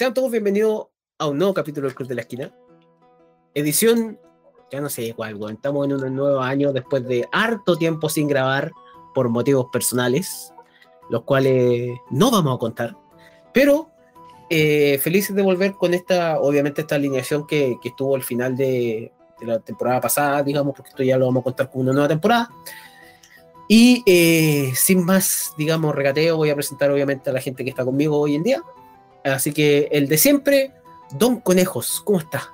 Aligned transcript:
Sean 0.00 0.14
todos 0.14 0.30
bienvenidos 0.30 0.86
a 1.18 1.26
un 1.26 1.36
nuevo 1.36 1.52
capítulo 1.52 1.86
del 1.86 1.94
Club 1.94 2.08
de 2.08 2.14
la 2.14 2.22
Esquina. 2.22 2.54
Edición, 3.52 4.18
ya 4.72 4.80
no 4.80 4.88
sé 4.88 5.12
cuál, 5.12 5.34
weón. 5.34 5.56
Estamos 5.56 5.86
en 5.86 5.92
un 5.92 6.16
nuevo 6.16 6.40
año 6.40 6.72
después 6.72 7.06
de 7.06 7.28
harto 7.32 7.76
tiempo 7.76 8.08
sin 8.08 8.26
grabar 8.26 8.72
por 9.14 9.28
motivos 9.28 9.66
personales, 9.70 10.54
los 11.10 11.24
cuales 11.24 11.98
no 12.08 12.30
vamos 12.30 12.56
a 12.56 12.58
contar. 12.58 12.96
Pero 13.52 13.90
eh, 14.48 14.98
felices 15.02 15.36
de 15.36 15.42
volver 15.42 15.74
con 15.74 15.92
esta, 15.92 16.40
obviamente, 16.40 16.80
esta 16.80 16.94
alineación 16.94 17.46
que, 17.46 17.76
que 17.82 17.90
estuvo 17.90 18.16
al 18.16 18.22
final 18.22 18.56
de, 18.56 19.12
de 19.38 19.46
la 19.46 19.60
temporada 19.60 20.00
pasada, 20.00 20.42
digamos, 20.42 20.74
porque 20.74 20.88
esto 20.88 21.02
ya 21.02 21.18
lo 21.18 21.26
vamos 21.26 21.42
a 21.42 21.44
contar 21.44 21.70
con 21.70 21.82
una 21.82 21.92
nueva 21.92 22.08
temporada. 22.08 22.48
Y 23.68 24.02
eh, 24.06 24.72
sin 24.74 25.04
más, 25.04 25.52
digamos, 25.58 25.94
regateo, 25.94 26.38
voy 26.38 26.48
a 26.48 26.54
presentar 26.54 26.90
obviamente 26.90 27.28
a 27.28 27.34
la 27.34 27.40
gente 27.42 27.64
que 27.64 27.68
está 27.68 27.84
conmigo 27.84 28.18
hoy 28.18 28.34
en 28.34 28.44
día. 28.44 28.62
Así 29.24 29.52
que 29.52 29.88
el 29.92 30.08
de 30.08 30.16
siempre, 30.18 30.72
Don 31.12 31.40
Conejos, 31.40 32.02
¿cómo 32.04 32.18
está? 32.18 32.48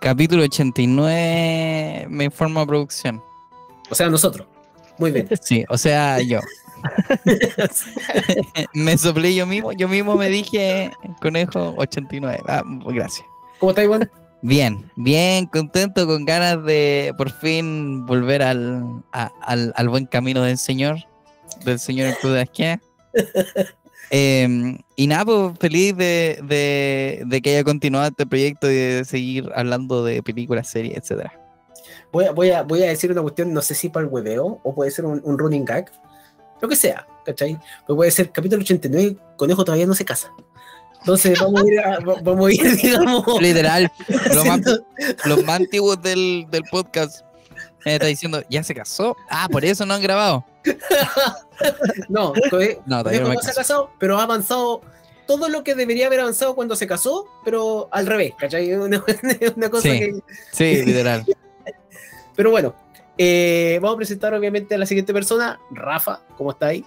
Capítulo 0.00 0.42
89 0.44 2.06
me 2.08 2.24
informa 2.24 2.64
producción. 2.66 3.22
O 3.90 3.94
sea, 3.94 4.08
nosotros. 4.08 4.46
Muy 4.98 5.10
bien. 5.12 5.28
Sí, 5.40 5.64
o 5.68 5.78
sea, 5.78 6.20
yo. 6.20 6.40
me 8.74 8.96
soplé 8.96 9.34
yo 9.34 9.46
mismo, 9.46 9.72
yo 9.72 9.88
mismo 9.88 10.14
me 10.16 10.28
dije 10.28 10.90
conejo 11.20 11.74
89. 11.76 12.40
Ah, 12.46 12.62
gracias. 12.86 13.26
¿Cómo 13.58 13.70
está, 13.70 13.82
Iván? 13.84 14.10
Bien, 14.42 14.88
bien, 14.94 15.46
contento, 15.46 16.06
con 16.06 16.24
ganas 16.24 16.64
de 16.64 17.12
por 17.18 17.30
fin 17.30 18.06
volver 18.06 18.42
al, 18.42 18.84
a- 19.12 19.32
al, 19.42 19.72
al 19.76 19.88
buen 19.88 20.06
camino 20.06 20.42
del 20.42 20.58
Señor, 20.58 20.98
del 21.64 21.80
Señor 21.80 22.08
en 22.08 22.14
Cruz 22.14 22.34
de 22.34 22.78
Em, 24.10 24.78
y 24.96 25.06
nada, 25.06 25.24
pues 25.26 25.58
feliz 25.60 25.96
de, 25.96 26.40
de, 26.44 27.22
de 27.26 27.42
que 27.42 27.50
haya 27.50 27.64
continuado 27.64 28.08
este 28.08 28.26
proyecto 28.26 28.70
y 28.70 28.74
de 28.74 29.04
seguir 29.04 29.50
hablando 29.54 30.02
de 30.04 30.22
películas, 30.22 30.68
series, 30.68 30.96
etcétera. 30.96 31.32
Voy 32.10 32.24
a, 32.24 32.32
voy, 32.32 32.50
a, 32.50 32.62
voy 32.62 32.82
a 32.82 32.88
decir 32.88 33.12
una 33.12 33.20
cuestión, 33.22 33.52
no 33.52 33.60
sé 33.60 33.74
si 33.74 33.90
para 33.90 34.06
el 34.06 34.12
hueveo 34.12 34.60
o 34.64 34.74
puede 34.74 34.90
ser 34.90 35.04
un, 35.04 35.20
un 35.24 35.38
running 35.38 35.64
gag, 35.66 35.90
lo 36.60 36.68
que 36.68 36.74
sea, 36.76 37.06
¿cachai? 37.26 37.58
Pero 37.86 37.96
puede 37.96 38.10
ser 38.10 38.30
capítulo 38.32 38.62
89, 38.62 39.16
Conejo 39.36 39.64
todavía 39.64 39.86
no 39.86 39.94
se 39.94 40.04
casa. 40.06 40.32
Entonces 41.00 41.38
vamos 41.38 41.62
a 41.62 41.66
ir, 41.68 41.78
a- 41.80 41.98
va- 42.00 42.20
vamos 42.22 42.48
a 42.48 42.52
ir 42.52 42.76
digamos... 42.82 43.24
Literal, 43.42 43.92
más, 44.46 44.60
los 45.26 45.44
más 45.44 45.56
antiguos 45.60 46.00
del, 46.02 46.46
del 46.50 46.62
podcast 46.70 47.24
me 47.84 47.94
está 47.94 48.06
diciendo, 48.06 48.42
¿ya 48.50 48.62
se 48.64 48.74
casó? 48.74 49.14
Ah, 49.30 49.48
por 49.50 49.64
eso 49.64 49.84
no 49.86 49.94
han 49.94 50.02
grabado. 50.02 50.44
No, 52.08 52.32
No, 52.34 53.02
todavía 53.02 53.20
no 53.20 53.28
me 53.30 53.36
se 53.38 53.50
ha 53.50 53.54
casado, 53.54 53.90
pero 53.98 54.18
ha 54.18 54.22
avanzado 54.22 54.80
todo 55.26 55.48
lo 55.48 55.62
que 55.64 55.74
debería 55.74 56.06
haber 56.06 56.20
avanzado 56.20 56.54
cuando 56.54 56.74
se 56.76 56.86
casó, 56.86 57.26
pero 57.44 57.88
al 57.92 58.06
revés, 58.06 58.32
¿cachai? 58.38 58.72
Una, 58.74 59.04
una 59.56 59.68
cosa 59.70 59.82
Sí. 59.90 59.98
que... 59.98 60.20
Sí, 60.52 60.84
literal. 60.84 61.24
Pero 62.36 62.52
bueno, 62.52 62.72
eh, 63.18 63.80
vamos 63.82 63.96
a 63.96 63.96
presentar 63.96 64.32
obviamente 64.32 64.76
a 64.76 64.78
la 64.78 64.86
siguiente 64.86 65.12
persona, 65.12 65.58
Rafa, 65.72 66.20
¿cómo 66.36 66.52
está 66.52 66.68
ahí? 66.68 66.84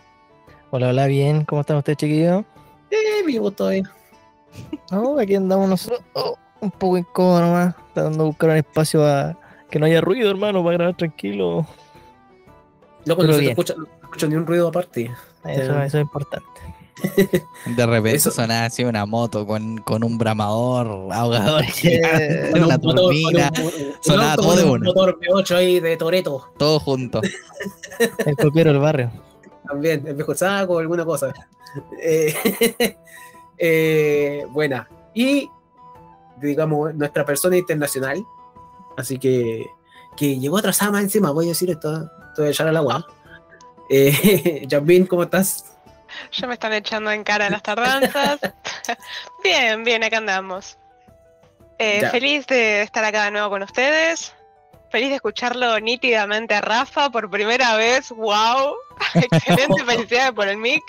Hola, 0.70 0.88
hola, 0.88 1.08
bien. 1.08 1.44
¿Cómo 1.44 1.60
están 1.60 1.76
ustedes, 1.76 1.98
chiquillos? 1.98 2.46
Eh, 2.90 3.22
vivo 3.26 3.52
todavía. 3.52 3.92
No, 4.90 5.20
aquí 5.20 5.36
andamos 5.36 5.68
nosotros. 5.68 6.02
Oh, 6.14 6.38
un 6.62 6.72
poco 6.72 6.98
incómodo 6.98 7.42
nomás. 7.42 7.76
Tratando 7.94 8.24
de 8.24 8.30
buscar 8.30 8.50
un 8.52 8.56
espacio 8.56 9.06
a 9.06 9.38
que 9.70 9.78
no 9.78 9.86
haya 9.88 10.00
ruido, 10.00 10.32
hermano, 10.32 10.64
para 10.64 10.78
grabar 10.78 10.96
tranquilo. 10.96 11.68
No, 13.06 13.16
se 13.34 13.50
escucha, 13.50 13.74
no 13.78 13.86
escucho 14.04 14.28
ni 14.28 14.36
un 14.36 14.46
ruido 14.46 14.68
aparte. 14.68 15.12
Eso, 15.46 15.74
Ya. 15.74 15.86
eso 15.86 15.98
es 15.98 16.02
importante. 16.04 16.48
De 17.66 17.86
repente 17.86 18.18
Eso- 18.18 18.30
sonaba 18.32 18.66
así 18.66 18.84
una 18.84 19.06
moto 19.08 19.48
con, 19.48 19.80
con 19.80 20.04
un 20.04 20.18
bramador, 20.20 21.12
ahogador, 21.12 21.64
Eh, 21.84 22.50
Con 22.52 22.64
una 22.64 22.76
un 22.76 22.82
motor- 22.84 22.96
turbina, 22.96 23.50
con 23.50 23.66
un- 23.66 23.72
un 23.74 23.94
sonaba 24.02 24.36
todo 24.36 24.56
de 24.56 24.64
un 24.64 24.70
una. 24.72 24.86
motor 24.86 25.18
V8 25.20 25.56
ahí 25.56 25.80
de 25.80 25.98
Toreto. 25.98 26.52
todo 26.58 26.80
junto. 26.80 27.22
El 28.26 28.36
copiero 28.36 28.72
del 28.72 28.82
barrio. 28.82 29.12
También, 29.68 30.06
el 30.06 30.16
viejo 30.16 30.36
saco, 30.36 30.80
alguna 30.80 31.06
cosa. 31.06 31.32
Eh, 32.02 32.36
eh, 33.58 34.46
buena. 34.50 34.88
Y, 35.14 35.50
digamos, 36.42 36.94
nuestra 36.96 37.26
persona 37.26 37.56
internacional. 37.58 38.22
Así 38.98 39.18
que, 39.18 39.66
que 40.16 40.40
llegó 40.40 40.58
atrasada 40.58 40.92
más 40.92 41.04
encima, 41.04 41.32
voy 41.32 41.46
a 41.46 41.50
decir 41.50 41.70
esto. 41.70 42.10
Estoy 42.30 42.48
a 42.48 42.50
echar 42.50 42.68
al 42.68 42.78
agua. 42.78 43.06
Eh, 43.90 44.68
¿cómo 45.10 45.24
estás? 45.24 45.66
Ya 46.34 46.48
me 46.48 46.54
están 46.54 46.74
echando 46.74 47.12
en 47.12 47.24
cara 47.24 47.50
las 47.50 47.64
tardanzas. 47.64 48.40
bien, 49.44 49.84
bien, 49.84 50.04
acá 50.04 50.18
andamos. 50.18 50.78
Eh, 51.78 52.08
feliz 52.10 52.46
de 52.48 52.84
estar 52.84 53.04
acá 53.04 53.26
de 53.26 53.32
nuevo 53.32 53.50
con 53.50 53.64
ustedes. 53.64 54.34
Feliz 54.90 55.10
de 55.10 55.16
escucharlo 55.16 55.80
nítidamente 55.80 56.54
a 56.54 56.62
Rafa 56.62 57.10
por 57.10 57.30
primera 57.30 57.76
vez. 57.76 58.10
¡Wow! 58.12 58.76
Excelente, 59.16 59.84
felicidades 59.86 60.34
por 60.34 60.48
el 60.48 60.58
mic. 60.58 60.84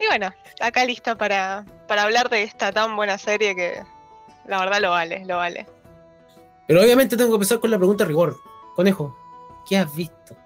Y 0.00 0.06
bueno, 0.06 0.32
acá 0.60 0.84
lista 0.84 1.16
para, 1.16 1.64
para 1.86 2.04
hablar 2.04 2.28
de 2.28 2.42
esta 2.42 2.72
tan 2.72 2.96
buena 2.96 3.18
serie 3.18 3.54
que 3.54 3.82
la 4.46 4.60
verdad 4.60 4.80
lo 4.80 4.90
vale, 4.90 5.24
lo 5.26 5.36
vale. 5.36 5.66
Pero 6.66 6.80
obviamente 6.82 7.16
tengo 7.16 7.30
que 7.30 7.34
empezar 7.36 7.60
con 7.60 7.70
la 7.70 7.78
pregunta 7.78 8.04
de 8.04 8.08
rigor. 8.08 8.36
Conejo, 8.74 9.16
¿qué 9.68 9.78
has 9.78 9.94
visto? 9.94 10.36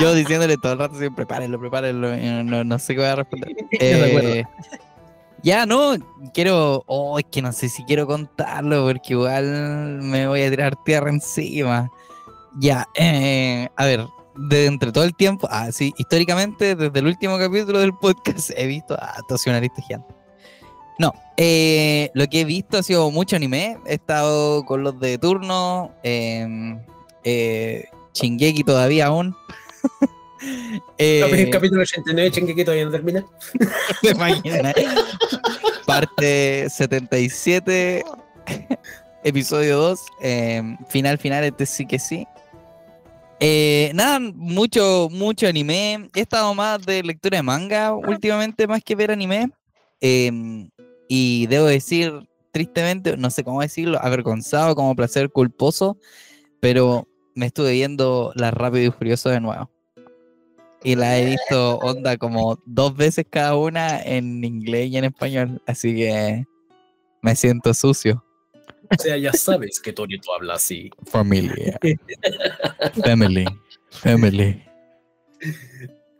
Yo 0.00 0.14
diciéndole 0.14 0.56
todo 0.58 0.74
el 0.74 0.78
rato, 0.78 0.98
sí, 0.98 1.08
prepárenlo, 1.10 1.58
prepárenlo. 1.58 2.14
y 2.16 2.20
no, 2.20 2.44
no- 2.44 2.64
no 2.64 2.78
sé 2.78 2.94
qué 2.94 3.00
voy 3.00 3.08
a 3.08 3.16
responder. 3.16 3.56
Eh, 3.80 4.44
ya, 5.42 5.64
no, 5.64 5.94
quiero. 6.34 6.82
Oh, 6.86 7.18
es 7.18 7.24
que 7.30 7.40
no 7.40 7.50
sé 7.52 7.70
si 7.70 7.82
quiero 7.84 8.06
contarlo 8.06 8.84
porque 8.84 9.14
igual 9.14 10.00
me 10.02 10.26
voy 10.28 10.42
a 10.42 10.50
tirar 10.50 10.74
tierra 10.84 11.08
encima. 11.08 11.88
Ya, 12.58 12.86
eh, 12.94 13.68
a 13.76 13.84
ver, 13.86 14.04
de 14.36 14.66
entre 14.66 14.92
todo 14.92 15.04
el 15.04 15.14
tiempo, 15.16 15.48
ah, 15.50 15.72
sí, 15.72 15.94
históricamente, 15.96 16.74
desde 16.76 16.98
el 16.98 17.06
último 17.06 17.38
capítulo 17.38 17.78
del 17.78 17.94
podcast 17.94 18.50
he 18.54 18.66
visto 18.66 18.94
a 19.00 19.14
Tosionarista 19.28 19.80
Gigante. 19.82 20.14
No, 21.00 21.14
eh, 21.38 22.10
lo 22.12 22.26
que 22.26 22.42
he 22.42 22.44
visto 22.44 22.76
ha 22.76 22.82
sido 22.82 23.10
mucho 23.10 23.34
anime. 23.34 23.78
He 23.86 23.94
estado 23.94 24.66
con 24.66 24.82
los 24.82 25.00
de 25.00 25.16
turno. 25.16 25.94
Eh, 26.02 26.76
eh, 27.24 27.86
Shingeki 28.12 28.64
todavía 28.64 29.06
aún. 29.06 29.34
Eh, 30.96 31.20
El 31.20 31.50
capítulo 31.50 31.82
89, 31.82 32.30
chingue 32.30 32.54
que 32.54 32.64
todavía 32.64 32.86
no 32.86 32.90
termina. 32.90 33.22
¿Te 34.02 34.12
imaginas? 34.12 34.72
Parte 35.86 36.66
77, 36.70 38.02
episodio 39.24 39.76
2, 39.76 40.00
eh, 40.22 40.76
final, 40.88 41.18
final, 41.18 41.44
este 41.44 41.66
sí 41.66 41.84
que 41.84 41.98
sí. 41.98 42.26
Eh, 43.38 43.90
nada, 43.94 44.18
mucho, 44.18 45.08
mucho 45.12 45.46
anime. 45.46 46.08
He 46.14 46.20
estado 46.20 46.54
más 46.54 46.86
de 46.86 47.02
lectura 47.02 47.36
de 47.36 47.42
manga 47.42 47.92
últimamente, 47.92 48.66
más 48.66 48.82
que 48.82 48.94
ver 48.94 49.10
anime. 49.10 49.50
Eh, 50.00 50.70
y 51.12 51.48
debo 51.48 51.66
decir, 51.66 52.12
tristemente, 52.52 53.16
no 53.16 53.30
sé 53.30 53.42
cómo 53.42 53.60
decirlo, 53.60 53.98
avergonzado, 54.00 54.76
como 54.76 54.94
placer 54.94 55.28
culposo, 55.28 55.98
pero 56.60 57.08
me 57.34 57.46
estuve 57.46 57.72
viendo 57.72 58.30
La 58.36 58.52
Rápido 58.52 58.84
y 58.84 58.90
Furioso 58.92 59.28
de 59.28 59.40
nuevo. 59.40 59.68
Y 60.84 60.94
la 60.94 61.18
he 61.18 61.26
visto 61.26 61.78
onda 61.78 62.16
como 62.16 62.62
dos 62.64 62.96
veces 62.96 63.26
cada 63.28 63.56
una 63.56 64.00
en 64.00 64.44
inglés 64.44 64.90
y 64.90 64.98
en 64.98 65.04
español. 65.06 65.60
Así 65.66 65.96
que 65.96 66.44
me 67.22 67.34
siento 67.34 67.74
sucio. 67.74 68.24
O 68.88 69.02
sea, 69.02 69.16
ya 69.16 69.32
sabes 69.32 69.80
que 69.80 69.92
Torito 69.92 70.32
habla 70.32 70.54
así. 70.54 70.90
Familia. 71.06 71.76
Family. 73.04 73.46
Family. 73.90 74.62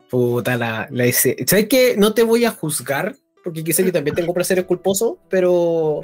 Puta 0.09 0.57
la, 0.57 0.89
la 0.91 1.09
¿Sabes 1.13 1.67
qué? 1.69 1.95
No 1.97 2.13
te 2.13 2.23
voy 2.23 2.43
a 2.43 2.51
juzgar, 2.51 3.15
porque 3.43 3.63
quizá 3.63 3.81
yo 3.83 3.91
también 3.91 4.15
tengo 4.15 4.33
placeres 4.33 4.65
culposos, 4.65 5.15
pero. 5.29 6.01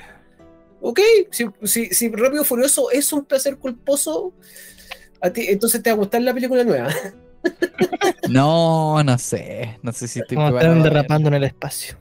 Ok, 0.80 1.00
si, 1.32 1.46
si, 1.64 1.88
si 1.88 2.10
Rápido 2.10 2.44
Furioso 2.44 2.92
es 2.92 3.12
un 3.12 3.26
placer 3.26 3.58
culposo, 3.58 4.34
a 5.22 5.30
ti, 5.32 5.48
entonces 5.50 5.82
te 5.82 5.90
va 5.90 5.96
a 5.96 5.98
gustar 5.98 6.22
la 6.22 6.34
película 6.34 6.64
nueva. 6.64 6.90
No, 8.30 9.02
no 9.04 9.18
sé. 9.18 9.78
No 9.82 9.94
sé 9.94 10.08
si 10.08 10.20
estoy 10.20 10.36
Como 10.36 10.50
están 10.50 10.84
derrapando 10.84 11.30
en 11.30 11.36
el 11.36 11.46
espacio. 11.46 11.98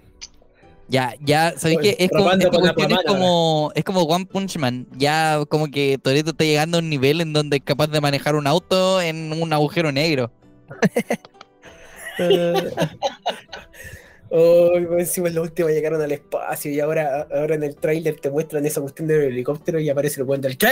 Ya, 0.89 1.15
ya, 1.21 1.55
¿sabéis 1.57 1.79
qué? 1.81 1.97
Es 2.01 2.09
como, 2.11 2.25
probando 2.25 2.47
esta 2.47 2.57
con 2.57 2.67
la 2.67 2.75
cuestión 2.75 2.99
es 2.99 3.07
como, 3.07 3.73
es 3.75 3.85
como 3.85 4.03
One 4.03 4.27
Punch 4.27 4.57
Man. 4.59 4.89
Ya 4.97 5.41
como 5.49 5.69
que 5.69 5.99
Toreto 6.03 6.31
está 6.31 6.45
llegando 6.45 6.79
a 6.79 6.81
un 6.81 6.91
nivel 6.91 7.21
en 7.21 7.33
donde 7.33 7.59
es 7.59 7.63
capaz 7.63 7.89
de 7.89 8.01
manejar 8.01 8.35
un 8.35 8.47
auto 8.47 9.01
en 9.01 9.33
un 9.33 9.53
agujero 9.53 9.93
negro. 9.93 10.33
Oh, 14.31 14.73
encima 14.99 15.29
en 15.29 15.37
la 15.37 15.43
última 15.43 15.71
llegaron 15.71 16.03
al 16.03 16.11
espacio 16.13 16.71
y 16.73 16.81
ahora, 16.81 17.29
ahora 17.33 17.55
en 17.55 17.63
el 17.63 17.77
tráiler 17.77 18.19
te 18.21 18.31
muestran 18.31 18.67
esa 18.67 18.81
cuestión 18.81 19.07
del 19.07 19.23
helicóptero 19.23 19.79
y 19.79 19.89
aparece 19.89 20.21
el 20.21 20.27
buen 20.27 20.41
del 20.41 20.57
¿qué? 20.59 20.67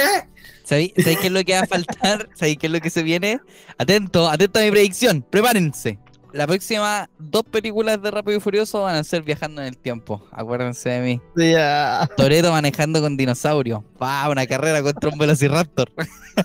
¿Sabéis 0.64 0.92
sabéis 0.96 1.18
qué 1.18 1.26
es 1.28 1.32
lo 1.32 1.44
que 1.44 1.54
va 1.54 1.60
a 1.60 1.66
faltar? 1.66 2.28
¿Sabéis 2.34 2.58
qué 2.58 2.66
es 2.66 2.72
lo 2.72 2.80
que 2.80 2.90
se 2.90 3.02
viene? 3.02 3.40
Atento, 3.78 4.28
atento 4.28 4.58
a 4.58 4.62
mi 4.62 4.70
predicción. 4.70 5.22
Prepárense. 5.30 5.98
la 6.32 6.48
próxima 6.48 7.08
dos 7.18 7.44
películas 7.44 8.02
de 8.02 8.10
Rápido 8.10 8.38
y 8.38 8.40
Furioso 8.40 8.82
van 8.82 8.96
a 8.96 9.04
ser 9.04 9.22
viajando 9.22 9.62
en 9.62 9.68
el 9.68 9.78
tiempo. 9.78 10.26
Acuérdense 10.32 10.88
de 10.90 11.00
mí. 11.00 11.20
Ya. 11.36 12.08
Toreto 12.16 12.50
manejando 12.50 13.00
con 13.00 13.16
dinosaurio. 13.16 13.84
Pa, 13.98 14.28
una 14.28 14.46
carrera 14.46 14.82
contra 14.82 15.10
un 15.10 15.18
Velociraptor. 15.18 15.92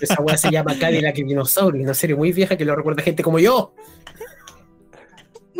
Esa 0.00 0.22
weá 0.22 0.36
se 0.36 0.50
llama 0.50 0.78
Cadillac 0.78 1.18
y 1.18 1.24
Dinosaurio, 1.24 1.82
una 1.82 1.94
serie 1.94 2.14
muy 2.14 2.32
vieja 2.32 2.56
que 2.56 2.64
lo 2.64 2.76
recuerda 2.76 3.02
gente 3.02 3.24
como 3.24 3.40
yo. 3.40 3.74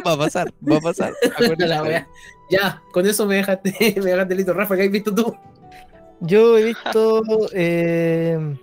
Va 0.07 0.13
a 0.13 0.19
pasar, 0.19 0.53
va 0.69 0.77
a 0.77 0.81
pasar. 0.81 1.13
La 1.59 1.83
wea. 1.83 2.09
Ya, 2.51 2.83
con 2.93 3.07
eso 3.07 3.27
me 3.27 3.37
dejaste, 3.37 3.75
me 3.97 4.11
dejaste 4.11 4.35
listo. 4.35 4.53
Rafa, 4.53 4.77
¿qué 4.77 4.85
has 4.85 4.91
visto 4.91 5.15
tú? 5.15 5.37
Yo 6.21 6.59
he 6.59 6.65
visto. 6.65 7.23
eh, 7.53 8.57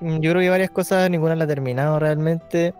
yo 0.00 0.30
creo 0.30 0.40
que 0.40 0.50
varias 0.50 0.70
cosas, 0.70 1.10
ninguna 1.10 1.34
la 1.34 1.44
he 1.44 1.46
terminado 1.46 1.98
realmente. 1.98 2.74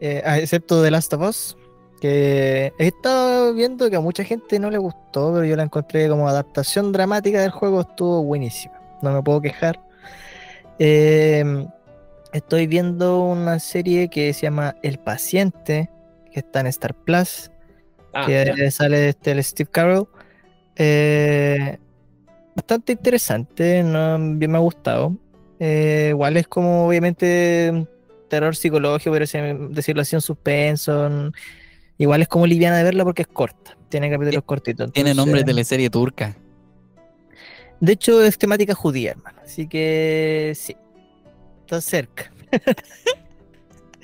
Eh, 0.00 0.22
excepto 0.24 0.82
The 0.82 0.90
Last 0.90 1.12
of 1.14 1.22
Us. 1.22 1.56
Que 2.00 2.72
he 2.78 2.86
estado 2.88 3.54
viendo 3.54 3.88
que 3.88 3.96
a 3.96 4.00
mucha 4.00 4.24
gente 4.24 4.58
no 4.58 4.70
le 4.70 4.78
gustó, 4.78 5.32
pero 5.32 5.44
yo 5.44 5.56
la 5.56 5.62
encontré 5.62 6.08
como 6.08 6.28
adaptación 6.28 6.92
dramática 6.92 7.40
del 7.40 7.50
juego, 7.50 7.80
estuvo 7.80 8.22
buenísima. 8.22 8.74
No 9.00 9.12
me 9.12 9.22
puedo 9.22 9.40
quejar. 9.40 9.80
Eh, 10.78 11.66
estoy 12.32 12.66
viendo 12.66 13.24
una 13.24 13.58
serie 13.58 14.08
que 14.08 14.32
se 14.34 14.42
llama 14.42 14.76
El 14.82 14.98
Paciente, 14.98 15.88
que 16.34 16.40
está 16.40 16.60
en 16.60 16.66
Star 16.66 16.92
Plus 16.92 17.50
Ah, 18.14 18.26
que 18.26 18.70
sale 18.70 19.08
este, 19.08 19.32
el 19.32 19.42
Steve 19.42 19.68
Carell. 19.70 20.06
Eh, 20.76 21.78
bastante 22.54 22.92
interesante, 22.92 23.82
no, 23.82 24.18
bien 24.36 24.52
me 24.52 24.58
ha 24.58 24.60
gustado. 24.60 25.16
Eh, 25.58 26.08
igual 26.10 26.36
es 26.36 26.46
como 26.46 26.86
obviamente 26.86 27.86
terror 28.28 28.54
psicológico, 28.54 29.12
pero 29.12 29.26
decirlo 29.70 30.02
así, 30.02 30.14
un 30.14 30.22
suspenso. 30.22 31.32
Igual 31.98 32.22
es 32.22 32.28
como 32.28 32.46
liviana 32.46 32.78
de 32.78 32.84
verla 32.84 33.04
porque 33.04 33.22
es 33.22 33.28
corta, 33.28 33.76
tiene 33.88 34.10
capítulos 34.10 34.44
cortitos. 34.44 34.92
Tiene 34.92 35.12
nombre 35.12 35.40
de 35.40 35.44
teleserie 35.44 35.90
turca. 35.90 36.36
De 37.80 37.92
hecho, 37.92 38.22
es 38.22 38.38
temática 38.38 38.74
judía, 38.74 39.10
hermano. 39.10 39.40
Así 39.42 39.66
que 39.66 40.52
sí, 40.54 40.76
está 41.62 41.80
cerca. 41.80 42.32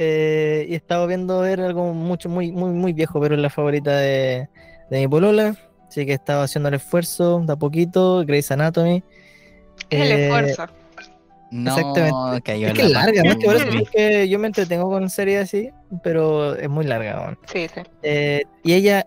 Eh, 0.02 0.64
y 0.66 0.72
he 0.72 0.76
estado 0.76 1.06
viendo 1.06 1.40
ver 1.40 1.60
algo 1.60 1.92
mucho, 1.92 2.30
muy, 2.30 2.50
muy, 2.52 2.70
muy 2.70 2.94
viejo, 2.94 3.20
pero 3.20 3.34
es 3.34 3.40
la 3.40 3.50
favorita 3.50 3.98
de, 3.98 4.48
de 4.90 4.98
mi 4.98 5.06
polola. 5.06 5.54
Así 5.86 6.06
que 6.06 6.12
he 6.12 6.14
estado 6.14 6.42
haciendo 6.42 6.68
el 6.70 6.76
esfuerzo 6.76 7.40
de 7.46 7.52
a 7.52 7.56
poquito. 7.56 8.24
Grey's 8.24 8.50
Anatomy. 8.50 9.02
Es 9.90 10.00
el 10.00 10.12
Eh, 10.12 10.24
esfuerzo. 10.26 10.66
No, 11.50 11.76
Exactamente. 11.76 12.42
cayó 12.42 12.68
Es 12.68 12.74
que 12.74 12.82
es 12.82 12.90
la 12.92 13.00
larga, 13.06 13.22
¿no? 13.24 13.30
Es 13.32 13.36
que 13.64 13.84
que 13.92 14.28
yo 14.28 14.38
me 14.38 14.46
entretengo 14.46 14.88
con 14.88 15.10
series 15.10 15.42
así, 15.42 15.70
pero 16.02 16.54
es 16.54 16.68
muy 16.70 16.86
larga. 16.86 17.36
Sí, 17.52 17.66
sí. 17.74 17.80
Eh, 18.02 18.44
y 18.62 18.72
ella, 18.72 19.04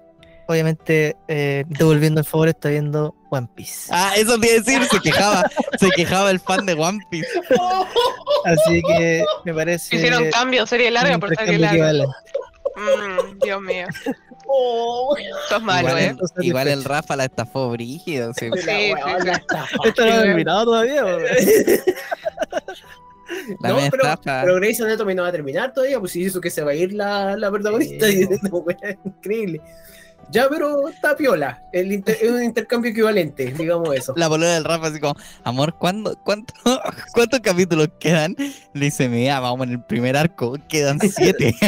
obviamente, 0.47 1.15
eh, 1.29 1.63
devolviendo 1.67 2.19
el 2.19 2.25
favor, 2.25 2.49
está 2.49 2.69
viendo 2.69 3.15
One 3.33 3.47
Piece. 3.55 3.89
Ah, 3.91 4.13
eso 4.15 4.39
te 4.39 4.47
iba 4.47 4.55
a 4.55 4.61
decir, 4.61 4.83
se 4.85 4.99
quejaba, 4.99 5.49
se 5.79 5.89
quejaba 5.91 6.31
el 6.31 6.39
fan 6.39 6.65
de 6.65 6.73
One 6.73 6.99
Piece. 7.09 7.27
Así 8.45 8.81
que 8.83 9.25
me 9.45 9.53
parece. 9.53 9.95
Hicieron 9.95 10.29
cambio, 10.29 10.65
serie 10.65 10.91
larga 10.91 11.17
por 11.17 11.35
serie 11.35 11.57
larga. 11.57 11.75
equivalente. 11.75 12.15
Mm, 12.75 13.39
Dios 13.39 13.61
mío. 13.61 13.87
Sos 15.49 15.61
malo, 15.63 15.89
igual, 15.89 16.03
¿eh? 16.03 16.15
igual 16.41 16.67
el. 16.67 16.83
Rafa 16.83 17.15
la 17.15 17.25
estafó 17.25 17.69
brígido. 17.71 18.33
sí. 18.33 18.49
Sí, 18.53 18.61
sí, 18.61 18.67
sí. 18.67 18.93
Esto 19.85 20.05
no 20.05 20.17
lo 20.17 20.23
he 20.23 20.35
mirado 20.35 20.65
todavía. 20.65 21.03
La 23.61 23.69
no, 23.69 23.77
pero, 23.89 24.03
estafa. 24.03 24.41
pero 24.43 24.55
Grey's 24.55 24.79
Anatomy 24.81 25.15
no 25.15 25.23
va 25.23 25.29
a 25.29 25.31
terminar 25.31 25.73
todavía, 25.73 25.99
pues 25.99 26.11
si 26.11 26.25
eso 26.25 26.39
que 26.39 26.49
se 26.51 26.61
va 26.61 26.71
a 26.71 26.75
ir 26.75 26.93
la, 26.93 27.35
la 27.35 27.49
protagonista. 27.49 28.07
Sí, 28.07 28.21
y, 28.29 28.47
no, 28.47 28.65
increíble. 29.05 29.61
Ya, 30.31 30.47
pero 30.49 30.87
está 30.89 31.15
piola. 31.15 31.61
El 31.71 31.91
inter- 31.91 32.17
es 32.21 32.31
un 32.31 32.43
intercambio 32.43 32.91
equivalente, 32.91 33.53
digamos 33.53 33.93
eso. 33.95 34.13
La 34.17 34.27
boluda 34.27 34.53
del 34.55 34.63
Rafa 34.63 34.87
así 34.87 34.99
como, 34.99 35.15
amor, 35.43 35.75
¿cuándo, 35.77 36.17
cuánto, 36.23 36.53
¿cuántos 37.13 37.39
capítulos 37.41 37.89
quedan? 37.99 38.35
Le 38.73 38.85
dice, 38.85 39.07
mira, 39.09 39.39
vamos 39.39 39.67
en 39.67 39.73
el 39.73 39.83
primer 39.85 40.17
arco, 40.17 40.55
quedan 40.69 40.99
siete. 40.99 41.53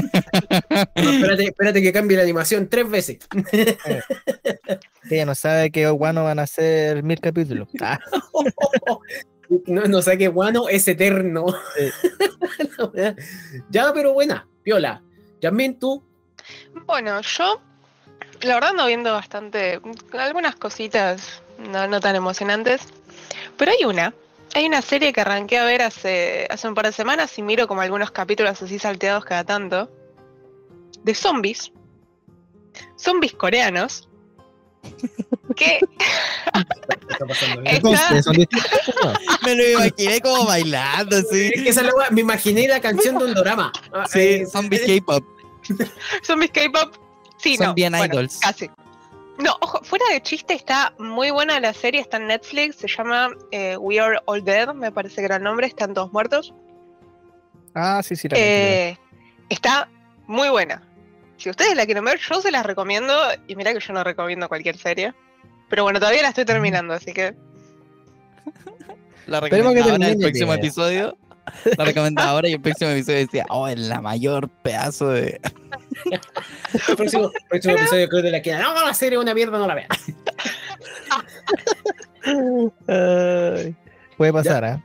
No, 0.96 1.12
espérate, 1.12 1.44
espérate 1.46 1.82
que 1.82 1.94
cambie 1.94 2.18
la 2.18 2.24
animación 2.24 2.68
tres 2.70 2.90
veces. 2.90 3.18
Ella 5.10 5.26
no 5.26 5.36
sabe 5.36 5.72
que 5.72 5.88
Guano 5.90 6.24
van 6.24 6.40
a 6.40 6.48
ser 6.48 7.04
mil 7.04 7.20
capítulos. 7.20 7.68
Ah, 7.82 8.00
No, 9.68 9.84
no 9.84 10.02
sé 10.02 10.18
qué 10.18 10.28
guano 10.28 10.68
es 10.70 10.88
eterno. 10.88 11.46
Ya, 13.70 13.92
pero 13.94 14.14
buena, 14.14 14.48
piola. 14.64 15.04
Yasmin, 15.42 15.78
tú. 15.78 16.04
Bueno, 16.86 17.22
yo 17.22 17.62
la 18.42 18.56
verdad 18.56 18.72
ando 18.72 18.86
viendo 18.88 19.12
bastante, 19.14 19.80
algunas 20.14 20.56
cositas 20.56 21.42
no, 21.58 21.88
no 21.88 22.00
tan 22.00 22.16
emocionantes, 22.16 22.82
pero 23.58 23.72
hay 23.72 23.86
una, 23.86 24.14
hay 24.54 24.66
una 24.66 24.82
serie 24.82 25.14
que 25.14 25.22
arranqué 25.22 25.58
a 25.58 25.66
ver 25.66 25.82
hace, 25.82 26.48
hace 26.50 26.68
un 26.68 26.76
par 26.76 26.86
de 26.86 26.92
semanas 26.92 27.38
y 27.38 27.42
miro 27.42 27.68
como 27.68 27.82
algunos 27.82 28.12
capítulos 28.12 28.62
así 28.62 28.80
salteados 28.80 29.26
cada 29.26 29.44
tanto, 29.44 29.90
de 31.04 31.16
zombies, 31.16 31.72
zombies 32.98 33.34
coreanos, 33.34 34.08
que 35.56 35.80
¿Qué 37.08 37.14
está 37.14 37.26
pasando? 37.26 37.62
Eh, 37.66 37.80
¿no? 37.82 37.92
Me 39.44 39.56
lo 39.56 39.70
imaginé 39.72 40.22
como 40.22 40.46
bailando, 40.46 41.18
así. 41.18 41.52
Es 41.54 41.64
que 41.64 41.70
esa 41.70 41.84
me 42.12 42.22
imaginé 42.22 42.68
la 42.68 42.80
canción 42.80 43.18
de 43.18 43.26
un 43.26 43.34
drama. 43.34 43.72
Sí, 44.12 44.46
zombies 44.46 44.82
K-pop. 44.86 45.24
zombies 46.24 46.52
K-pop, 46.52 46.96
sí, 47.38 47.58
Son 47.58 47.68
no, 47.68 47.74
bien 47.74 47.94
bueno, 47.94 48.14
idols. 48.14 48.40
casi. 48.40 48.70
No, 49.38 49.54
ojo, 49.60 49.82
fuera 49.84 50.06
de 50.12 50.22
chiste, 50.22 50.54
está 50.54 50.94
muy 50.98 51.30
buena 51.30 51.60
la 51.60 51.74
serie, 51.74 52.00
está 52.00 52.18
en 52.18 52.28
Netflix, 52.28 52.78
se 52.78 52.88
llama 52.88 53.30
eh, 53.52 53.76
We 53.78 54.00
Are 54.00 54.20
All 54.26 54.44
Dead, 54.44 54.74
me 54.74 54.92
parece 54.92 55.18
que 55.18 55.26
era 55.26 55.36
el 55.36 55.44
nombre, 55.44 55.68
están 55.68 55.94
todos 55.94 56.12
muertos. 56.14 56.54
Ah, 57.74 58.02
sí, 58.02 58.16
sí. 58.16 58.30
la. 58.30 58.38
Eh, 58.40 58.98
está 59.50 59.90
muy 60.28 60.50
buena. 60.50 60.82
Si 61.38 61.50
ustedes 61.50 61.76
la 61.76 61.86
quieren 61.86 62.06
ver, 62.06 62.20
yo 62.20 62.42
se 62.42 62.50
las 62.50 62.66
recomiendo. 62.66 63.14
Y 63.48 63.56
mira 63.56 63.74
que 63.74 63.80
yo 63.82 63.94
no 63.94 64.04
recomiendo 64.04 64.48
cualquier 64.48 64.78
serie. 64.78 65.14
Pero 65.70 65.84
bueno, 65.84 66.00
todavía 66.00 66.22
la 66.22 66.30
estoy 66.30 66.46
terminando, 66.46 66.94
así 66.94 67.14
que. 67.14 67.36
La 69.28 69.40
Esperemos 69.40 69.74
que 69.74 69.80
recomendaba 69.80 69.92
ahora 69.92 70.08
en 70.08 70.14
el 70.14 70.20
próximo 70.20 70.54
episodio. 70.54 71.18
La 71.78 71.86
recomendaba 71.86 72.30
ahora 72.32 72.50
y 72.50 72.54
el 72.54 72.62
próximo 72.62 72.90
episodio 72.92 73.20
decía, 73.20 73.46
oh, 73.50 73.68
el 73.68 73.88
la 73.90 74.02
mayor 74.02 74.50
pedazo 74.50 75.10
de. 75.10 75.40
El 76.90 76.96
próximo, 76.96 77.32
próximo 77.50 77.76
episodio 77.78 78.08
creo 78.10 78.22
de 78.22 78.32
la 78.32 78.42
queda. 78.42 78.60
No, 78.62 78.74
la 78.86 78.94
serie 78.94 79.18
es 79.18 79.22
una 79.24 79.34
mierda, 79.34 79.58
no 79.58 79.68
la 79.68 79.76
vean. 79.76 79.88
Ay, 82.88 83.76
puede 84.18 84.34
pasar, 84.34 84.66
¿ah? 84.66 84.84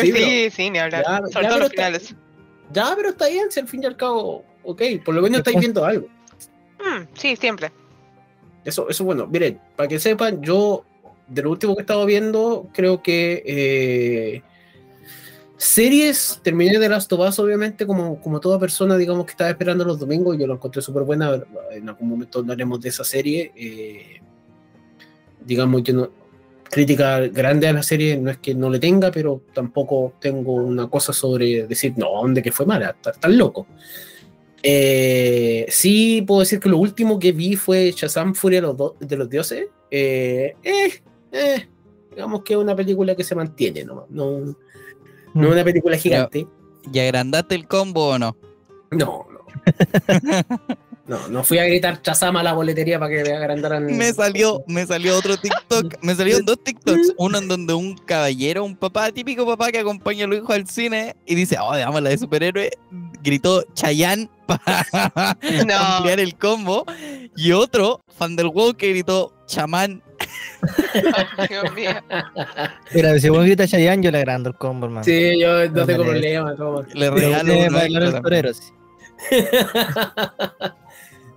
Sí, 0.00 0.50
Sí, 0.50 0.70
ni 0.70 0.78
hablar. 0.78 1.04
Ya, 1.06 1.18
Sobre 1.18 1.30
ya, 1.30 1.30
todo 1.32 1.40
pero 1.42 1.58
los 1.58 1.70
está- 1.70 1.82
finales. 1.86 2.14
Ya, 2.72 2.92
pero 2.96 3.08
está 3.10 3.28
bien, 3.28 3.50
si 3.50 3.60
al 3.60 3.68
fin 3.68 3.82
y 3.82 3.86
al 3.86 3.96
cabo, 3.96 4.44
ok, 4.64 4.82
por 5.04 5.14
lo 5.14 5.22
menos 5.22 5.38
estáis 5.38 5.58
viendo 5.58 5.84
algo. 5.84 6.06
Mm, 6.78 7.02
sí, 7.14 7.36
siempre. 7.36 7.70
Eso, 8.64 8.88
eso 8.88 9.04
bueno. 9.04 9.26
Miren, 9.26 9.60
para 9.76 9.88
que 9.88 9.98
sepan, 9.98 10.40
yo 10.42 10.84
de 11.28 11.42
lo 11.42 11.50
último 11.50 11.74
que 11.74 11.80
he 11.80 11.82
estado 11.82 12.06
viendo, 12.06 12.68
creo 12.72 13.02
que 13.02 13.42
eh, 13.46 14.42
series, 15.64 16.40
terminé 16.42 16.78
de 16.78 16.88
Last 16.88 17.12
of 17.12 17.20
Us, 17.28 17.38
obviamente, 17.38 17.86
como, 17.86 18.20
como 18.20 18.40
toda 18.40 18.58
persona, 18.58 18.96
digamos, 18.96 19.24
que 19.26 19.32
estaba 19.32 19.50
esperando 19.50 19.84
los 19.84 19.98
domingos, 19.98 20.36
yo 20.38 20.46
lo 20.46 20.54
encontré 20.54 20.82
súper 20.82 21.02
buena. 21.04 21.42
En 21.70 21.88
algún 21.88 22.08
momento 22.08 22.40
hablaremos 22.40 22.80
de 22.80 22.88
esa 22.88 23.04
serie. 23.04 23.52
eh, 23.56 24.20
digamos, 25.44 25.82
yo 25.82 25.94
no. 25.94 26.10
Crítica 26.70 27.20
grande 27.28 27.68
a 27.68 27.72
la 27.74 27.82
serie, 27.82 28.16
no 28.16 28.30
es 28.30 28.38
que 28.38 28.54
no 28.54 28.70
le 28.70 28.78
tenga, 28.78 29.10
pero 29.10 29.42
tampoco 29.52 30.14
tengo 30.18 30.54
una 30.54 30.88
cosa 30.88 31.12
sobre 31.12 31.66
decir, 31.66 31.92
no, 31.98 32.06
¿dónde 32.12 32.42
que 32.42 32.50
fue 32.50 32.64
mala? 32.64 32.90
Estás 32.90 33.20
tan 33.20 33.36
loco. 33.36 33.66
Eh, 34.62 35.66
sí, 35.68 36.22
puedo 36.26 36.40
decir 36.40 36.60
que 36.60 36.70
lo 36.70 36.78
último 36.78 37.18
que 37.18 37.32
vi 37.32 37.56
fue 37.56 37.92
Shazam 37.94 38.34
Furia 38.34 38.60
de 38.62 38.66
los, 38.68 38.76
do- 38.78 38.96
de 38.98 39.16
los 39.16 39.28
Dioses. 39.28 39.66
Eh, 39.90 40.54
eh, 40.62 41.02
eh, 41.32 41.68
digamos 42.10 42.42
que 42.42 42.54
es 42.54 42.58
una 42.58 42.74
película 42.74 43.14
que 43.14 43.24
se 43.24 43.34
mantiene, 43.34 43.84
no, 43.84 44.06
no, 44.08 44.56
no 45.34 45.48
es 45.48 45.52
una 45.52 45.64
película 45.64 45.96
gigante. 45.96 46.46
¿Y 46.92 46.98
agrandaste 46.98 47.54
el 47.54 47.66
combo 47.66 48.08
o 48.08 48.18
no? 48.18 48.36
No, 48.90 49.26
no. 49.30 49.40
No, 51.04 51.26
no 51.28 51.42
fui 51.42 51.58
a 51.58 51.64
gritar 51.64 52.00
Shazam 52.00 52.36
a 52.36 52.44
la 52.44 52.52
boletería 52.52 52.96
para 52.98 53.10
que 53.12 53.24
me 53.24 53.32
agrandaran. 53.36 53.84
Me 53.86 54.12
salió, 54.12 54.62
me 54.68 54.86
salió 54.86 55.16
otro 55.18 55.36
TikTok, 55.36 55.96
me 56.02 56.14
salieron 56.14 56.44
dos 56.44 56.62
TikToks, 56.62 57.14
uno 57.18 57.38
en 57.38 57.48
donde 57.48 57.74
un 57.74 57.96
caballero, 57.96 58.62
un 58.64 58.76
papá, 58.76 59.10
típico 59.10 59.44
papá 59.44 59.72
que 59.72 59.80
acompaña 59.80 60.24
a 60.26 60.28
los 60.28 60.38
hijos 60.38 60.50
al 60.50 60.68
cine 60.68 61.16
y 61.26 61.34
dice, 61.34 61.56
oh, 61.60 61.76
damos 61.76 62.00
la 62.02 62.10
de 62.10 62.18
superhéroe, 62.18 62.70
gritó 63.20 63.64
Chayanne 63.74 64.30
para 64.46 65.36
No. 65.66 65.74
ampliar 65.76 66.20
el 66.20 66.36
combo, 66.36 66.86
y 67.36 67.50
otro, 67.50 68.00
fan 68.16 68.36
del 68.36 68.46
WoW, 68.48 68.74
que 68.74 68.90
gritó 68.90 69.34
chamán. 69.52 70.02
Dios 71.48 71.74
mío. 71.74 71.90
Mira, 72.94 73.18
si 73.18 73.28
vos 73.28 73.44
gritas 73.44 73.70
Chayanne, 73.70 74.02
yo 74.02 74.10
le 74.10 74.18
agrando 74.18 74.48
el 74.50 74.56
combo, 74.56 74.86
hermano. 74.86 75.04
Sí, 75.04 75.38
yo 75.40 75.68
no 75.68 75.80
No 75.80 75.86
tengo 75.86 76.04
problema. 76.04 76.56
toma. 76.56 76.86
Le 76.94 77.10
regalo 77.10 77.58
uno 77.58 77.70
bailar 77.70 78.02
el 78.02 78.08
extra 78.08 78.22
torero, 78.22 78.54
sí. 78.54 78.72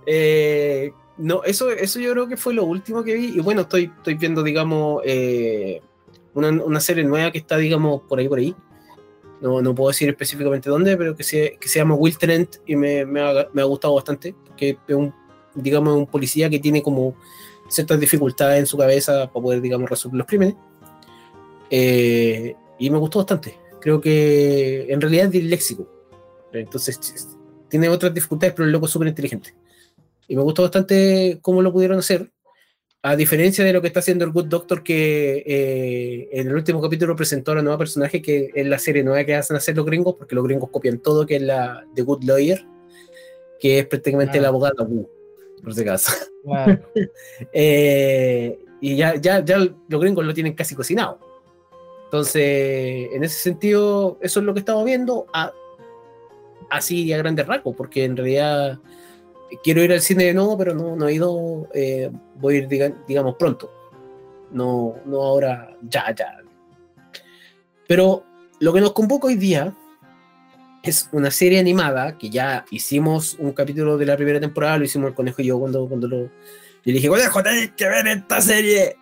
Eh, 0.08 0.92
no, 1.18 1.42
eso, 1.42 1.68
eso 1.72 1.98
yo 1.98 2.12
creo 2.12 2.28
que 2.28 2.36
fue 2.36 2.54
lo 2.54 2.64
último 2.64 3.02
que 3.02 3.14
vi. 3.14 3.26
Y 3.36 3.40
bueno, 3.40 3.62
estoy, 3.62 3.90
estoy 3.96 4.14
viendo, 4.14 4.44
digamos, 4.44 5.02
eh, 5.04 5.80
una, 6.32 6.48
una 6.50 6.78
serie 6.78 7.02
nueva 7.02 7.32
que 7.32 7.38
está, 7.38 7.56
digamos, 7.56 8.02
por 8.02 8.20
ahí, 8.20 8.28
por 8.28 8.38
ahí. 8.38 8.54
No, 9.40 9.60
no 9.60 9.74
puedo 9.74 9.88
decir 9.88 10.08
específicamente 10.08 10.70
dónde, 10.70 10.96
pero 10.96 11.16
que 11.16 11.24
se, 11.24 11.58
que 11.60 11.68
se 11.68 11.80
llama 11.80 11.96
Will 11.96 12.16
Trent 12.16 12.58
y 12.66 12.76
me, 12.76 13.04
me, 13.04 13.20
ha, 13.20 13.48
me 13.52 13.62
ha 13.62 13.64
gustado 13.64 13.94
bastante. 13.96 14.36
Que 14.56 14.78
es 14.86 14.94
un, 14.94 15.12
digamos, 15.56 15.96
un 15.96 16.06
policía 16.06 16.48
que 16.48 16.60
tiene 16.60 16.82
como 16.84 17.16
ciertas 17.68 18.00
dificultades 18.00 18.60
en 18.60 18.66
su 18.66 18.76
cabeza 18.76 19.26
para 19.32 19.42
poder, 19.42 19.60
digamos, 19.60 19.88
resolver 19.88 20.18
los 20.18 20.26
crímenes. 20.26 20.54
Eh, 21.70 22.54
y 22.78 22.90
me 22.90 22.98
gustó 22.98 23.20
bastante. 23.20 23.58
Creo 23.80 24.00
que 24.00 24.86
en 24.88 25.00
realidad 25.00 25.26
es 25.26 25.32
disléxico. 25.32 25.88
Entonces 26.52 26.98
tiene 27.68 27.88
otras 27.88 28.14
dificultades, 28.14 28.54
pero 28.54 28.66
el 28.66 28.72
loco 28.72 28.86
es 28.86 28.92
súper 28.92 29.08
inteligente. 29.08 29.54
Y 30.28 30.36
me 30.36 30.42
gustó 30.42 30.62
bastante 30.62 31.38
cómo 31.42 31.62
lo 31.62 31.72
pudieron 31.72 31.98
hacer. 31.98 32.30
A 33.02 33.14
diferencia 33.14 33.64
de 33.64 33.72
lo 33.72 33.80
que 33.80 33.86
está 33.86 34.00
haciendo 34.00 34.24
el 34.24 34.32
Good 34.32 34.46
Doctor, 34.46 34.82
que 34.82 35.44
eh, 35.46 36.28
en 36.32 36.48
el 36.48 36.54
último 36.54 36.82
capítulo 36.82 37.14
presentó 37.14 37.52
a 37.52 37.56
la 37.56 37.62
nueva 37.62 37.78
personaje, 37.78 38.20
que 38.20 38.50
es 38.52 38.66
la 38.66 38.80
serie 38.80 39.04
nueva 39.04 39.22
que 39.24 39.36
hacen 39.36 39.56
hacer 39.56 39.76
los 39.76 39.86
gringos, 39.86 40.16
porque 40.16 40.34
los 40.34 40.42
gringos 40.44 40.70
copian 40.70 40.98
todo, 40.98 41.24
que 41.24 41.36
es 41.36 41.42
la 41.42 41.86
The 41.94 42.02
Good 42.02 42.24
Lawyer, 42.24 42.66
que 43.60 43.78
es 43.78 43.86
prácticamente 43.86 44.38
Ah. 44.38 44.42
la 44.42 44.48
abogada 44.48 44.82
Wu, 44.82 45.08
por 45.62 45.74
si 45.74 45.80
acaso. 45.82 46.12
Eh, 47.52 48.58
y 48.80 48.96
ya, 48.96 49.16
ya, 49.16 49.44
ya 49.44 49.58
los 49.58 50.00
gringos 50.00 50.24
lo 50.24 50.32
tienen 50.34 50.54
casi 50.54 50.74
cocinado. 50.74 51.18
Entonces, 52.04 53.08
en 53.12 53.24
ese 53.24 53.38
sentido, 53.40 54.16
eso 54.20 54.40
es 54.40 54.46
lo 54.46 54.52
que 54.54 54.60
estamos 54.60 54.84
viendo 54.84 55.26
a- 55.32 55.52
así 56.70 57.12
a 57.12 57.18
grandes 57.18 57.46
rasgos, 57.46 57.74
porque 57.76 58.04
en 58.04 58.16
realidad 58.16 58.78
quiero 59.64 59.82
ir 59.82 59.92
al 59.92 60.00
cine 60.00 60.24
de 60.24 60.34
nuevo, 60.34 60.56
pero 60.56 60.74
no, 60.74 60.94
no 60.94 61.08
he 61.08 61.14
ido, 61.14 61.68
eh, 61.74 62.10
voy 62.36 62.54
a 62.54 62.58
ir, 62.58 62.68
diga- 62.68 63.04
digamos, 63.08 63.34
pronto. 63.36 63.72
No, 64.52 64.94
no 65.04 65.22
ahora, 65.22 65.76
ya, 65.82 66.14
ya. 66.14 66.38
Pero 67.88 68.22
lo 68.60 68.72
que 68.72 68.80
nos 68.80 68.92
convoca 68.92 69.26
hoy 69.26 69.36
día 69.36 69.74
es 70.90 71.08
una 71.12 71.30
serie 71.30 71.58
animada 71.58 72.16
que 72.18 72.30
ya 72.30 72.64
hicimos 72.70 73.36
un 73.38 73.52
capítulo 73.52 73.96
de 73.98 74.06
la 74.06 74.16
primera 74.16 74.40
temporada, 74.40 74.78
lo 74.78 74.84
hicimos 74.84 75.08
el 75.08 75.14
conejo 75.14 75.42
y 75.42 75.46
yo 75.46 75.58
cuando, 75.58 75.86
cuando 75.88 76.08
lo. 76.08 76.16
Yo 76.24 76.30
le 76.84 76.92
dije, 76.94 77.08
conejo, 77.08 77.42
tenés 77.42 77.70
que 77.72 77.88
ver 77.88 78.06
esta 78.06 78.40
serie. 78.40 78.96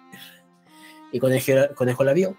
Y 1.13 1.19
conejo, 1.21 1.53
conejo 1.75 2.03
la 2.05 2.13
vio. 2.13 2.37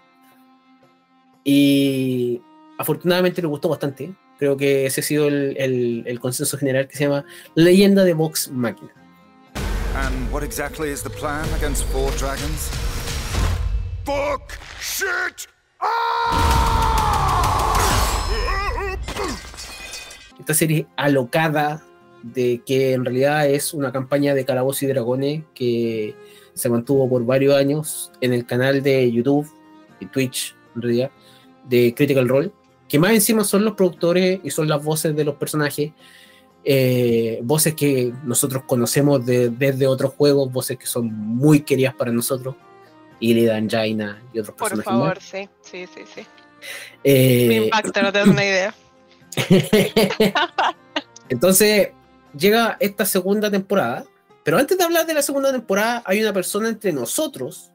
Y 1.44 2.40
afortunadamente 2.78 3.40
le 3.40 3.48
gustó 3.48 3.68
bastante. 3.68 4.12
Creo 4.38 4.56
que 4.56 4.86
ese 4.86 5.00
ha 5.00 5.04
sido 5.04 5.28
el, 5.28 6.04
el- 6.06 6.20
consenso 6.20 6.58
general 6.58 6.88
que 6.88 6.96
se 6.96 7.04
llama 7.04 7.24
Leyenda 7.54 8.04
de 8.04 8.12
Vox 8.12 8.50
Máquina. 8.50 8.90
And 9.94 10.30
what 10.30 10.42
exactly 10.42 10.90
is 10.90 11.02
the 11.02 11.08
plan 11.10 11.48
against 11.54 11.84
four 11.84 12.10
dragons? 12.18 12.68
Fuck! 14.04 14.52
Shit! 14.80 15.48
Esta 20.38 20.54
serie 20.54 20.86
alocada 20.96 21.82
de 22.22 22.62
que 22.66 22.92
en 22.92 23.04
realidad 23.04 23.48
es 23.48 23.72
una 23.74 23.92
campaña 23.92 24.34
de 24.34 24.44
calabozos 24.44 24.82
y 24.82 24.86
dragones 24.86 25.44
que 25.54 26.14
se 26.54 26.68
mantuvo 26.68 27.08
por 27.08 27.24
varios 27.24 27.54
años 27.54 28.10
en 28.20 28.32
el 28.32 28.46
canal 28.46 28.82
de 28.82 29.10
YouTube 29.12 29.48
y 30.00 30.06
Twitch 30.06 30.54
en 30.74 30.82
realidad 30.82 31.10
de 31.68 31.94
Critical 31.94 32.28
Role 32.28 32.50
que 32.88 32.98
más 32.98 33.12
encima 33.12 33.44
son 33.44 33.64
los 33.64 33.74
productores 33.74 34.40
y 34.42 34.50
son 34.50 34.68
las 34.68 34.82
voces 34.82 35.14
de 35.14 35.24
los 35.24 35.34
personajes 35.36 35.92
eh, 36.64 37.38
voces 37.44 37.74
que 37.74 38.12
nosotros 38.24 38.64
conocemos 38.66 39.24
de- 39.24 39.50
desde 39.50 39.86
otros 39.86 40.12
juegos 40.14 40.50
voces 40.52 40.76
que 40.78 40.86
son 40.86 41.06
muy 41.12 41.60
queridas 41.60 41.94
para 41.94 42.10
nosotros 42.10 42.56
Illidan, 43.20 43.68
Jaina 43.70 44.20
y 44.32 44.40
otros 44.40 44.56
Por 44.56 44.68
personajes 44.70 44.84
favor, 44.84 45.14
más. 45.16 45.24
sí, 45.24 45.48
sí, 45.62 45.86
sí, 45.94 46.02
sí. 46.14 46.26
Eh, 47.02 47.46
Me 47.48 47.54
impacta, 47.66 48.02
no 48.02 48.12
te 48.12 48.18
das 48.18 48.28
una 48.28 48.44
idea. 48.44 48.74
Entonces, 51.28 51.90
llega 52.36 52.76
esta 52.80 53.04
segunda 53.04 53.50
temporada, 53.50 54.04
pero 54.44 54.58
antes 54.58 54.78
de 54.78 54.84
hablar 54.84 55.06
de 55.06 55.14
la 55.14 55.22
segunda 55.22 55.52
temporada, 55.52 56.02
hay 56.04 56.22
una 56.22 56.32
persona 56.32 56.68
entre 56.68 56.92
nosotros 56.92 57.72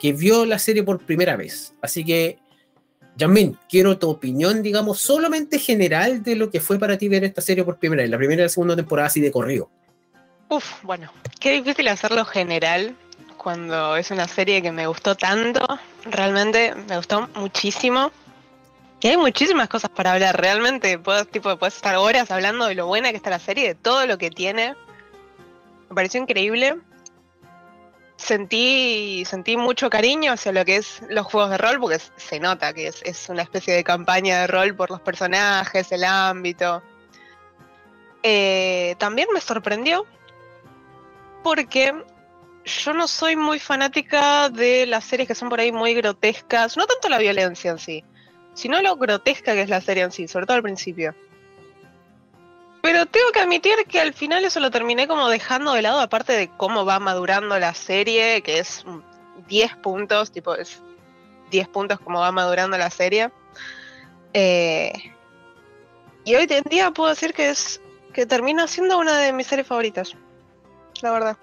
que 0.00 0.12
vio 0.12 0.44
la 0.44 0.58
serie 0.58 0.82
por 0.82 1.00
primera 1.00 1.36
vez. 1.36 1.74
Así 1.80 2.04
que, 2.04 2.38
Yamin, 3.16 3.58
quiero 3.68 3.98
tu 3.98 4.08
opinión, 4.10 4.62
digamos, 4.62 5.00
solamente 5.00 5.58
general 5.58 6.22
de 6.22 6.36
lo 6.36 6.50
que 6.50 6.60
fue 6.60 6.78
para 6.78 6.98
ti 6.98 7.08
ver 7.08 7.24
esta 7.24 7.40
serie 7.40 7.64
por 7.64 7.78
primera 7.78 8.02
vez, 8.02 8.10
la 8.10 8.18
primera 8.18 8.42
y 8.42 8.44
la 8.44 8.48
segunda 8.48 8.76
temporada 8.76 9.08
así 9.08 9.20
de 9.20 9.32
corrido. 9.32 9.70
Uf, 10.48 10.82
bueno, 10.82 11.10
qué 11.40 11.52
difícil 11.52 11.88
hacerlo 11.88 12.24
general 12.24 12.94
cuando 13.36 13.96
es 13.96 14.10
una 14.10 14.28
serie 14.28 14.62
que 14.62 14.70
me 14.70 14.86
gustó 14.86 15.14
tanto. 15.14 15.66
Realmente 16.04 16.74
me 16.88 16.96
gustó 16.96 17.28
muchísimo. 17.34 18.12
Y 19.00 19.08
hay 19.08 19.16
muchísimas 19.16 19.68
cosas 19.68 19.90
para 19.90 20.12
hablar. 20.12 20.40
Realmente 20.40 20.98
puedes 20.98 21.28
estar 21.74 21.96
horas 21.96 22.30
hablando 22.30 22.66
de 22.66 22.74
lo 22.74 22.86
buena 22.86 23.10
que 23.10 23.16
está 23.16 23.30
la 23.30 23.38
serie, 23.38 23.68
de 23.68 23.74
todo 23.74 24.06
lo 24.06 24.18
que 24.18 24.30
tiene. 24.30 24.74
Me 25.88 25.94
pareció 25.94 26.20
increíble. 26.20 26.76
Sentí, 28.16 29.24
sentí 29.26 29.58
mucho 29.58 29.90
cariño 29.90 30.32
hacia 30.32 30.50
lo 30.50 30.64
que 30.64 30.76
es 30.76 31.02
los 31.10 31.26
juegos 31.26 31.50
de 31.50 31.58
rol, 31.58 31.78
porque 31.78 32.00
se 32.16 32.40
nota 32.40 32.72
que 32.72 32.88
es, 32.88 33.02
es 33.02 33.28
una 33.28 33.42
especie 33.42 33.74
de 33.74 33.84
campaña 33.84 34.40
de 34.40 34.46
rol 34.46 34.74
por 34.74 34.90
los 34.90 35.00
personajes, 35.02 35.92
el 35.92 36.02
ámbito. 36.04 36.82
Eh, 38.22 38.96
también 38.98 39.28
me 39.32 39.40
sorprendió 39.40 40.06
porque 41.44 41.94
yo 42.64 42.92
no 42.92 43.06
soy 43.06 43.36
muy 43.36 43.60
fanática 43.60 44.48
de 44.48 44.86
las 44.86 45.04
series 45.04 45.28
que 45.28 45.34
son 45.36 45.48
por 45.48 45.60
ahí 45.60 45.70
muy 45.70 45.94
grotescas, 45.94 46.76
no 46.76 46.86
tanto 46.86 47.08
la 47.08 47.18
violencia 47.18 47.70
en 47.70 47.78
sí, 47.78 48.04
sino 48.56 48.82
lo 48.82 48.96
grotesca 48.96 49.52
que 49.52 49.62
es 49.62 49.68
la 49.68 49.80
serie 49.80 50.02
en 50.02 50.10
sí, 50.10 50.26
sobre 50.26 50.46
todo 50.46 50.56
al 50.56 50.62
principio. 50.64 51.14
Pero 52.82 53.06
tengo 53.06 53.30
que 53.32 53.40
admitir 53.40 53.74
que 53.88 54.00
al 54.00 54.12
final 54.12 54.44
eso 54.44 54.58
lo 54.58 54.72
terminé 54.72 55.06
como 55.06 55.28
dejando 55.28 55.72
de 55.72 55.82
lado, 55.82 56.00
aparte 56.00 56.32
de 56.32 56.48
cómo 56.56 56.84
va 56.84 56.98
madurando 56.98 57.58
la 57.58 57.74
serie, 57.74 58.42
que 58.42 58.58
es 58.58 58.84
mm, 58.84 59.46
10 59.46 59.76
puntos, 59.76 60.32
tipo 60.32 60.54
es 60.54 60.82
10 61.50 61.68
puntos 61.68 62.00
como 62.00 62.18
va 62.20 62.32
madurando 62.32 62.76
la 62.76 62.90
serie. 62.90 63.30
Eh, 64.32 64.92
y 66.24 66.34
hoy 66.34 66.46
en 66.50 66.64
día 66.64 66.90
puedo 66.90 67.10
decir 67.10 67.32
que 67.32 67.50
es 67.50 67.80
que 68.12 68.26
termina 68.26 68.66
siendo 68.66 68.98
una 68.98 69.18
de 69.18 69.32
mis 69.32 69.46
series 69.46 69.66
favoritas, 69.68 70.16
la 71.02 71.12
verdad 71.12 71.36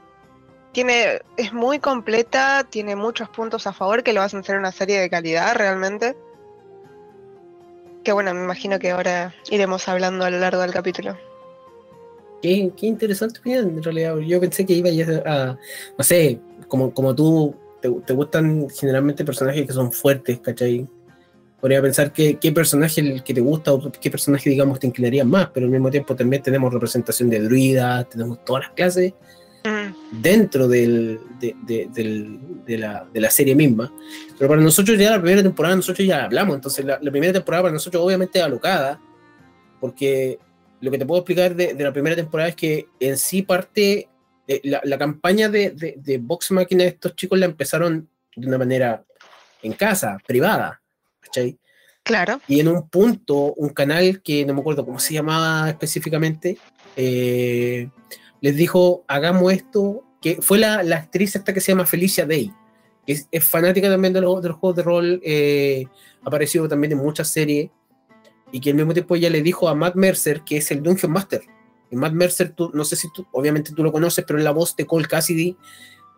tiene, 0.73 1.21
es 1.37 1.53
muy 1.53 1.79
completa, 1.79 2.65
tiene 2.69 2.95
muchos 2.95 3.29
puntos 3.29 3.67
a 3.67 3.73
favor 3.73 4.03
que 4.03 4.11
lo 4.11 4.21
hacen 4.21 4.43
ser 4.43 4.57
una 4.57 4.71
serie 4.71 4.99
de 4.99 5.09
calidad 5.09 5.55
realmente. 5.55 6.17
Que 8.03 8.11
bueno, 8.11 8.33
me 8.33 8.43
imagino 8.43 8.79
que 8.79 8.91
ahora 8.91 9.33
iremos 9.49 9.87
hablando 9.87 10.25
a 10.25 10.29
lo 10.29 10.39
largo 10.39 10.61
del 10.61 10.71
capítulo. 10.71 11.17
Qué, 12.41 12.71
qué 12.75 12.87
interesante 12.87 13.39
opinión, 13.39 13.69
en 13.69 13.83
realidad. 13.83 14.17
Yo 14.17 14.39
pensé 14.41 14.65
que 14.65 14.73
iba 14.73 14.89
a, 14.89 15.33
a- 15.51 15.57
no 15.97 16.03
sé, 16.03 16.39
como, 16.67 16.93
como 16.93 17.15
tú, 17.15 17.55
te, 17.81 17.89
te 18.05 18.13
gustan 18.13 18.67
generalmente 18.69 19.23
personajes 19.23 19.65
que 19.65 19.73
son 19.73 19.91
fuertes, 19.91 20.39
¿cachai? 20.39 20.85
Podría 21.61 21.81
pensar 21.81 22.11
que, 22.11 22.35
qué 22.39 22.51
personaje 22.51 22.99
el 22.99 23.23
que 23.23 23.33
te 23.33 23.39
gusta 23.39 23.71
o 23.73 23.89
qué 23.89 24.11
personaje, 24.11 24.49
digamos, 24.49 24.79
te 24.79 24.87
inclinaría 24.87 25.23
más, 25.23 25.49
pero 25.53 25.65
al 25.65 25.71
mismo 25.71 25.89
tiempo 25.89 26.13
también 26.13 26.43
tenemos 26.43 26.73
representación 26.73 27.29
de 27.29 27.39
druidas, 27.39 28.09
tenemos 28.09 28.43
todas 28.43 28.63
las 28.65 28.71
clases 28.73 29.13
dentro 30.11 30.67
del, 30.67 31.19
de, 31.39 31.55
de- 31.65 31.87
del- 31.93 32.39
de 32.65 32.77
la, 32.77 33.05
de 33.11 33.19
la 33.21 33.29
serie 33.29 33.55
misma. 33.55 33.91
Pero 34.37 34.49
para 34.49 34.61
nosotros 34.61 34.97
ya 34.97 35.11
la 35.11 35.21
primera 35.21 35.43
temporada, 35.43 35.75
nosotros 35.75 36.07
ya 36.07 36.25
hablamos, 36.25 36.55
entonces 36.55 36.85
la, 36.85 36.99
la 37.01 37.11
primera 37.11 37.33
temporada 37.33 37.63
para 37.63 37.73
nosotros 37.73 38.03
obviamente 38.03 38.39
es 38.39 38.45
alocada, 38.45 38.99
porque 39.79 40.39
lo 40.81 40.91
que 40.91 40.97
te 40.97 41.05
puedo 41.05 41.21
explicar 41.21 41.55
de, 41.55 41.73
la 41.75 41.91
primera 41.93 42.15
temporada 42.15 42.49
es 42.49 42.55
que 42.55 42.87
en 42.99 43.17
sí 43.17 43.41
parte, 43.41 44.07
eh, 44.47 44.61
la, 44.63 44.81
la 44.83 44.97
campaña 44.97 45.49
de, 45.49 45.71
de, 45.97 46.17
Vox 46.17 46.51
Máquina 46.51 46.83
estos 46.83 47.15
chicos 47.15 47.39
la 47.39 47.45
empezaron 47.45 48.07
de 48.35 48.47
una 48.47 48.57
manera 48.57 49.03
en 49.61 49.73
casa, 49.73 50.17
privada, 50.25 50.81
¿cachai? 51.21 51.57
Claro. 52.03 52.41
Y 52.49 52.59
en 52.59 52.67
un 52.67 52.89
punto, 52.89 53.53
un 53.53 53.69
canal 53.69 54.21
que 54.21 54.45
no 54.45 54.53
me 54.53 54.59
acuerdo 54.59 54.85
cómo 54.85 54.99
se 54.99 55.13
llamaba 55.13 55.69
específicamente, 55.69 56.57
eh, 56.97 57.89
les 58.43 58.57
dijo, 58.57 59.05
hagamos 59.07 59.53
esto, 59.53 60.03
que 60.21 60.41
fue 60.41 60.57
la, 60.57 60.83
la 60.83 60.97
actriz 60.97 61.33
esta 61.33 61.53
que 61.53 61.61
se 61.61 61.71
llama 61.71 61.85
Felicia 61.85 62.25
Day, 62.25 62.51
que 63.07 63.13
es, 63.13 63.29
es 63.31 63.41
fanática 63.45 63.89
también 63.89 64.13
de 64.13 64.19
los, 64.19 64.41
de 64.41 64.49
los 64.49 64.57
juegos 64.57 64.75
de 64.75 64.83
rol, 64.83 65.21
eh, 65.23 65.85
ha 66.23 66.27
aparecido 66.27 66.67
también 66.67 66.91
en 66.91 66.97
muchas 66.97 67.29
series, 67.29 67.71
y 68.51 68.59
que 68.59 68.71
al 68.71 68.75
mismo 68.75 68.93
tiempo 68.93 69.15
ella 69.15 69.29
le 69.29 69.41
dijo 69.41 69.69
a 69.69 69.75
Matt 69.75 69.95
Mercer, 69.95 70.41
que 70.41 70.57
es 70.57 70.69
el 70.71 70.83
Dungeon 70.83 71.13
Master. 71.13 71.41
Y 71.89 71.95
Matt 71.95 72.11
Mercer, 72.11 72.49
tú, 72.51 72.69
no 72.73 72.83
sé 72.83 72.97
si 72.97 73.07
tú, 73.13 73.25
obviamente 73.31 73.71
tú 73.71 73.81
lo 73.81 73.93
conoces, 73.93 74.25
pero 74.27 74.37
es 74.37 74.43
la 74.43 74.51
voz 74.51 74.75
de 74.75 74.85
Cole 74.85 75.07
Cassidy, 75.07 75.55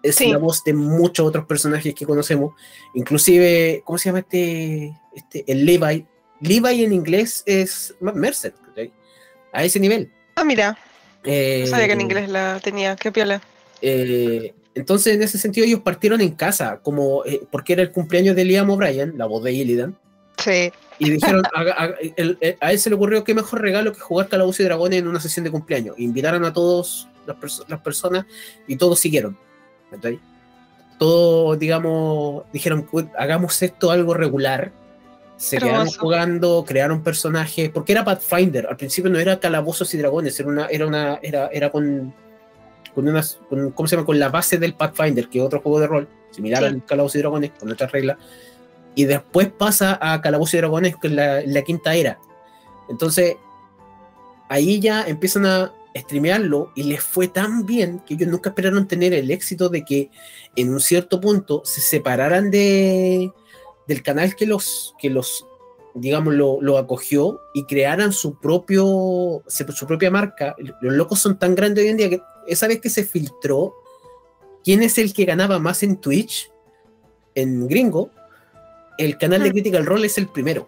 es 0.02 0.16
Sí. 0.16 0.32
la 0.32 0.40
voz 0.40 0.64
de 0.64 0.74
muchos 0.74 1.28
otros 1.28 1.46
personajes 1.46 1.94
que 1.94 2.08
conocemos, 2.08 2.56
inclusive, 2.96 3.84
¿cómo 3.86 4.00
se 4.00 4.10
llama 4.10 4.20
este? 4.20 5.00
este 5.14 5.44
el 5.46 5.64
Levi. 5.64 6.08
Levi 6.42 6.84
en 6.84 6.92
inglés 6.92 7.44
es 7.46 7.96
Matt 8.02 8.16
Mercer, 8.16 8.56
a 9.54 9.64
ese 9.64 9.80
nivel. 9.80 10.12
Ah, 10.36 10.44
mira, 10.44 10.76
Eh, 11.26 11.62
no 11.66 11.68
sabía 11.72 11.88
que 11.88 11.94
en 11.94 12.02
inglés 12.02 12.30
la 12.30 12.60
tenía. 12.64 12.96
Qué 12.96 13.12
piola. 13.12 13.42
eh, 13.82 14.54
entonces, 14.74 15.14
en 15.16 15.24
ese 15.24 15.38
sentido, 15.38 15.66
ellos 15.66 15.80
partieron 15.82 16.20
en 16.22 16.32
casa, 16.32 16.80
como 16.84 17.24
eh, 17.26 17.42
porque 17.50 17.74
era 17.74 17.82
el 17.82 17.92
cumpleaños 17.92 18.36
de 18.36 18.44
Liam 18.44 18.70
O'Brien, 18.70 19.14
la 19.18 19.26
voz 19.26 19.42
de 19.44 19.54
Illidan, 19.54 19.96
Sí. 20.38 20.70
y 21.00 21.10
dijeron, 21.12 21.44
haga- 21.56 21.74
haga- 21.74 21.96
el- 22.18 22.38
el- 22.42 22.58
a 22.60 22.72
él 22.74 22.80
se 22.80 22.90
le 22.90 22.96
ocurrió 22.98 23.24
qué 23.24 23.34
mejor 23.34 23.62
regalo 23.62 23.94
que 23.94 24.00
jugar 24.02 24.28
Calabozos 24.28 24.60
y 24.60 24.64
Dragones 24.66 25.00
en 25.00 25.08
una 25.08 25.22
sesión 25.22 25.46
de 25.46 25.52
cumpleaños. 25.52 25.96
Invitaron 25.98 26.44
a 26.44 26.52
todos 26.52 27.08
las, 27.26 27.38
perso- 27.38 27.64
las 27.70 27.80
personas 27.80 28.26
y 28.68 28.76
todos 28.76 29.00
siguieron. 29.00 29.38
¿cachai? 29.92 30.20
Todos, 31.00 31.58
digamos, 31.60 32.44
dijeron, 32.54 32.88
"Uy, 32.92 33.08
hagamos 33.18 33.62
esto 33.62 33.92
algo 33.92 34.14
regular. 34.14 34.72
Se 35.38 35.58
quedaron 35.58 35.90
jugando, 35.90 36.64
crearon 36.66 37.04
personajes, 37.04 37.70
porque 37.70 37.92
era 37.92 38.06
Pathfinder, 38.06 38.68
al 38.68 38.78
principio 38.78 39.12
no 39.12 39.20
era 39.20 39.40
Calabozos 39.40 39.94
y 39.94 39.98
Dragones, 39.98 40.40
era 40.40 40.50
una, 40.50 40.68
era 40.68 40.88
una, 40.88 41.20
era, 41.22 41.48
era 41.52 41.70
con, 41.72 42.14
con 42.94 43.08
unas, 43.08 43.40
con, 43.50 43.72
¿cómo 43.72 43.88
se 43.88 43.96
llama? 43.96 44.06
Con 44.06 44.18
la 44.18 44.30
base 44.30 44.58
del 44.58 44.76
Pathfinder, 44.76 45.28
que 45.28 45.40
es 45.40 45.44
otro 45.44 45.60
juego 45.60 45.82
de 45.82 45.88
rol, 45.88 46.08
similar 46.32 46.62
Sí. 46.64 46.70
al 46.70 46.86
Calabozos 46.86 47.16
y 47.16 47.20
Dragones, 47.20 47.52
con 47.60 47.72
otras 47.72 47.92
reglas, 47.92 48.18
y 48.96 49.04
después 49.04 49.50
pasa 49.50 50.00
a 50.02 50.22
Calabozos 50.22 50.54
y 50.54 50.58
Dragones, 50.58 50.96
que 51.02 51.08
es 51.08 51.14
la, 51.14 51.42
la 51.42 51.62
quinta 51.64 51.94
era. 51.96 52.18
Entonces, 52.88 53.36
ahí 54.48 54.80
ya 54.80 55.04
empiezan 55.06 55.46
a 55.46 55.74
streamearlo 55.98 56.72
y 56.76 56.84
les 56.84 57.02
fue 57.04 57.28
tan 57.28 57.66
bien 57.66 58.00
que 58.06 58.16
ellos 58.16 58.30
nunca 58.30 58.50
esperaron 58.50 58.88
tener 58.88 59.14
el 59.14 59.32
éxito 59.32 59.70
de 59.70 59.84
que 59.86 60.12
en 60.56 60.74
un 60.74 60.80
cierto 60.80 61.20
punto 61.22 61.62
se 61.66 61.82
separaran 61.82 62.52
de, 62.52 63.32
del 63.88 64.02
canal 64.04 64.36
que 64.36 64.46
los, 64.46 64.96
que 65.00 65.10
los 65.10 65.46
digamos, 65.94 66.34
lo, 66.34 66.60
lo 66.62 66.78
acogió 66.78 67.40
y 67.54 67.64
crearan 67.66 68.12
su 68.12 68.36
propio 68.40 69.44
su 69.48 69.88
propia 69.88 70.12
marca. 70.12 70.56
Los 70.82 70.94
locos 70.94 71.20
son 71.20 71.38
tan 71.40 71.56
grandes 71.56 71.84
hoy 71.84 71.90
en 71.92 71.98
día 71.98 72.10
que 72.10 72.22
esa 72.48 72.68
vez 72.68 72.82
que 72.82 72.90
se 72.90 73.06
filtró 73.06 73.74
quién 74.64 74.84
es 74.84 74.98
el 74.98 75.14
que 75.14 75.26
ganaba 75.26 75.58
más 75.60 75.84
en 75.84 75.98
Twitch, 75.98 76.52
en 77.34 77.68
gringo, 77.68 78.10
el 78.98 79.18
canal 79.18 79.44
de. 79.44 79.52
Critical 79.52 79.86
Role 79.86 80.08
es 80.08 80.18
el 80.18 80.28
primero. 80.28 80.68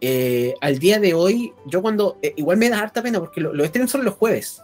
Eh, 0.00 0.54
al 0.60 0.78
día 0.78 0.98
de 1.00 1.14
hoy, 1.14 1.52
yo 1.66 1.80
cuando. 1.80 2.18
eh, 2.22 2.34
igual 2.36 2.58
me 2.58 2.68
da 2.68 2.80
harta 2.80 3.02
pena 3.02 3.20
porque 3.20 3.40
lo- 3.40 3.54
los 3.54 3.68
streams 3.68 3.90
son 3.90 4.04
los 4.04 4.14
jueves. 4.14 4.60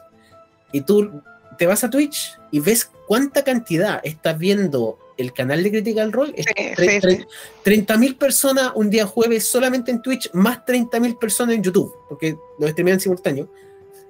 Y 0.73 0.83
tú 0.83 1.23
te 1.61 1.67
vas 1.67 1.85
a 1.85 1.91
Twitch 1.91 2.39
y 2.51 2.61
ves 2.61 2.91
cuánta 3.07 3.45
cantidad 3.45 4.01
estás 4.03 4.39
viendo 4.39 4.99
el 5.19 5.35
canal 5.35 5.63
de 5.63 5.71
Critical 5.71 6.11
Role. 6.11 6.33
Sí, 6.35 6.43
sí, 6.75 7.01
sí. 7.03 7.27
30.000 7.67 8.17
personas 8.17 8.73
un 8.75 8.89
día 8.89 9.05
jueves 9.05 9.47
solamente 9.47 9.91
en 9.91 10.01
Twitch, 10.01 10.31
más 10.33 10.65
30.000 10.65 11.19
personas 11.19 11.57
en 11.57 11.63
YouTube, 11.63 11.95
porque 12.09 12.35
lo 12.59 12.67
streamean 12.67 12.99
simultáneo. 12.99 13.53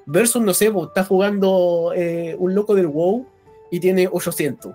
Versus, 0.06 0.40
no 0.40 0.54
sé, 0.54 0.68
vos, 0.68 0.86
está 0.88 1.02
jugando 1.04 1.92
eh, 1.96 2.36
un 2.38 2.54
loco 2.54 2.76
del 2.76 2.86
WoW 2.86 3.26
y 3.72 3.80
tiene 3.80 4.08
800. 4.10 4.72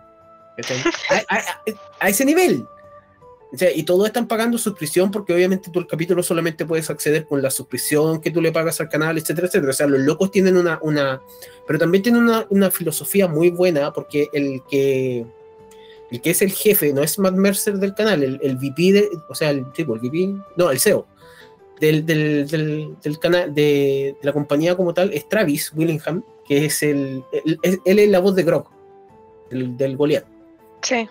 ¿cachai? 0.58 0.78
a, 1.30 1.34
a- 1.34 1.40
a- 1.40 1.56
a 2.02 2.10
ese 2.10 2.26
nivel. 2.26 2.68
Y 3.76 3.84
todos 3.84 4.08
están 4.08 4.28
pagando 4.28 4.58
suscripción 4.58 5.12
porque 5.12 5.34
obviamente 5.34 5.70
tú 5.72 5.80
el 5.80 5.88
capítulo 5.88 6.22
solamente 6.24 6.66
puedes 6.66 6.90
acceder 6.90 7.26
con 7.26 7.42
la 7.42 7.50
suscripción 7.52 8.20
que 8.22 8.32
tú 8.32 8.42
le 8.42 8.52
pagas 8.52 8.80
al 8.82 8.90
canal, 8.90 9.18
etcétera, 9.18 9.48
etcétera. 9.48 9.70
O 9.72 9.74
sea, 9.74 9.88
los 9.88 10.02
locos 10.02 10.32
tienen 10.32 10.58
una, 10.58 10.80
una 10.82 11.22
pero 11.68 11.80
también 11.80 12.04
tienen 12.04 12.24
una, 12.24 12.46
una 12.50 12.72
filosofía 12.72 13.28
muy 13.28 13.50
buena 13.50 13.92
porque 13.94 14.28
el 14.34 14.62
que 14.70 15.26
el 16.12 16.22
que 16.22 16.30
es 16.30 16.42
el 16.42 16.52
jefe 16.52 16.94
no 16.94 17.02
es 17.02 17.18
Matt 17.18 17.34
Mercer 17.36 17.76
del 17.78 17.94
canal, 17.96 18.24
el, 18.24 18.40
el 18.44 18.56
VP, 18.58 18.92
de, 18.94 19.10
o 19.28 19.34
sea, 19.36 19.50
el 19.50 19.72
tipo, 19.74 19.96
el 19.96 20.02
VP, 20.02 20.36
no, 20.56 20.70
el 20.70 20.80
CEO 20.80 21.08
del, 21.80 22.06
del, 22.06 22.48
del, 23.02 23.20
canal, 23.20 23.54
de, 23.54 24.16
la 24.22 24.32
compañía 24.32 24.76
como 24.78 24.94
tal, 24.94 25.12
es 25.14 25.28
Travis 25.28 25.74
Willingham, 25.76 26.24
que 26.48 26.66
es 26.66 26.84
el, 26.84 27.24
el- 27.44 27.60
es- 27.64 27.80
él 27.86 28.00
es 28.00 28.10
la 28.10 28.20
voz 28.20 28.36
de 28.36 28.44
Grog, 28.44 28.68
del, 29.50 29.76
del 29.76 29.98
Goliath 29.98 30.26
Sí. 30.84 31.10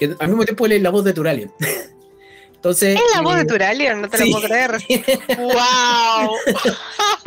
Que 0.00 0.16
al 0.18 0.28
mismo 0.28 0.44
tiempo 0.44 0.64
él 0.64 0.72
es 0.72 0.82
la 0.82 0.88
voz 0.88 1.04
de 1.04 1.12
Turalion. 1.12 1.52
Entonces. 2.54 2.96
Es 2.96 3.14
la 3.14 3.20
voz 3.20 3.36
de 3.36 3.42
eh, 3.42 3.44
Turalion, 3.44 4.00
no 4.00 4.08
te 4.08 4.16
sí. 4.16 4.24
lo 4.24 4.32
puedo 4.32 4.48
creer. 4.48 4.70
¡Wow! 5.38 6.36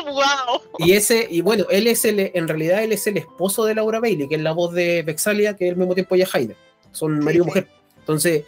¡Wow! 0.05 0.61
Y 0.79 0.93
ese, 0.93 1.27
y 1.29 1.41
bueno, 1.41 1.65
él 1.69 1.85
es 1.85 2.03
el, 2.03 2.31
en 2.33 2.47
realidad 2.47 2.83
él 2.83 2.93
es 2.93 3.05
el 3.05 3.17
esposo 3.17 3.63
de 3.65 3.75
Laura 3.75 3.99
Bailey, 3.99 4.27
que 4.27 4.35
es 4.35 4.41
la 4.41 4.53
voz 4.53 4.73
de 4.73 5.03
Vexalia, 5.03 5.55
que 5.55 5.69
al 5.69 5.75
mismo 5.75 5.93
tiempo 5.93 6.15
ella 6.15 6.23
es 6.23 6.31
Jaime. 6.31 6.55
Son 6.91 7.19
marido 7.19 7.43
y 7.43 7.45
sí. 7.45 7.49
mujer. 7.49 7.67
Entonces, 7.99 8.43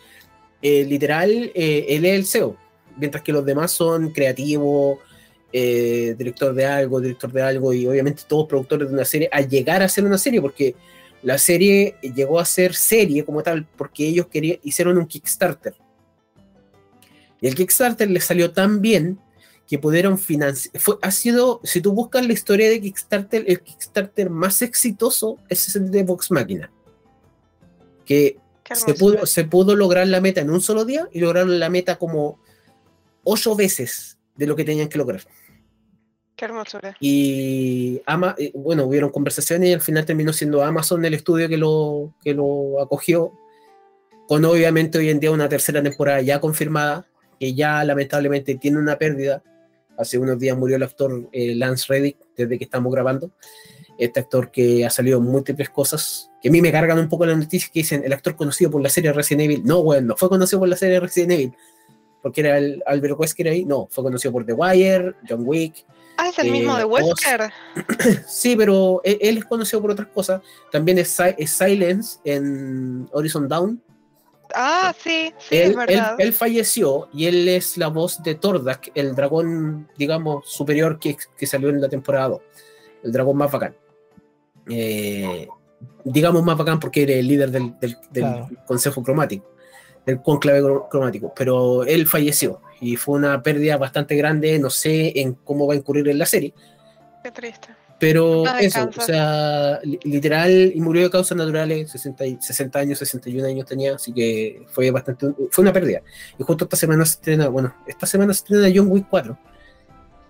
eh, 0.62 0.86
literal, 0.86 1.52
eh, 1.54 1.86
él 1.90 2.06
es 2.06 2.14
el 2.16 2.26
CEO, 2.26 2.58
mientras 2.98 3.24
que 3.24 3.32
los 3.32 3.46
demás 3.46 3.72
son 3.72 4.10
creativos, 4.10 5.00
director 5.52 6.54
de 6.54 6.66
algo, 6.66 7.00
director 7.00 7.32
de 7.32 7.42
algo, 7.42 7.74
y 7.74 7.88
obviamente 7.88 8.24
todos 8.28 8.48
productores 8.48 8.90
de 8.90 8.94
una 8.94 9.06
serie, 9.06 9.30
a 9.32 9.42
llegar 9.42 9.82
a 9.84 9.88
ser 9.88 10.04
una 10.04 10.18
serie, 10.18 10.42
porque 10.42 10.76
la 11.26 11.40
serie 11.40 11.96
llegó 12.02 12.40
a 12.40 12.46
ser 12.46 12.76
serie 12.76 13.26
como 13.26 13.42
tal, 13.42 13.68
porque 13.76 14.08
ellos 14.08 14.28
querían, 14.28 14.60
hicieron 14.62 14.96
un 15.00 15.08
Kickstarter. 15.08 15.74
Y 17.42 17.48
el 17.48 17.56
Kickstarter 17.56 18.10
les 18.12 18.26
salió 18.26 18.52
tan 18.52 18.80
bien 18.80 19.20
que 19.68 19.80
pudieron 19.80 20.20
financiar. 20.20 20.72
Ha 21.02 21.10
sido, 21.10 21.62
si 21.64 21.82
tú 21.82 21.94
buscas 21.94 22.28
la 22.28 22.34
historia 22.34 22.70
de 22.70 22.80
Kickstarter, 22.80 23.44
el 23.48 23.62
Kickstarter 23.62 24.30
más 24.30 24.62
exitoso 24.62 25.40
es 25.50 25.76
el 25.76 25.90
de 25.90 26.04
Vox 26.04 26.30
Máquina. 26.30 26.72
Que 28.06 28.38
se 28.72 28.94
pudo, 28.94 29.26
se 29.26 29.46
pudo 29.46 29.76
lograr 29.76 30.08
la 30.08 30.22
meta 30.22 30.42
en 30.42 30.52
un 30.52 30.62
solo 30.62 30.86
día 30.86 31.10
y 31.12 31.22
lograron 31.22 31.60
la 31.60 31.72
meta 31.72 31.96
como 31.96 32.40
ocho 33.24 33.56
veces 33.56 34.20
de 34.36 34.46
lo 34.46 34.56
que 34.56 34.64
tenían 34.64 34.90
que 34.90 35.00
lograr. 35.00 35.22
Qué 36.36 36.46
hermosura. 36.46 36.98
Y 37.00 38.02
ama, 38.06 38.36
eh, 38.38 38.52
bueno, 38.54 38.86
hubieron 38.86 39.10
conversaciones 39.10 39.70
y 39.70 39.74
al 39.74 39.82
final 39.82 40.06
terminó 40.06 40.34
siendo 40.34 40.64
Amazon 40.64 41.06
el 41.06 41.14
estudio 41.14 41.48
que 41.48 41.58
lo, 41.58 42.14
que 42.22 42.34
lo 42.34 42.82
acogió, 42.82 43.32
con 44.28 44.44
obviamente 44.44 44.98
hoy 44.98 45.10
en 45.10 45.20
día 45.20 45.32
una 45.32 45.48
tercera 45.48 45.82
temporada 45.82 46.22
ya 46.22 46.42
confirmada, 46.42 47.08
que 47.40 47.54
ya 47.54 47.84
lamentablemente 47.84 48.56
tiene 48.56 48.80
una 48.80 48.98
pérdida. 48.98 49.44
Hace 49.98 50.18
unos 50.18 50.38
días 50.38 50.58
murió 50.58 50.76
el 50.76 50.84
actor 50.84 51.30
eh, 51.32 51.56
Lance 51.56 51.86
Reddick 51.88 52.18
desde 52.36 52.58
que 52.58 52.66
estamos 52.66 52.92
grabando. 52.92 53.32
Este 53.98 54.20
actor 54.20 54.52
que 54.52 54.86
ha 54.86 54.90
salido 54.90 55.20
en 55.20 55.24
múltiples 55.24 55.70
cosas, 55.70 56.30
que 56.42 56.50
a 56.50 56.52
mí 56.52 56.62
me 56.62 56.70
cargan 56.70 57.00
un 57.00 57.08
poco 57.08 57.26
las 57.26 57.38
noticias 57.38 57.72
que 57.72 57.80
dicen 57.80 58.04
el 58.04 58.12
actor 58.12 58.36
conocido 58.36 58.72
por 58.72 58.82
la 58.82 58.90
serie 58.90 59.14
Resident 59.14 59.44
Evil. 59.44 59.64
No, 59.64 59.84
bueno, 59.84 60.08
no 60.08 60.18
fue 60.18 60.28
conocido 60.28 60.60
por 60.60 60.68
la 60.68 60.76
serie 60.76 61.00
Resident 61.00 61.32
Evil, 61.32 61.54
porque 62.22 62.42
era 62.42 62.58
el 62.58 62.84
Albert 62.86 63.18
Wesker 63.18 63.48
ahí. 63.48 63.64
No, 63.64 63.88
fue 63.90 64.04
conocido 64.04 64.34
por 64.34 64.46
The 64.46 64.52
Wire, 64.52 65.14
John 65.30 65.44
Wick, 65.46 65.86
Ah, 66.18 66.30
es 66.30 66.40
el 66.40 66.48
Eh, 66.48 66.52
mismo 66.52 66.76
de 66.78 66.84
Oz. 66.86 67.02
Wesker. 67.02 67.52
Sí, 68.28 68.56
pero 68.56 69.02
él, 69.04 69.18
él 69.22 69.38
es 69.40 69.46
conocido 69.46 69.82
por 69.82 69.92
otras 69.92 70.08
cosas. 70.10 70.42
También 70.72 70.98
es, 71.00 71.10
Si- 71.10 71.36
es 71.38 71.52
Silence 71.52 72.20
en 72.24 73.10
Horizon 73.12 73.48
Down. 73.48 73.82
Ah, 74.54 74.94
sí, 74.98 75.34
sí, 75.40 75.56
él, 75.58 75.72
es 75.72 75.76
verdad. 75.76 76.16
él- 76.20 76.28
él 76.28 76.34
falleció 76.34 77.10
y 77.12 77.26
él 77.26 77.48
es 77.50 77.78
la 77.78 77.88
voz 77.88 78.22
de 78.24 78.36
Tordak, 78.36 78.92
el 78.96 79.16
dragón, 79.16 79.90
digamos, 79.98 80.48
superior 80.50 81.00
que, 81.00 81.18
que 81.38 81.48
salió 81.48 81.70
en 81.70 81.82
la 81.82 81.90
temporada 81.90 82.30
2. 82.30 82.42
El 83.04 83.12
dragón 83.12 83.38
más 83.38 83.52
bacán. 83.52 83.76
Eh, 84.70 85.48
digamos 86.04 86.44
más 86.44 86.58
bacán 86.58 86.80
porque 86.80 87.04
era 87.04 87.14
el 87.14 87.28
líder 87.28 87.52
del, 87.52 87.78
del- 87.80 87.98
del 88.12 88.24
Claro. 88.24 88.50
Consejo 88.66 89.04
Cromático, 89.04 89.46
del 90.06 90.22
conclave 90.22 90.62
cro- 90.62 90.88
cromático. 90.90 91.34
Pero 91.36 91.84
él 91.84 92.08
falleció 92.08 92.62
y 92.82 92.96
fue 92.96 93.16
una 93.18 93.42
pérdida 93.42 93.78
bastante 93.78 94.16
grande. 94.16 94.58
No 94.60 94.70
sé 94.70 95.20
en 95.20 95.34
cómo 95.34 95.68
va 95.68 95.74
a 95.74 95.78
incurrir 95.78 96.08
en 96.08 96.18
la 96.20 96.26
serie. 96.26 96.54
Qué 97.24 97.32
triste. 97.32 97.70
Pero 97.98 98.44
No 98.44 98.58
eso, 98.58 98.90
o 98.98 99.02
sea, 99.02 99.80
li- 99.84 99.98
literal, 100.04 100.72
y 100.76 100.82
murió 100.82 101.04
de 101.04 101.10
causas 101.10 101.38
naturales, 101.38 101.90
60, 101.92 102.26
y- 102.26 102.38
60 102.42 102.78
años, 102.80 103.00
61 103.00 103.48
años 103.48 103.66
tenía, 103.66 103.96
así 103.96 104.12
que 104.12 104.66
fue 104.68 104.92
bastante, 104.92 105.28
fue 105.50 105.62
una 105.62 105.72
pérdida. 105.72 106.02
Y 106.38 106.44
justo 106.44 106.66
esta 106.66 106.76
semana 106.76 107.06
se 107.06 107.14
estrena, 107.14 107.48
bueno, 107.48 107.74
esta 107.88 108.06
semana 108.06 108.34
se 108.34 108.40
estrena 108.40 108.70
John 108.76 108.92
Wick 108.92 109.08
4, 109.10 109.38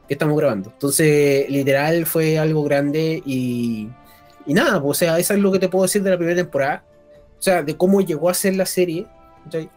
que 0.08 0.14
estamos 0.14 0.38
grabando. 0.38 0.70
Entonces, 0.70 1.50
literal, 1.50 2.06
fue 2.06 2.38
algo 2.38 2.64
grande 2.64 3.24
y, 3.26 3.90
y 4.46 4.54
nada, 4.54 4.80
pues, 4.80 4.98
o 4.98 5.00
sea, 5.00 5.18
eso 5.18 5.34
es 5.34 5.40
lo 5.40 5.52
que 5.52 5.58
te 5.58 5.68
puedo 5.68 5.86
decir 5.86 6.04
de 6.04 6.12
la 6.12 6.18
primera 6.18 6.38
temporada, 6.38 6.86
o 7.40 7.42
sea, 7.42 7.64
de 7.64 7.76
cómo 7.76 8.00
llegó 8.02 8.30
a 8.30 8.36
ser 8.36 8.56
la 8.56 8.68
serie, 8.68 9.08
¿cachai? 9.46 9.70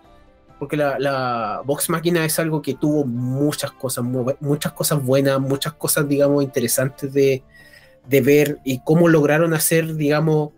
Porque 0.58 0.76
la, 0.76 0.98
la 0.98 1.62
Vox 1.64 1.88
Máquina 1.88 2.24
es 2.24 2.36
algo 2.40 2.60
que 2.60 2.74
tuvo 2.74 3.04
muchas 3.04 3.70
cosas, 3.70 4.02
mu- 4.04 4.34
muchas 4.40 4.72
cosas 4.72 5.00
buenas, 5.04 5.38
muchas 5.40 5.72
cosas, 5.74 6.08
digamos, 6.08 6.42
interesantes 6.42 7.12
de, 7.12 7.44
de 8.08 8.20
ver 8.20 8.58
y 8.64 8.80
cómo 8.82 9.08
lograron 9.08 9.54
hacer, 9.54 9.94
digamos, 9.94 10.50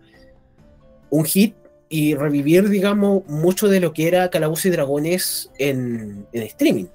un 1.11 1.25
hit 1.25 1.55
y 1.87 2.15
revivir, 2.15 2.69
digamos, 2.69 3.27
mucho 3.27 3.67
de 3.67 3.79
lo 3.79 3.93
que 3.93 4.07
era 4.07 4.29
Calabozos 4.31 4.65
y 4.65 4.69
Dragones 4.71 5.51
en, 5.59 6.25
en 6.31 6.43
streaming. 6.43 6.85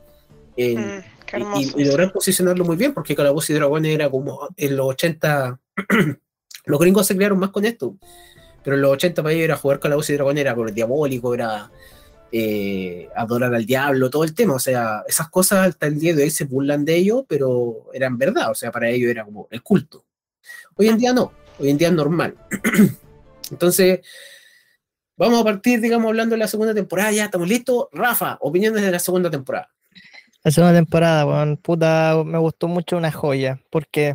En- 0.57 0.97
Mm, 0.97 1.03
y- 1.61 1.67
y, 1.83 1.85
posicionarlo 2.13 2.65
muy 2.65 2.77
bien, 2.77 2.95
porque 2.95 3.15
Calabozos 3.15 3.51
y 3.51 3.55
Dragones 3.55 3.95
era 3.95 4.11
como 4.11 4.49
en 4.57 4.77
los 4.77 4.87
80. 4.87 5.61
los 6.65 6.81
gringos 6.81 7.07
se 7.07 7.15
crearon 7.15 7.39
más 7.39 7.51
con 7.51 7.65
esto, 7.67 7.95
pero 8.65 8.75
en 8.77 8.83
los 8.83 8.93
80 8.93 9.23
para 9.23 9.33
ellos 9.35 9.45
era 9.45 9.57
jugar 9.57 9.79
Calabozos 9.79 10.11
y 10.11 10.15
Dragones, 10.15 10.41
era 10.41 10.55
diabólico, 10.73 11.35
era. 11.35 11.71
Eh, 12.38 13.09
adorar 13.16 13.55
al 13.55 13.64
diablo, 13.64 14.11
todo 14.11 14.25
el 14.25 14.35
tema. 14.35 14.55
O 14.55 14.59
sea, 14.59 15.03
esas 15.09 15.31
cosas 15.31 15.68
hasta 15.68 15.87
el 15.87 15.99
día 15.99 16.14
de 16.14 16.25
hoy 16.25 16.31
se 16.31 16.44
burlan 16.44 16.85
de 16.85 16.96
ello, 16.96 17.25
pero 17.27 17.87
eran 17.94 18.18
verdad. 18.18 18.51
O 18.51 18.55
sea, 18.55 18.70
para 18.70 18.90
ellos 18.90 19.11
era 19.11 19.25
como 19.25 19.49
el 19.51 19.62
culto. 19.62 20.05
Hoy 20.77 20.88
en 20.88 20.99
día 20.99 21.14
no, 21.14 21.33
hoy 21.59 21.70
en 21.70 21.79
día 21.79 21.88
es 21.88 21.94
normal. 21.94 22.37
Entonces, 23.51 24.01
vamos 25.16 25.40
a 25.40 25.44
partir, 25.44 25.81
digamos, 25.81 26.09
hablando 26.09 26.35
de 26.35 26.40
la 26.40 26.49
segunda 26.49 26.75
temporada. 26.75 27.11
Ya 27.12 27.25
estamos 27.25 27.49
listos. 27.49 27.87
Rafa, 27.92 28.37
opiniones 28.40 28.83
de 28.83 28.90
la 28.90 28.99
segunda 28.99 29.31
temporada. 29.31 29.70
La 30.44 30.51
segunda 30.51 30.75
temporada, 30.75 31.27
weón, 31.27 31.57
puta, 31.57 32.22
me 32.25 32.38
gustó 32.38 32.68
mucho 32.68 32.96
una 32.96 33.11
joya, 33.11 33.61
porque 33.70 34.14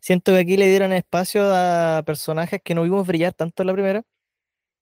siento 0.00 0.32
que 0.32 0.40
aquí 0.40 0.56
le 0.56 0.68
dieron 0.68 0.92
espacio 0.92 1.44
a 1.44 2.02
personajes 2.04 2.60
que 2.62 2.74
no 2.74 2.82
vimos 2.82 3.06
brillar 3.06 3.32
tanto 3.32 3.62
en 3.62 3.68
la 3.68 3.72
primera. 3.72 4.02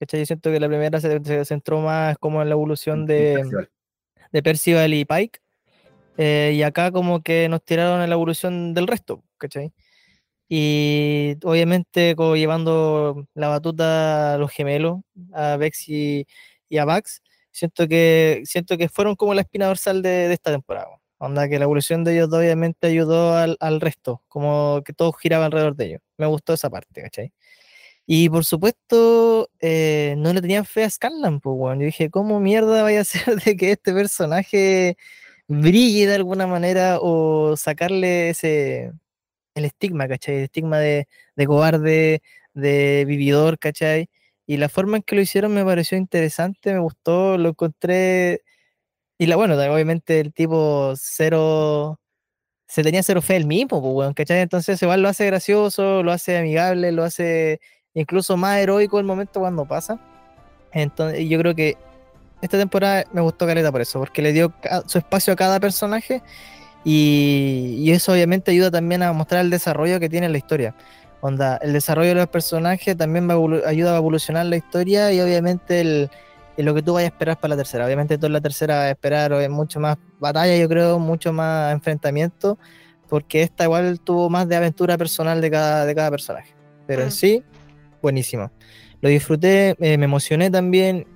¿Cachai? 0.01 0.21
Yo 0.21 0.25
siento 0.25 0.51
que 0.51 0.59
la 0.59 0.67
primera 0.67 0.99
se, 0.99 1.23
se 1.23 1.45
centró 1.45 1.79
más 1.79 2.17
como 2.17 2.41
en 2.41 2.49
la 2.49 2.53
evolución 2.53 3.05
de, 3.05 3.35
Festival. 3.39 3.69
de 4.31 4.43
Percival 4.43 4.93
y 4.95 5.05
Pike. 5.05 5.39
eh, 6.17 6.53
y 6.55 6.63
acá 6.63 6.91
como 6.91 7.21
que 7.21 7.47
nos 7.49 7.63
tiraron 7.63 8.01
en 8.01 8.09
la 8.09 8.15
evolución 8.15 8.73
del 8.73 8.87
resto, 8.87 9.23
¿cachai? 9.37 9.71
Y 10.49 11.37
obviamente 11.43 12.15
como 12.15 12.35
llevando 12.35 13.27
la 13.35 13.47
batuta 13.49 14.33
a 14.33 14.37
los 14.39 14.51
gemelos, 14.51 15.01
a 15.33 15.55
Vex 15.57 15.87
y, 15.87 16.25
y 16.67 16.77
a 16.79 16.85
Max, 16.85 17.21
siento 17.51 17.87
que, 17.87 18.41
siento 18.45 18.77
que 18.77 18.89
fueron 18.89 19.15
como 19.15 19.33
la 19.35 19.41
espina 19.41 19.67
dorsal 19.67 20.01
de, 20.01 20.09
de 20.27 20.33
esta 20.33 20.51
temporada. 20.51 20.89
Onda 21.19 21.47
que 21.47 21.59
la 21.59 21.65
evolución 21.65 22.03
de 22.03 22.13
ellos 22.15 22.29
dos 22.31 22.39
obviamente 22.39 22.87
ayudó 22.87 23.35
al, 23.37 23.55
al 23.59 23.79
resto, 23.79 24.23
como 24.27 24.81
que 24.83 24.93
todo 24.93 25.13
giraba 25.13 25.45
alrededor 25.45 25.75
de 25.75 25.85
ellos. 25.85 26.01
Me 26.17 26.25
gustó 26.25 26.53
esa 26.53 26.69
parte, 26.69 27.01
¿cachai? 27.03 27.31
Y 28.07 28.29
por 28.29 28.45
supuesto, 28.45 29.49
eh, 29.61 30.15
no 30.17 30.33
le 30.33 30.41
tenían 30.41 30.65
fe 30.65 30.83
a 30.83 30.89
Scanlan, 30.89 31.39
pues, 31.39 31.55
weón. 31.57 31.79
Yo 31.79 31.85
dije, 31.85 32.09
¿cómo 32.09 32.39
mierda 32.39 32.83
vaya 32.83 33.01
a 33.01 33.03
ser 33.05 33.35
de 33.45 33.55
que 33.57 33.71
este 33.71 33.93
personaje 33.93 34.97
brille 35.47 36.07
de 36.07 36.15
alguna 36.15 36.47
manera 36.47 36.99
o 37.01 37.55
sacarle 37.57 38.29
ese, 38.31 38.91
el 39.55 39.65
estigma, 39.65 40.07
¿cachai? 40.07 40.37
El 40.37 40.43
estigma 40.45 40.79
de, 40.79 41.07
de 41.35 41.47
cobarde, 41.47 42.21
de 42.53 43.05
vividor, 43.07 43.59
¿cachai? 43.59 44.09
Y 44.45 44.57
la 44.57 44.69
forma 44.69 44.97
en 44.97 45.03
que 45.03 45.15
lo 45.15 45.21
hicieron 45.21 45.53
me 45.53 45.65
pareció 45.65 45.97
interesante, 45.97 46.73
me 46.73 46.79
gustó, 46.79 47.37
lo 47.37 47.49
encontré. 47.49 48.43
Y 49.17 49.27
la 49.27 49.35
bueno, 49.37 49.55
obviamente 49.55 50.19
el 50.19 50.33
tipo 50.33 50.93
cero. 50.97 51.99
Se 52.67 52.83
tenía 52.83 53.03
cero 53.03 53.21
fe 53.21 53.35
el 53.37 53.45
mismo, 53.47 53.81
pues, 53.81 53.93
weón, 53.95 54.13
¿cachai? 54.13 54.39
Entonces 54.41 54.81
igual 54.81 55.01
lo 55.01 55.09
hace 55.09 55.25
gracioso, 55.25 56.03
lo 56.03 56.11
hace 56.13 56.37
amigable, 56.37 56.91
lo 56.93 57.03
hace 57.03 57.59
incluso 57.93 58.37
más 58.37 58.57
heroico 58.59 58.99
el 58.99 59.05
momento 59.05 59.39
cuando 59.39 59.65
pasa. 59.65 59.99
Entonces, 60.71 61.27
yo 61.27 61.37
creo 61.39 61.55
que 61.55 61.77
esta 62.41 62.57
temporada 62.57 63.03
me 63.13 63.21
gustó 63.21 63.45
Caleta 63.45 63.71
por 63.71 63.81
eso, 63.81 63.99
porque 63.99 64.21
le 64.21 64.33
dio 64.33 64.53
su 64.87 64.97
espacio 64.97 65.33
a 65.33 65.35
cada 65.35 65.59
personaje 65.59 66.21
y, 66.83 67.75
y 67.79 67.91
eso 67.91 68.13
obviamente 68.13 68.51
ayuda 68.51 68.71
también 68.71 69.03
a 69.03 69.13
mostrar 69.13 69.41
el 69.41 69.49
desarrollo 69.49 69.99
que 69.99 70.09
tiene 70.09 70.29
la 70.29 70.37
historia. 70.37 70.75
Onda, 71.21 71.57
el 71.57 71.73
desarrollo 71.73 72.09
de 72.09 72.15
los 72.15 72.27
personajes 72.29 72.97
también 72.97 73.29
va 73.29 73.35
a 73.35 73.69
ayuda 73.69 73.93
a 73.93 73.97
evolucionar 73.97 74.45
la 74.47 74.57
historia 74.57 75.13
y 75.13 75.21
obviamente 75.21 75.81
el, 75.81 76.09
el 76.57 76.65
lo 76.65 76.73
que 76.73 76.81
tú 76.81 76.93
vayas 76.93 77.11
a 77.11 77.13
esperar 77.13 77.39
para 77.39 77.49
la 77.49 77.57
tercera. 77.57 77.85
Obviamente 77.85 78.17
tú 78.17 78.25
en 78.25 78.33
la 78.33 78.41
tercera 78.41 78.77
vas 78.77 78.85
a 78.85 78.89
esperar 78.91 79.49
mucho 79.49 79.79
más 79.79 79.97
batalla, 80.19 80.57
yo 80.57 80.67
creo, 80.67 80.97
mucho 80.97 81.31
más 81.31 81.73
enfrentamiento, 81.73 82.57
porque 83.07 83.43
esta 83.43 83.65
igual 83.65 83.99
tuvo 83.99 84.31
más 84.31 84.47
de 84.47 84.55
aventura 84.55 84.97
personal 84.97 85.41
de 85.41 85.51
cada, 85.51 85.85
de 85.85 85.93
cada 85.93 86.09
personaje. 86.09 86.55
Pero 86.87 87.03
en 87.03 87.09
Mm. 87.09 87.11
sí, 87.11 87.43
buenísimo. 88.01 88.51
Lo 89.01 89.09
disfruté, 89.09 89.75
eh, 89.79 89.97
me 89.97 90.05
emocioné 90.05 90.51
también 90.51 91.07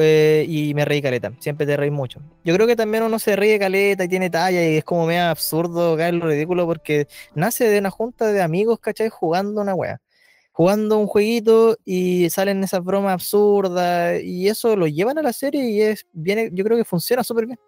eh, 0.00 0.44
y 0.48 0.74
me 0.74 0.84
reí 0.84 1.02
caleta. 1.02 1.32
Siempre 1.40 1.66
te 1.66 1.76
reí 1.76 1.90
mucho. 1.90 2.20
Yo 2.44 2.54
creo 2.54 2.66
que 2.66 2.76
también 2.76 3.02
uno 3.02 3.18
se 3.18 3.36
ríe 3.36 3.58
caleta 3.58 4.04
y 4.04 4.08
tiene 4.08 4.30
talla 4.30 4.66
y 4.68 4.76
es 4.76 4.84
como 4.84 5.06
medio 5.06 5.24
absurdo, 5.24 5.96
caer 5.96 6.14
en 6.14 6.20
lo 6.20 6.26
ridículo, 6.26 6.66
porque 6.66 7.08
nace 7.34 7.68
de 7.68 7.78
una 7.78 7.90
junta 7.90 8.32
de 8.32 8.42
amigos, 8.42 8.78
¿cachai? 8.80 9.08
Jugando 9.08 9.60
una 9.60 9.74
wea. 9.74 10.00
Jugando 10.52 10.98
un 10.98 11.06
jueguito 11.06 11.78
y 11.84 12.28
salen 12.28 12.62
esas 12.62 12.84
bromas 12.84 13.14
absurdas 13.14 14.20
y 14.22 14.48
eso 14.48 14.76
lo 14.76 14.86
llevan 14.86 15.16
a 15.18 15.22
la 15.22 15.32
serie 15.32 15.70
y 15.70 15.80
es 15.80 16.06
viene, 16.12 16.50
yo 16.52 16.62
creo 16.64 16.76
que 16.76 16.84
funciona 16.84 17.24
súper 17.24 17.46
bien. 17.46 17.58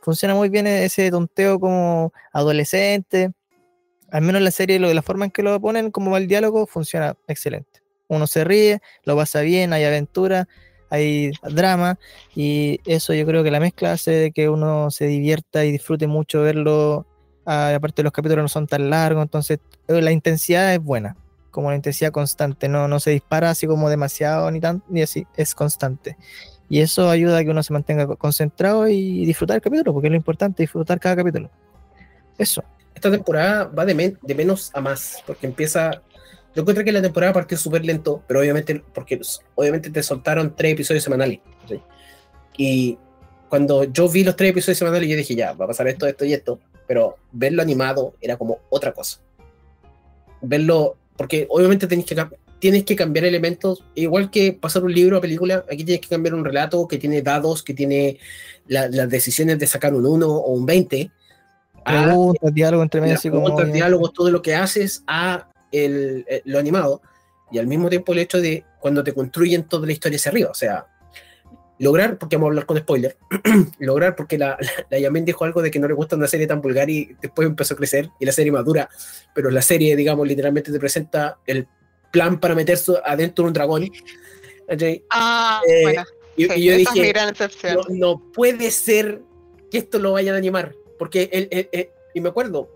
Funciona 0.00 0.34
muy 0.34 0.48
bien 0.48 0.66
ese 0.66 1.10
tonteo 1.10 1.58
como 1.58 2.12
adolescente. 2.32 3.32
Al 4.10 4.22
menos 4.22 4.42
la 4.42 4.50
serie, 4.50 4.78
lo 4.78 4.92
la 4.94 5.02
forma 5.02 5.24
en 5.26 5.30
que 5.30 5.42
lo 5.42 5.60
ponen 5.60 5.90
como 5.90 6.16
el 6.16 6.26
diálogo, 6.26 6.66
funciona 6.66 7.16
excelente. 7.26 7.80
Uno 8.10 8.26
se 8.26 8.44
ríe, 8.44 8.80
lo 9.04 9.16
pasa 9.16 9.40
bien, 9.40 9.72
hay 9.72 9.84
aventura, 9.84 10.48
hay 10.90 11.30
drama 11.42 11.96
y 12.34 12.80
eso 12.84 13.14
yo 13.14 13.24
creo 13.24 13.44
que 13.44 13.52
la 13.52 13.60
mezcla 13.60 13.92
hace 13.92 14.32
que 14.32 14.48
uno 14.48 14.90
se 14.90 15.06
divierta 15.06 15.64
y 15.64 15.70
disfrute 15.70 16.08
mucho 16.08 16.42
verlo. 16.42 17.06
Ah, 17.46 17.72
aparte 17.74 18.02
los 18.02 18.12
capítulos 18.12 18.42
no 18.42 18.48
son 18.48 18.66
tan 18.66 18.90
largos, 18.90 19.22
entonces 19.22 19.60
eh, 19.88 20.02
la 20.02 20.10
intensidad 20.10 20.74
es 20.74 20.80
buena, 20.82 21.16
como 21.50 21.70
la 21.70 21.76
intensidad 21.76 22.10
constante, 22.10 22.68
no, 22.68 22.88
no 22.88 22.98
se 22.98 23.12
dispara 23.12 23.50
así 23.50 23.66
como 23.66 23.88
demasiado 23.88 24.50
ni 24.50 24.60
tan 24.60 24.82
ni 24.88 25.02
así, 25.02 25.26
es 25.36 25.54
constante. 25.54 26.16
Y 26.68 26.80
eso 26.80 27.08
ayuda 27.10 27.38
a 27.38 27.44
que 27.44 27.50
uno 27.50 27.62
se 27.62 27.72
mantenga 27.72 28.06
co- 28.06 28.16
concentrado 28.16 28.88
y 28.88 29.24
disfrutar 29.24 29.56
el 29.56 29.62
capítulo, 29.62 29.92
porque 29.92 30.08
es 30.08 30.12
lo 30.12 30.16
importante, 30.16 30.62
disfrutar 30.64 30.98
cada 31.00 31.16
capítulo. 31.16 31.48
Eso. 32.36 32.62
Esta 32.94 33.10
temporada 33.10 33.64
va 33.64 33.84
de 33.86 33.94
menos 34.34 34.70
a 34.74 34.80
más, 34.80 35.22
porque 35.26 35.46
empieza. 35.46 36.02
Yo 36.54 36.62
encontré 36.62 36.84
que 36.84 36.92
la 36.92 37.02
temporada 37.02 37.32
partió 37.32 37.56
súper 37.56 37.84
lento, 37.84 38.22
pero 38.26 38.40
obviamente, 38.40 38.82
porque 38.92 39.20
obviamente 39.54 39.90
te 39.90 40.02
soltaron 40.02 40.54
tres 40.56 40.72
episodios 40.72 41.04
semanales. 41.04 41.38
¿sí? 41.68 41.80
Y 42.56 42.98
cuando 43.48 43.84
yo 43.84 44.08
vi 44.08 44.24
los 44.24 44.36
tres 44.36 44.50
episodios 44.50 44.78
semanales, 44.78 45.08
yo 45.08 45.16
dije, 45.16 45.34
ya, 45.34 45.52
va 45.52 45.64
a 45.66 45.68
pasar 45.68 45.86
esto, 45.88 46.06
esto 46.06 46.24
y 46.24 46.32
esto, 46.32 46.58
pero 46.86 47.16
verlo 47.32 47.62
animado 47.62 48.14
era 48.20 48.36
como 48.36 48.58
otra 48.68 48.92
cosa. 48.92 49.20
Verlo, 50.40 50.96
porque 51.16 51.46
obviamente 51.50 51.86
tenés 51.86 52.06
que, 52.06 52.16
tienes 52.58 52.84
que 52.84 52.96
cambiar 52.96 53.24
elementos, 53.26 53.84
igual 53.94 54.30
que 54.30 54.52
pasar 54.52 54.84
un 54.84 54.92
libro 54.92 55.18
a 55.18 55.20
película, 55.20 55.64
aquí 55.70 55.84
tienes 55.84 56.00
que 56.00 56.08
cambiar 56.08 56.34
un 56.34 56.44
relato 56.44 56.86
que 56.88 56.98
tiene 56.98 57.22
dados, 57.22 57.62
que 57.62 57.74
tiene 57.74 58.18
la- 58.66 58.88
las 58.88 59.08
decisiones 59.08 59.58
de 59.58 59.66
sacar 59.66 59.94
un 59.94 60.06
1 60.06 60.28
o 60.28 60.50
un 60.52 60.66
20. 60.66 61.10
a 61.84 62.04
Preguntas, 62.04 62.54
diálogo 62.54 62.82
entre 62.82 63.00
medio, 63.00 63.18
preguntas, 63.18 63.72
diálogos, 63.72 64.12
todo 64.12 64.30
lo 64.30 64.42
que 64.42 64.54
haces 64.54 65.02
a 65.06 65.49
el, 65.72 66.24
eh, 66.28 66.42
lo 66.44 66.58
animado 66.58 67.00
y 67.52 67.58
al 67.58 67.66
mismo 67.66 67.88
tiempo 67.88 68.12
el 68.12 68.20
hecho 68.20 68.40
de 68.40 68.64
cuando 68.80 69.02
te 69.04 69.12
construyen 69.12 69.64
toda 69.64 69.86
la 69.86 69.92
historia 69.92 70.16
hacia 70.16 70.30
arriba, 70.30 70.50
o 70.50 70.54
sea, 70.54 70.86
lograr, 71.78 72.18
porque 72.18 72.36
vamos 72.36 72.48
a 72.48 72.50
hablar 72.50 72.66
con 72.66 72.76
spoiler, 72.78 73.16
lograr, 73.78 74.14
porque 74.14 74.36
la, 74.38 74.56
la, 74.60 74.86
la 74.90 74.98
Yamin 74.98 75.24
dijo 75.24 75.44
algo 75.44 75.62
de 75.62 75.70
que 75.70 75.78
no 75.78 75.88
le 75.88 75.94
gusta 75.94 76.14
una 76.16 76.26
serie 76.26 76.46
tan 76.46 76.60
vulgar 76.60 76.90
y 76.90 77.16
después 77.20 77.46
empezó 77.48 77.74
a 77.74 77.76
crecer 77.76 78.10
y 78.20 78.26
la 78.26 78.32
serie 78.32 78.52
madura, 78.52 78.88
pero 79.34 79.50
la 79.50 79.62
serie, 79.62 79.96
digamos, 79.96 80.28
literalmente 80.28 80.70
te 80.70 80.78
presenta 80.78 81.38
el 81.46 81.66
plan 82.12 82.38
para 82.38 82.54
meterse 82.54 82.92
adentro 83.04 83.44
de 83.44 83.48
un 83.48 83.52
dragón. 83.54 83.90
¿cachai? 84.68 85.04
Ah, 85.10 85.62
Eh, 85.66 85.82
bueno. 85.82 86.04
Y, 86.36 86.44
sí, 86.44 86.52
y 86.56 86.64
yo 86.64 86.76
dije, 86.76 87.12
no, 87.74 87.82
no 87.88 88.32
puede 88.32 88.70
ser 88.70 89.20
que 89.70 89.78
esto 89.78 89.98
lo 89.98 90.12
vayan 90.12 90.34
a 90.34 90.38
animar. 90.38 90.74
Porque, 90.98 91.28
el, 91.32 91.48
el- 91.50 91.68
el- 91.72 91.88
y 92.14 92.20
me 92.20 92.28
acuerdo, 92.28 92.68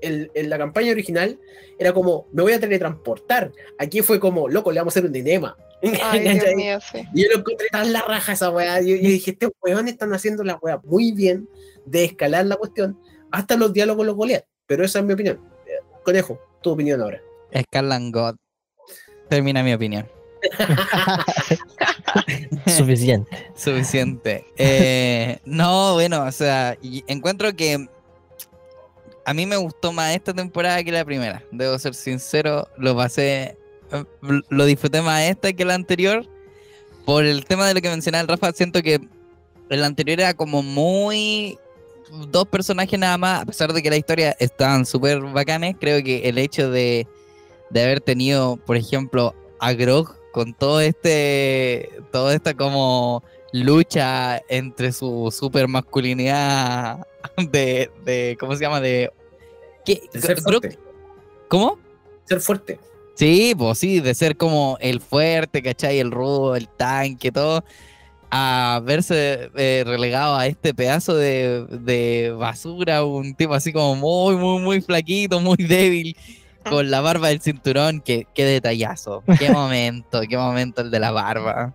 el- 0.00 0.30
en 0.34 0.50
la 0.50 0.58
campaña 0.58 0.92
original 0.92 1.38
era 1.78 1.92
como, 1.92 2.26
me 2.32 2.42
voy 2.42 2.52
a 2.52 2.60
teletransportar. 2.60 3.52
Aquí 3.78 4.02
fue 4.02 4.18
como, 4.20 4.48
loco, 4.48 4.72
le 4.72 4.80
vamos 4.80 4.92
a 4.92 4.94
hacer 4.98 5.06
un 5.06 5.12
dinema. 5.12 5.56
Ay, 6.02 6.20
Dios 6.20 6.54
mío, 6.56 6.78
sí. 6.80 7.04
Y 7.14 7.22
yo 7.22 7.28
lo 7.32 7.38
encontré 7.38 7.68
tan 7.70 7.92
la 7.92 8.02
raja 8.02 8.32
esa 8.32 8.50
weá. 8.50 8.80
Yo, 8.80 8.96
yo 8.96 9.08
dije, 9.08 9.30
estos 9.32 9.52
weones 9.62 9.92
están 9.92 10.12
haciendo 10.12 10.42
la 10.44 10.56
weá 10.56 10.80
muy 10.84 11.12
bien 11.12 11.48
de 11.86 12.04
escalar 12.04 12.46
la 12.46 12.56
cuestión. 12.56 12.98
Hasta 13.30 13.56
los 13.56 13.72
diálogos 13.72 14.04
los 14.06 14.16
golean. 14.16 14.42
Pero 14.66 14.84
esa 14.84 14.98
es 14.98 15.04
mi 15.04 15.12
opinión. 15.14 15.40
Eh, 15.66 15.78
Conejo, 16.02 16.40
tu 16.62 16.70
opinión 16.70 17.00
ahora. 17.00 17.22
Scarlan 17.56 18.10
God. 18.10 18.34
Termina 19.28 19.62
mi 19.62 19.72
opinión. 19.72 20.08
Suficiente. 22.66 23.50
Suficiente. 23.54 24.44
Eh, 24.56 25.38
no, 25.44 25.94
bueno, 25.94 26.24
o 26.24 26.32
sea, 26.32 26.76
encuentro 27.06 27.54
que 27.54 27.88
a 29.28 29.34
mí 29.34 29.44
me 29.44 29.58
gustó 29.58 29.92
más 29.92 30.14
esta 30.16 30.32
temporada 30.32 30.82
que 30.82 30.90
la 30.90 31.04
primera. 31.04 31.44
Debo 31.52 31.78
ser 31.78 31.94
sincero, 31.94 32.66
lo 32.78 32.96
pasé, 32.96 33.58
eh, 33.92 34.04
lo 34.48 34.64
disfruté 34.64 35.02
más 35.02 35.20
esta 35.24 35.52
que 35.52 35.66
la 35.66 35.74
anterior. 35.74 36.26
Por 37.04 37.26
el 37.26 37.44
tema 37.44 37.68
de 37.68 37.74
lo 37.74 37.82
que 37.82 37.90
mencionaba 37.90 38.22
el 38.22 38.28
Rafa, 38.28 38.52
siento 38.52 38.80
que 38.80 38.98
el 39.68 39.84
anterior 39.84 40.20
era 40.20 40.32
como 40.32 40.62
muy 40.62 41.58
dos 42.30 42.48
personajes 42.48 42.98
nada 42.98 43.18
más, 43.18 43.42
a 43.42 43.44
pesar 43.44 43.70
de 43.74 43.82
que 43.82 43.90
la 43.90 43.98
historia 43.98 44.34
estaban 44.40 44.86
súper 44.86 45.20
bacanes, 45.20 45.76
creo 45.78 46.02
que 46.02 46.26
el 46.26 46.38
hecho 46.38 46.70
de, 46.70 47.06
de 47.68 47.82
haber 47.82 48.00
tenido, 48.00 48.56
por 48.56 48.78
ejemplo, 48.78 49.34
a 49.60 49.74
Grog 49.74 50.16
con 50.32 50.54
todo 50.54 50.80
este, 50.80 51.90
toda 52.12 52.34
esta 52.34 52.54
como 52.54 53.22
lucha 53.52 54.40
entre 54.48 54.92
su 54.92 55.32
super 55.36 55.68
masculinidad 55.68 57.06
de, 57.36 57.90
de 58.04 58.36
¿cómo 58.38 58.54
se 58.54 58.62
llama? 58.62 58.80
De, 58.80 59.10
¿qué? 59.84 60.02
De 60.12 60.20
ser 60.20 60.40
fuerte. 60.40 60.78
¿Cómo? 61.48 61.78
Ser 62.24 62.40
fuerte. 62.40 62.78
Sí, 63.14 63.54
pues 63.56 63.78
sí, 63.78 64.00
de 64.00 64.14
ser 64.14 64.36
como 64.36 64.78
el 64.80 65.00
fuerte, 65.00 65.62
¿cachai? 65.62 65.98
El 65.98 66.12
rudo, 66.12 66.54
el 66.54 66.68
tanque, 66.68 67.32
todo. 67.32 67.64
a 68.30 68.80
verse 68.84 69.50
eh, 69.56 69.82
relegado 69.86 70.36
a 70.36 70.46
este 70.46 70.74
pedazo 70.74 71.16
de, 71.16 71.66
de 71.66 72.32
basura, 72.38 73.04
un 73.04 73.34
tipo 73.34 73.54
así 73.54 73.72
como 73.72 73.96
muy, 73.96 74.36
muy, 74.36 74.60
muy 74.60 74.80
flaquito, 74.82 75.40
muy 75.40 75.56
débil, 75.56 76.16
con 76.68 76.90
la 76.90 77.00
barba 77.00 77.28
del 77.28 77.40
cinturón, 77.40 78.00
qué, 78.00 78.26
qué 78.34 78.44
detallazo, 78.44 79.24
qué 79.38 79.50
momento, 79.52 80.20
qué 80.28 80.36
momento 80.36 80.82
el 80.82 80.90
de 80.90 81.00
la 81.00 81.10
barba. 81.10 81.74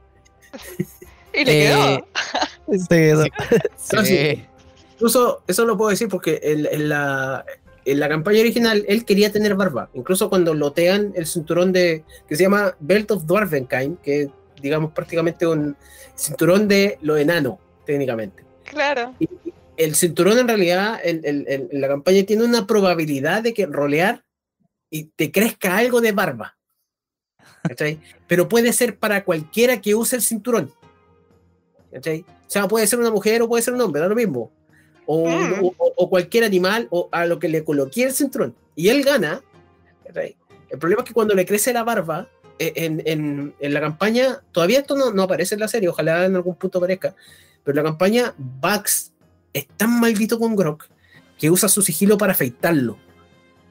Y 1.39 1.45
le 1.45 1.65
Eh, 1.65 2.03
quedó. 2.67 2.77
Sí, 2.77 2.95
eso. 2.95 3.23
No, 3.93 4.05
sí. 4.05 4.17
Sí. 4.17 4.45
Incluso 4.93 5.43
eso 5.47 5.65
lo 5.65 5.75
puedo 5.77 5.89
decir 5.89 6.07
porque 6.07 6.39
en, 6.43 6.65
en 6.71 6.87
la, 6.89 7.43
en 7.85 7.99
la 7.99 8.07
campaña 8.07 8.39
original 8.39 8.85
él 8.87 9.03
quería 9.05 9.31
tener 9.31 9.55
barba. 9.55 9.89
Incluso 9.93 10.29
cuando 10.29 10.53
lotean 10.53 11.11
el 11.15 11.25
cinturón 11.25 11.73
de 11.73 12.03
que 12.27 12.35
se 12.35 12.43
llama 12.43 12.75
Belt 12.79 13.11
of 13.11 13.25
Dwarvenkind, 13.25 13.99
que 14.01 14.21
es, 14.23 14.29
digamos 14.61 14.93
prácticamente 14.93 15.45
un 15.47 15.75
cinturón 16.15 16.67
de 16.67 16.97
lo 17.01 17.17
enano, 17.17 17.59
técnicamente. 17.85 18.43
Claro. 18.63 19.13
El 19.75 19.95
cinturón 19.95 20.37
en 20.37 20.47
realidad 20.47 20.99
en- 21.03 21.21
en 21.25 21.81
la 21.81 21.87
campaña 21.87 22.23
tiene 22.23 22.43
una 22.43 22.65
probabilidad 22.67 23.41
de 23.43 23.53
que 23.53 23.65
rolear 23.65 24.23
y 24.89 25.05
te 25.05 25.31
crezca 25.31 25.75
algo 25.77 25.99
de 25.99 26.11
barba. 26.11 26.55
¿cachai? 27.63 27.99
Pero 28.27 28.47
puede 28.47 28.71
ser 28.73 28.97
para 28.99 29.23
cualquiera 29.25 29.81
que 29.81 29.95
use 29.95 30.15
el 30.15 30.21
cinturón. 30.21 30.71
¿Cachai? 31.93 32.21
O 32.21 32.49
sea, 32.49 32.67
puede 32.67 32.87
ser 32.87 32.99
una 32.99 33.11
mujer 33.11 33.41
o 33.41 33.47
puede 33.47 33.63
ser 33.63 33.73
un 33.73 33.81
hombre, 33.81 34.01
da 34.01 34.07
lo 34.07 34.15
mismo. 34.15 34.51
O, 35.05 35.27
Mm. 35.27 35.63
o- 35.63 35.93
o- 35.97 36.09
cualquier 36.09 36.43
animal 36.45 36.87
o 36.89 37.09
a 37.11 37.25
lo 37.25 37.37
que 37.39 37.49
le 37.49 37.63
coloque 37.63 38.03
el 38.03 38.13
cinturón. 38.13 38.55
Y 38.75 38.87
él 38.89 39.03
gana. 39.03 39.41
¿cachai? 40.05 40.35
El 40.69 40.79
problema 40.79 41.01
es 41.03 41.07
que 41.07 41.13
cuando 41.13 41.33
le 41.35 41.45
crece 41.45 41.73
la 41.73 41.83
barba, 41.83 42.27
eh, 42.59 42.71
en, 42.75 43.01
en- 43.05 43.53
en 43.59 43.73
la 43.73 43.81
campaña, 43.81 44.41
todavía 44.51 44.79
esto 44.79 44.95
no, 44.95 45.11
no 45.11 45.23
aparece 45.23 45.55
en 45.55 45.61
la 45.61 45.67
serie, 45.67 45.89
ojalá 45.89 46.25
en 46.25 46.35
algún 46.35 46.55
punto 46.55 46.77
aparezca, 46.77 47.15
pero 47.63 47.77
en 47.79 47.83
la 47.83 47.89
campaña 47.89 48.33
Bugs 48.37 49.11
es 49.53 49.67
tan 49.77 49.99
maldito 49.99 50.37
con 50.39 50.55
Grok 50.55 50.85
que 51.37 51.49
usa 51.51 51.67
su 51.67 51.81
sigilo 51.81 52.17
para 52.17 52.31
afeitarlo. 52.33 52.97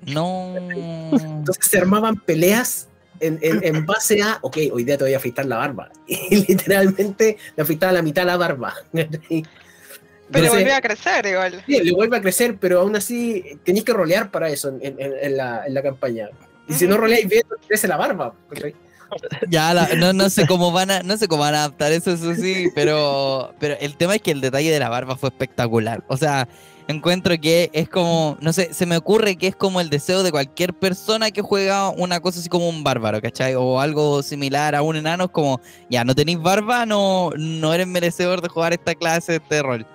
No. 0.07 0.55
Entonces 0.57 1.65
se 1.67 1.79
armaban 1.79 2.17
peleas 2.21 2.89
en, 3.23 3.39
en- 3.43 3.65
en 3.65 3.87
base 3.87 4.21
a, 4.23 4.39
ok, 4.43 4.59
hoy 4.73 4.85
día 4.85 4.99
te 4.99 5.05
voy 5.05 5.15
a 5.15 5.17
afeitar 5.17 5.47
la 5.47 5.57
barba. 5.57 5.91
Y 6.07 6.45
literalmente 6.47 7.37
le 7.57 7.63
afeitaba 7.63 7.93
la 7.93 8.03
mitad 8.03 8.25
la 8.27 8.37
barba. 8.37 8.75
Pero 10.31 10.45
Entonces, 10.47 10.51
volvió 10.65 10.77
a 10.77 10.81
crecer 10.81 11.27
igual. 11.27 11.63
sí, 11.67 11.81
le 11.83 11.93
vuelve 11.93 12.17
a 12.17 12.21
crecer, 12.23 12.57
pero 12.59 12.81
aún 12.81 12.97
así 12.97 13.45
tenéis 13.65 13.85
que 13.85 13.93
rolear 13.93 14.31
para 14.31 14.49
eso 14.49 14.69
en, 14.81 14.99
en- 14.99 15.13
en 15.21 15.37
la, 15.37 15.67
en 15.67 15.75
la 15.75 15.83
campaña. 15.83 16.31
Y 16.69 16.73
si 16.75 16.87
no 16.87 16.97
roleáis 16.97 17.29
bien, 17.29 17.43
crece 17.69 17.87
la 17.87 17.99
barba. 17.99 18.35
¿cachai? 18.49 18.75
Ya, 19.51 19.75
la- 19.75 19.89
no, 19.95 20.15
no 20.15 20.31
sé 20.31 20.47
cómo 20.47 20.73
van 20.73 20.91
a, 20.91 21.03
no 21.03 21.19
sé 21.19 21.29
cómo 21.29 21.43
van 21.43 21.55
a 21.55 21.59
adaptar 21.65 21.93
eso, 21.93 22.13
eso 22.13 22.35
sí, 22.35 22.69
pero, 22.75 23.53
pero 23.61 23.77
el 23.79 23.97
tema 23.99 24.15
es 24.15 24.23
que 24.23 24.31
el 24.31 24.41
detalle 24.41 24.71
de 24.71 24.79
la 24.79 24.89
barba 24.89 25.17
fue 25.17 25.29
espectacular. 25.29 26.03
O 26.09 26.17
sea, 26.17 26.49
encuentro 26.93 27.39
que 27.41 27.71
es 27.73 27.89
como, 27.89 28.37
no 28.41 28.53
sé, 28.53 28.73
se 28.73 28.87
me 28.87 28.97
ocurre 28.97 29.37
que 29.37 29.49
es 29.49 29.57
como 29.57 29.81
el 29.81 29.91
deseo 29.91 30.23
de 30.23 30.31
cualquier 30.31 30.75
persona 30.75 31.31
que 31.31 31.43
juega 31.43 31.91
una 31.91 32.21
cosa 32.21 32.41
así 32.41 32.49
como 32.49 32.69
un 32.69 32.85
bárbaro, 32.85 33.21
¿cachai? 33.21 33.55
O 33.55 33.81
algo 33.81 34.23
similar 34.23 34.75
a 34.75 34.83
un 34.83 34.97
enano, 34.97 35.25
es 35.25 35.31
como, 35.31 35.61
ya, 35.91 36.05
no 36.05 36.15
tenéis 36.15 36.41
barba, 36.41 36.87
no, 36.87 37.31
no 37.37 37.75
eres 37.75 37.87
merecedor 37.87 38.41
de 38.41 38.49
jugar 38.49 38.73
esta 38.73 38.95
clase 38.95 39.41
de 39.51 39.63
rol. 39.63 39.87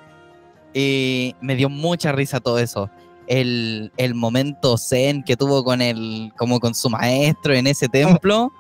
Y 0.74 1.36
me 1.42 1.56
dio 1.56 1.70
mucha 1.70 2.12
risa 2.12 2.40
todo 2.40 2.60
eso. 2.60 2.90
El, 3.28 3.92
el 3.98 4.14
momento 4.14 4.78
zen 4.78 5.24
que 5.24 5.38
tuvo 5.38 5.64
con 5.64 5.82
el, 5.82 6.32
como 6.38 6.60
con 6.60 6.76
su 6.76 6.90
maestro 6.90 7.54
en 7.54 7.68
ese 7.68 7.88
templo, 7.88 8.52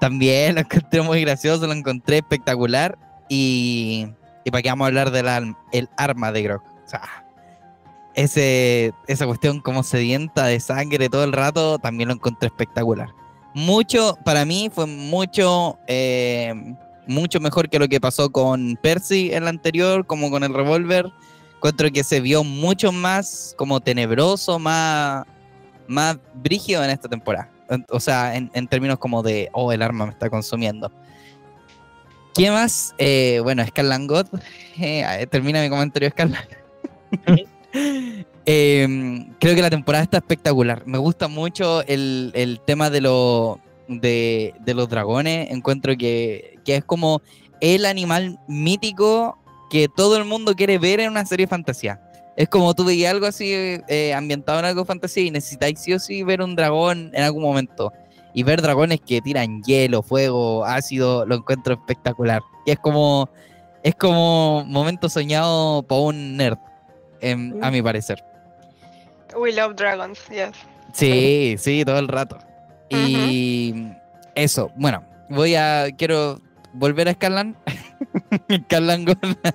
también 0.00 0.54
lo 0.56 0.60
encontré 0.62 1.02
muy 1.02 1.20
gracioso, 1.20 1.66
lo 1.66 1.72
encontré 1.72 2.18
espectacular. 2.18 2.98
Y, 3.28 4.06
y 4.44 4.50
para 4.50 4.62
qué 4.62 4.68
vamos 4.68 4.84
a 4.84 4.88
hablar 4.88 5.10
del 5.10 5.54
el 5.72 5.88
arma 5.96 6.32
de 6.32 6.42
Grok. 6.42 6.62
O 6.62 6.88
sea, 6.88 7.21
ese, 8.14 8.92
esa 9.06 9.26
cuestión 9.26 9.60
como 9.60 9.82
sedienta 9.82 10.46
de 10.46 10.60
sangre 10.60 11.08
todo 11.08 11.24
el 11.24 11.32
rato, 11.32 11.78
también 11.78 12.08
lo 12.08 12.14
encontré 12.14 12.48
espectacular. 12.48 13.10
Mucho, 13.54 14.16
para 14.24 14.44
mí 14.44 14.70
fue 14.72 14.86
mucho, 14.86 15.78
eh, 15.86 16.54
mucho 17.06 17.40
mejor 17.40 17.68
que 17.68 17.78
lo 17.78 17.88
que 17.88 18.00
pasó 18.00 18.30
con 18.30 18.78
Percy 18.82 19.30
en 19.32 19.44
la 19.44 19.50
anterior, 19.50 20.06
como 20.06 20.30
con 20.30 20.44
el 20.44 20.54
revólver. 20.54 21.12
Encuentro 21.56 21.90
que 21.90 22.02
se 22.02 22.20
vio 22.20 22.44
mucho 22.44 22.92
más 22.92 23.54
como 23.56 23.80
tenebroso, 23.80 24.58
más, 24.58 25.24
más 25.86 26.18
brígido 26.34 26.82
en 26.82 26.90
esta 26.90 27.08
temporada. 27.08 27.50
O 27.90 28.00
sea, 28.00 28.34
en, 28.36 28.66
términos 28.68 28.98
como 28.98 29.22
de, 29.22 29.48
oh, 29.52 29.72
el 29.72 29.82
arma 29.82 30.06
me 30.06 30.12
está 30.12 30.28
consumiendo. 30.28 30.90
¿Qué 32.34 32.50
más? 32.50 32.94
Eh, 32.98 33.40
bueno, 33.42 33.64
Scarlan 33.66 34.06
God. 34.06 34.26
Eh, 34.78 35.26
termina 35.30 35.60
mi 35.60 35.68
comentario, 35.68 36.08
Scarlan. 36.08 36.44
Eh, 38.44 39.26
creo 39.38 39.54
que 39.54 39.62
la 39.62 39.70
temporada 39.70 40.04
está 40.04 40.18
espectacular. 40.18 40.82
Me 40.86 40.98
gusta 40.98 41.28
mucho 41.28 41.82
el, 41.86 42.32
el 42.34 42.60
tema 42.60 42.90
de, 42.90 43.00
lo, 43.00 43.60
de, 43.88 44.54
de 44.60 44.74
los 44.74 44.88
dragones. 44.88 45.50
Encuentro 45.50 45.96
que, 45.96 46.58
que 46.64 46.76
es 46.76 46.84
como 46.84 47.22
el 47.60 47.86
animal 47.86 48.40
mítico 48.48 49.38
que 49.70 49.88
todo 49.88 50.16
el 50.16 50.24
mundo 50.24 50.54
quiere 50.54 50.78
ver 50.78 51.00
en 51.00 51.10
una 51.10 51.24
serie 51.24 51.46
de 51.46 51.50
fantasía. 51.50 52.00
Es 52.36 52.48
como 52.48 52.74
tú 52.74 52.84
veías 52.84 53.12
algo 53.12 53.26
así 53.26 53.52
eh, 53.52 54.12
ambientado 54.14 54.58
en 54.58 54.64
algo 54.64 54.82
de 54.82 54.86
fantasía 54.86 55.24
y 55.24 55.30
necesitáis 55.30 55.78
sí 55.78 55.92
o 55.92 55.98
sí 55.98 56.22
ver 56.22 56.42
un 56.42 56.56
dragón 56.56 57.10
en 57.14 57.22
algún 57.22 57.42
momento. 57.42 57.92
Y 58.34 58.42
ver 58.42 58.62
dragones 58.62 59.00
que 59.00 59.20
tiran 59.20 59.62
hielo, 59.62 60.02
fuego, 60.02 60.64
ácido, 60.64 61.26
lo 61.26 61.36
encuentro 61.36 61.74
espectacular. 61.74 62.42
Y 62.64 62.70
es 62.70 62.78
como, 62.78 63.28
es 63.82 63.94
como 63.94 64.64
momento 64.66 65.08
soñado 65.08 65.82
para 65.82 66.00
un 66.00 66.36
nerd, 66.36 66.58
em, 67.22 67.54
a 67.62 67.70
mi 67.70 67.80
parecer. 67.80 68.22
We 69.38 69.52
love 69.52 69.74
dragons, 69.76 70.20
yes. 70.28 70.52
Sí, 70.92 71.56
sí, 71.58 71.84
todo 71.84 71.98
el 71.98 72.08
rato. 72.08 72.38
Y 72.90 73.74
eso, 74.34 74.70
bueno, 74.76 75.02
voy 75.30 75.54
a, 75.54 75.88
quiero 75.96 76.40
volver 76.74 77.08
a 77.08 77.14
Scarlan. 77.14 77.56
Scarlan 78.64 79.06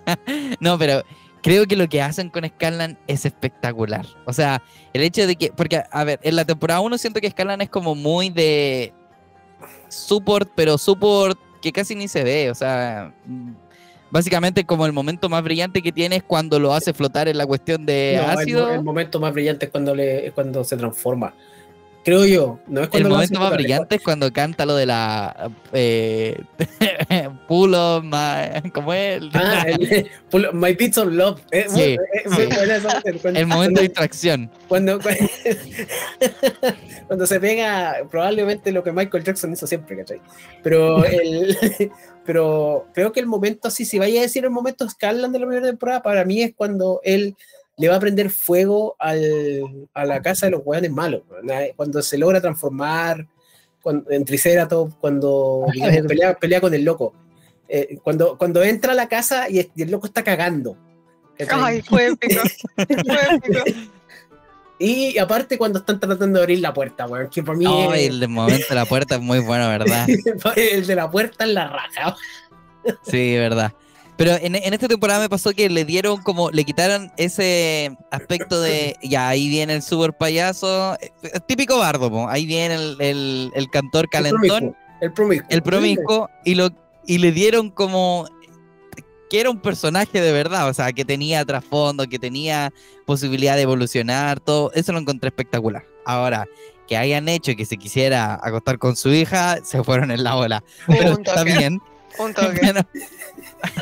no, 0.60 0.78
pero 0.80 1.04
creo 1.44 1.68
que 1.68 1.76
lo 1.76 1.88
que 1.88 2.02
hacen 2.02 2.30
con 2.30 2.46
Scarlan 2.46 2.98
es 3.08 3.26
espectacular. 3.26 4.06
O 4.26 4.34
sea, 4.34 4.64
el 4.94 5.04
hecho 5.04 5.28
de 5.28 5.36
que, 5.36 5.52
porque, 5.52 5.84
a 5.92 6.04
ver, 6.04 6.20
en 6.24 6.36
la 6.36 6.46
temporada 6.46 6.80
1 6.80 6.98
siento 6.98 7.22
que 7.22 7.30
Scarlan 7.30 7.62
es 7.62 7.70
como 7.70 7.94
muy 7.94 8.30
de 8.30 8.94
support, 9.90 10.50
pero 10.56 10.78
support 10.78 11.40
que 11.62 11.72
casi 11.72 11.96
ni 11.96 12.08
se 12.08 12.24
ve. 12.24 12.50
O 12.50 12.56
sea, 12.56 13.14
básicamente 14.12 14.66
como 14.66 14.86
el 14.86 14.94
momento 14.94 15.30
más 15.30 15.44
brillante 15.44 15.82
que 15.82 15.92
tiene 15.92 16.18
es 16.18 16.24
cuando 16.24 16.60
lo 16.60 16.74
hace 16.74 16.94
flotar 16.94 17.28
en 17.28 17.38
la 17.38 17.46
cuestión 17.46 17.86
de 17.86 18.20
No, 18.22 18.32
el, 18.32 18.38
ácido. 18.40 18.66
mo- 18.68 18.74
el 18.74 18.84
momento 18.84 19.20
más 19.20 19.34
brillante 19.34 19.66
es 19.66 19.72
cuando, 19.72 19.94
le, 19.96 20.28
es 20.28 20.34
cuando 20.34 20.64
se 20.64 20.78
transforma. 20.78 21.34
Creo 22.06 22.26
yo. 22.26 22.60
No 22.68 22.80
es 22.80 22.86
El 22.86 22.90
cuando 22.92 23.10
lo 23.10 23.16
momento 23.16 23.34
más 23.34 23.48
flotar, 23.50 23.58
brillante 23.62 23.96
es 23.96 24.02
cuando 24.02 24.32
canta 24.32 24.66
lo 24.66 24.76
de 24.78 24.86
la 24.86 25.52
eh, 25.74 26.40
Pulo, 27.50 28.02
my- 28.02 28.70
¿cómo 28.72 28.94
es? 28.94 29.18
El, 29.22 29.30
Ah, 29.34 29.66
el, 29.68 30.10
pull- 30.32 30.54
My 30.54 30.74
Beats 30.74 30.98
of 31.00 31.10
Love. 31.12 31.42
Eh, 31.52 31.66
Sí, 31.68 31.98
muy- 32.30 32.46
sí. 32.46 32.56
buena 32.56 32.76
esa 32.78 33.02
canción. 33.02 33.20
Cuando- 33.22 33.40
el 33.42 33.48
momento 33.48 33.82
de 33.82 33.88
distracción. 33.88 34.50
Cuando, 34.70 35.00
cuando, 35.02 35.20
cuando 37.08 37.26
se 37.28 37.40
pega, 37.42 37.98
probablemente 38.10 38.72
lo 38.72 38.84
que 38.84 38.92
Michael 38.94 39.24
Jackson 39.26 39.52
hizo 39.54 39.68
siempre, 39.68 39.98
¿cachai? 39.98 40.22
Pero, 40.64 41.04
el, 41.06 41.58
pero 42.28 42.88
creo 42.94 43.14
que 43.14 43.22
el 43.22 43.26
momento, 43.26 43.70
así, 43.70 43.86
si 43.86 43.98
vaya 43.98 44.20
a 44.20 44.24
decir 44.24 44.44
el 44.44 44.52
momento 44.52 44.88
Scarlan 44.88 45.32
de 45.32 45.40
la 45.40 45.48
primera 45.48 45.66
temporada, 45.66 46.04
para 46.04 46.26
mí 46.26 46.42
es 46.44 46.54
cuando 46.54 47.00
él 47.06 47.38
le 47.78 47.88
va 47.88 47.96
a 47.96 48.00
prender 48.02 48.30
fuego 48.30 48.98
al, 49.00 49.88
a 49.94 50.04
la 50.04 50.22
casa 50.22 50.48
de 50.48 50.52
los 50.52 50.62
hueones 50.66 50.92
malos. 50.92 51.22
Cuando 51.78 52.02
se 52.02 52.18
logra 52.18 52.42
transformar 52.42 53.26
cuando, 53.82 54.12
en 54.12 54.26
Triceratops, 54.26 54.96
cuando 55.00 55.68
digamos, 55.72 56.02
pelea, 56.02 56.38
pelea 56.38 56.60
con 56.60 56.74
el 56.74 56.84
loco. 56.84 57.14
Eh, 57.70 57.98
cuando, 58.04 58.38
cuando 58.38 58.62
entra 58.62 58.92
a 58.92 58.96
la 58.96 59.08
casa 59.08 59.50
y, 59.50 59.72
y 59.74 59.82
el 59.84 59.92
loco 59.92 60.08
está 60.08 60.22
cagando. 60.22 60.78
Ay, 61.50 61.82
fue 61.82 62.08
épico. 62.08 62.42
Fue 62.76 63.36
épico. 63.36 63.64
Y 64.80 65.18
aparte 65.18 65.58
cuando 65.58 65.80
están 65.80 66.00
tratando 66.00 66.38
de 66.40 66.44
abrir 66.44 66.60
la 66.60 66.74
puerta, 66.74 67.08
weón, 67.08 67.30
que 67.30 67.42
para 67.42 67.58
mí 67.58 67.66
Ay, 67.68 68.06
es- 68.06 68.10
el 68.10 68.28
momento 68.30 68.66
de 68.70 68.76
la 68.76 68.86
puerta 68.86 69.16
es 69.16 69.22
muy 69.22 69.40
bueno, 69.40 69.68
¿verdad? 69.70 70.08
el 70.56 70.86
de 70.86 70.96
la 70.96 71.10
puerta 71.10 71.44
en 71.46 71.54
la 71.56 71.68
raja. 71.70 72.16
Sí, 73.04 73.36
verdad. 73.36 73.74
Pero 74.18 74.32
en, 74.42 74.56
en 74.56 74.74
esta 74.74 74.88
temporada 74.88 75.20
me 75.20 75.30
pasó 75.30 75.52
que 75.52 75.70
le 75.70 75.86
dieron 75.86 76.22
como, 76.24 76.50
le 76.50 76.64
quitaron 76.64 77.12
ese 77.18 77.96
aspecto 78.12 78.60
de, 78.62 78.96
ya, 79.04 79.28
ahí 79.30 79.48
viene 79.48 79.74
el 79.76 79.84
super 79.84 80.14
payaso, 80.14 80.96
eh, 81.00 81.12
típico 81.48 81.78
bardo, 81.78 82.10
po, 82.10 82.28
ahí 82.28 82.46
viene 82.48 82.76
el, 82.76 82.98
el- 83.00 83.52
el 83.54 83.70
cantor 83.70 84.10
calentón. 84.10 84.76
El 85.02 85.14
promiscuo. 85.14 85.48
el 85.52 85.62
promiscuo 85.62 86.30
y 86.44 86.56
lo 86.56 86.70
y 87.06 87.20
le 87.20 87.32
dieron 87.32 87.70
como 87.70 88.28
que 89.30 89.40
era 89.40 89.50
un 89.50 89.60
personaje 89.60 90.22
de 90.22 90.32
verdad, 90.32 90.70
o 90.70 90.74
sea, 90.74 90.92
que 90.94 91.04
tenía 91.06 91.44
trasfondo, 91.46 92.08
que 92.08 92.20
tenía 92.20 92.72
posibilidad 93.06 93.56
de 93.56 93.64
evolucionar, 93.64 94.40
todo 94.40 94.72
eso 94.74 94.92
lo 94.94 95.00
encontré 95.00 95.28
espectacular. 95.30 95.86
Ahora, 96.06 96.46
que 96.88 96.96
hayan 96.96 97.28
hecho 97.28 97.54
que 97.58 97.66
se 97.66 97.76
quisiera 97.78 98.40
acostar 98.42 98.78
con 98.78 98.96
su 98.96 99.10
hija, 99.10 99.58
se 99.64 99.84
fueron 99.84 100.12
en 100.12 100.24
la 100.24 100.36
ola. 100.38 100.64
Pero 100.88 101.16
Un 101.16 101.20
está 101.22 101.36
toque. 101.36 101.58
bien, 101.58 101.82
Un 102.20 102.34
toque. 102.34 102.60
Pero, 102.62 102.82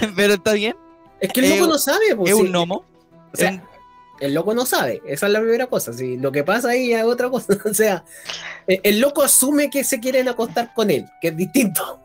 pero 0.16 0.34
está 0.34 0.54
bien. 0.54 0.76
Es 1.20 1.32
que 1.32 1.40
el 1.42 1.50
loco 1.52 1.64
Es- 1.64 1.70
no 1.70 1.78
sabe, 1.78 2.16
pues, 2.16 2.32
Es 2.32 2.38
sí. 2.38 2.44
un 2.44 2.52
gnomo. 2.52 2.84
O 3.34 3.38
sea, 3.38 3.64
el 4.22 4.34
loco 4.34 4.54
no 4.56 4.66
sabe, 4.66 5.02
esa 5.06 5.28
es 5.28 5.32
la 5.34 5.40
primera 5.42 5.68
cosa. 5.68 5.92
sí. 5.94 6.18
Lo 6.18 6.32
que 6.32 6.44
pasa 6.44 6.70
ahí 6.70 6.94
es 6.94 7.04
otra 7.04 7.30
cosa. 7.30 7.54
O 7.70 7.74
sea, 7.74 8.04
el, 8.66 8.80
el 8.84 9.00
loco 9.00 9.22
asume 9.22 9.70
que 9.70 9.84
se 9.84 10.00
quieren 10.00 10.28
acostar 10.28 10.74
con 10.74 10.90
él, 10.90 11.06
que 11.22 11.28
es 11.30 11.38
distinto. 11.38 12.02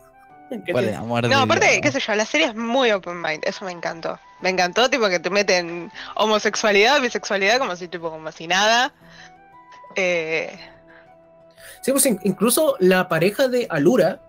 Que 0.67 0.73
tiene- 0.73 0.95
amor 0.97 1.29
No, 1.29 1.39
aparte, 1.41 1.81
qué 1.81 1.93
sé 1.93 2.01
yo, 2.01 2.15
la 2.15 2.25
serie 2.27 2.49
es 2.49 2.55
muy 2.57 2.91
open 2.91 3.21
mind, 3.21 3.43
eso 3.47 3.65
me 3.65 3.73
encantó. 3.73 4.19
Me 4.41 4.49
encantó, 4.51 4.89
tipo, 4.91 5.09
que 5.09 5.19
te 5.21 5.31
meten 5.31 5.91
homosexualidad, 6.17 7.01
bisexualidad, 7.01 7.59
como 7.59 7.77
si, 7.77 7.89
tipo, 7.89 8.11
como 8.11 8.31
si 8.33 8.47
nada. 8.47 8.93
Eh, 9.97 10.59
Sí, 11.83 11.93
pues 11.93 12.05
in- 12.07 12.21
incluso 12.25 12.77
la 12.79 13.09
pareja 13.09 13.49
de 13.49 13.67
Alura 13.71 14.21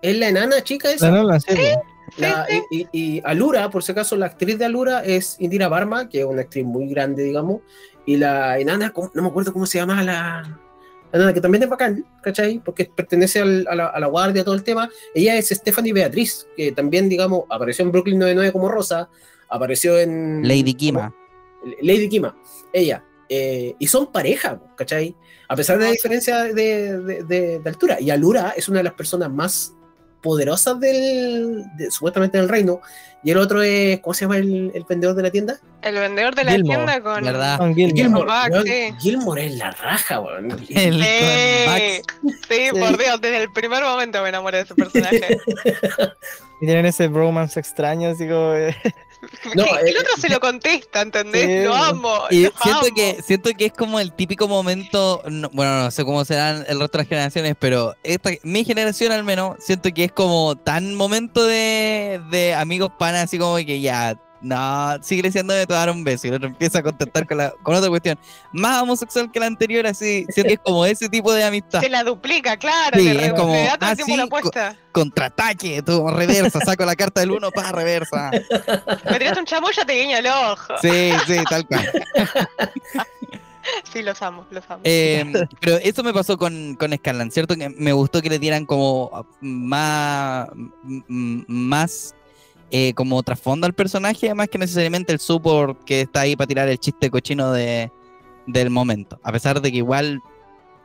es 0.00 0.16
la 0.16 0.28
enana 0.28 0.62
chica 0.62 0.90
esa. 0.90 1.10
No, 1.10 1.18
no, 1.22 1.32
la 1.32 1.40
serie. 1.40 1.76
La- 2.16 2.46
sí, 2.46 2.62
y, 2.70 2.78
y- 2.80 2.88
y 2.92 3.22
Alura, 3.26 3.68
por 3.68 3.82
si 3.82 3.92
acaso, 3.92 4.16
la 4.16 4.26
actriz 4.26 4.58
de 4.58 4.64
Alura 4.64 5.02
es 5.04 5.36
Indira 5.38 5.68
Barma, 5.68 6.08
que 6.08 6.20
es 6.20 6.24
una 6.24 6.40
actriz 6.42 6.64
muy 6.64 6.88
grande, 6.88 7.24
digamos. 7.24 7.60
Y 8.06 8.16
la 8.16 8.58
enana, 8.58 8.90
¿cómo- 8.90 9.10
no 9.12 9.20
me 9.22 9.28
acuerdo 9.28 9.52
cómo 9.52 9.66
se 9.66 9.78
llama 9.78 10.02
la, 10.02 10.58
la 11.12 11.32
que 11.32 11.40
también 11.40 11.62
es 11.62 11.68
bacán, 11.70 12.04
¿cachai? 12.22 12.60
Porque 12.64 12.90
pertenece 12.94 13.40
al- 13.40 13.66
a, 13.68 13.74
la, 13.74 13.86
a 13.86 13.98
la 14.00 14.06
guardia, 14.08 14.44
todo 14.44 14.54
el 14.54 14.62
tema. 14.62 14.90
Ella 15.14 15.36
es 15.36 15.48
Stephanie 15.48 15.92
Beatriz, 15.92 16.46
que 16.56 16.72
también, 16.72 17.08
digamos, 17.08 17.44
apareció 17.48 17.84
en 17.84 17.92
Brooklyn 17.92 18.18
99 18.18 18.52
como 18.52 18.68
Rosa, 18.68 19.08
apareció 19.48 19.98
en. 19.98 20.46
Lady 20.46 20.74
Kima. 20.74 21.14
Lady 21.82 22.08
Kima, 22.08 22.36
ella. 22.72 23.04
eh, 23.30 23.74
y 23.78 23.86
son 23.86 24.10
pareja, 24.12 24.60
¿cachai? 24.76 25.14
A 25.48 25.56
pesar 25.56 25.78
de 25.78 25.84
la 25.86 25.90
diferencia 25.90 26.44
de, 26.44 26.52
de- 27.00 27.22
de- 27.24 27.58
de 27.58 27.68
altura. 27.68 28.00
Y 28.00 28.10
Alura 28.10 28.54
es 28.56 28.68
una 28.68 28.78
de 28.78 28.84
las 28.84 28.92
personas 28.94 29.30
más 29.30 29.74
poderosas 30.22 30.78
del, 30.80 31.64
de- 31.76 31.90
supuestamente 31.90 32.38
del 32.38 32.48
reino. 32.48 32.80
Y 33.24 33.32
el 33.32 33.38
otro 33.38 33.62
es, 33.62 33.98
¿cómo 34.00 34.14
se 34.14 34.24
llama 34.24 34.36
el, 34.38 34.70
el 34.74 34.84
vendedor 34.88 35.14
de 35.16 35.22
la 35.22 35.30
tienda? 35.30 35.58
el 35.82 35.94
vendedor 35.96 36.34
de 36.34 36.44
la 36.44 36.52
Gilmore, 36.52 36.76
tienda 36.76 37.00
con. 37.02 37.24
¿verdad? 37.24 37.58
Con 37.58 37.74
Gilmore. 37.74 38.94
Gilmore. 39.00 39.42
Sí. 39.42 39.48
Es 39.54 39.58
la 39.58 39.70
raja, 39.72 40.20
weón. 40.20 40.50
El 40.68 41.02
Sí, 41.02 42.02
sí, 42.48 42.48
Sí. 42.48 42.70
por 42.78 42.96
Dios, 42.98 43.20
desde 43.20 43.42
el 43.42 43.52
primer 43.52 43.82
momento 43.82 44.22
me 44.22 44.28
enamoré 44.28 44.58
de 44.58 44.62
ese 44.64 44.74
personaje. 44.74 45.38
Y 46.60 46.66
tienen 46.66 46.86
ese 46.86 47.06
bromance 47.06 47.60
extraño, 47.60 48.08
así 48.10 48.26
como. 48.26 48.52
eh, 48.54 48.74
No, 49.54 49.64
Sí, 49.64 49.70
eh, 49.70 49.88
el 49.90 49.96
otro 49.96 50.12
se 50.20 50.28
lo 50.28 50.40
contesta, 50.40 51.00
¿entendés? 51.00 51.64
Lo 51.66 51.74
amo. 51.74 52.14
Y 52.30 52.44
lo 52.44 52.50
siento 52.62 52.80
amo. 52.86 52.94
que, 52.94 53.18
siento 53.26 53.50
que 53.56 53.66
es 53.66 53.72
como 53.72 53.98
el 54.00 54.12
típico 54.12 54.46
momento, 54.48 55.22
no- 55.28 55.50
bueno, 55.52 55.82
no 55.82 55.90
sé 55.90 56.04
cómo 56.04 56.24
serán 56.24 56.64
el 56.68 56.78
resto 56.80 56.98
de 56.98 57.04
las 57.04 57.08
generaciones, 57.08 57.54
pero 57.58 57.94
esta, 58.02 58.30
mi 58.42 58.64
generación 58.64 59.12
al 59.12 59.24
menos, 59.24 59.56
siento 59.60 59.90
que 59.92 60.04
es 60.04 60.12
como 60.12 60.56
tan 60.56 60.94
momento 60.94 61.44
de, 61.46 62.20
de 62.30 62.54
amigos 62.54 62.90
panas, 62.98 63.24
así 63.24 63.38
como 63.38 63.56
que 63.56 63.80
ya, 63.80 64.16
no, 64.40 65.02
sigue 65.02 65.22
diciendo 65.22 65.52
de 65.52 65.66
te 65.66 65.74
dar 65.74 65.90
un 65.90 66.04
beso 66.04 66.26
y 66.26 66.30
el 66.30 66.36
otro 66.36 66.48
empieza 66.48 66.78
a 66.78 66.82
contestar 66.82 67.26
con, 67.26 67.38
la, 67.38 67.50
con 67.62 67.74
otra 67.74 67.88
cuestión 67.88 68.18
más 68.52 68.82
homosexual 68.82 69.30
que 69.30 69.40
la 69.40 69.46
anterior, 69.46 69.86
así, 69.86 70.26
es 70.28 70.58
como 70.64 70.84
ese 70.84 71.08
tipo 71.08 71.32
de 71.32 71.44
amistad. 71.44 71.80
Se 71.80 71.88
la 71.88 72.04
duplica, 72.04 72.56
claro. 72.56 72.98
Sí, 72.98 73.08
es 73.08 73.32
como, 73.32 73.54
ah, 73.80 73.94
sí, 73.96 74.16
co-. 74.30 74.50
Contraataque, 74.92 75.82
tú, 75.82 76.08
reversa, 76.08 76.60
saco 76.60 76.84
la 76.84 76.96
carta 76.96 77.20
del 77.20 77.32
uno, 77.32 77.50
para 77.50 77.72
reversa. 77.72 78.30
Me 78.30 79.18
tiraste 79.18 79.40
un 79.40 79.46
chamuyo, 79.46 79.72
ya 79.76 79.84
te 79.84 79.94
guiño 79.94 80.16
el 80.18 80.26
ojo. 80.26 80.74
Sí, 80.80 81.12
sí, 81.26 81.36
tal 81.48 81.66
cual. 81.66 81.90
Sí, 83.92 84.02
los 84.02 84.20
amo, 84.22 84.46
los 84.50 84.64
amo. 84.68 84.80
Eh, 84.84 85.30
pero 85.60 85.76
eso 85.76 86.02
me 86.02 86.12
pasó 86.12 86.38
con, 86.38 86.74
con 86.76 86.92
Scanlan, 86.92 87.30
¿cierto? 87.30 87.54
Que 87.54 87.68
me 87.68 87.92
gustó 87.92 88.22
que 88.22 88.30
le 88.30 88.38
dieran 88.38 88.66
como 88.66 89.26
más, 89.40 90.48
más 90.82 92.14
eh, 92.70 92.92
como 92.94 93.22
trasfondo 93.22 93.66
al 93.66 93.72
personaje, 93.74 94.32
más 94.34 94.48
que 94.48 94.58
necesariamente 94.58 95.12
el 95.12 95.18
support 95.20 95.82
que 95.84 96.02
está 96.02 96.20
ahí 96.20 96.36
para 96.36 96.46
tirar 96.48 96.68
el 96.68 96.78
chiste 96.78 97.10
cochino 97.10 97.52
de, 97.52 97.90
del 98.46 98.70
momento. 98.70 99.18
A 99.22 99.32
pesar 99.32 99.60
de 99.60 99.70
que 99.70 99.78
igual 99.78 100.20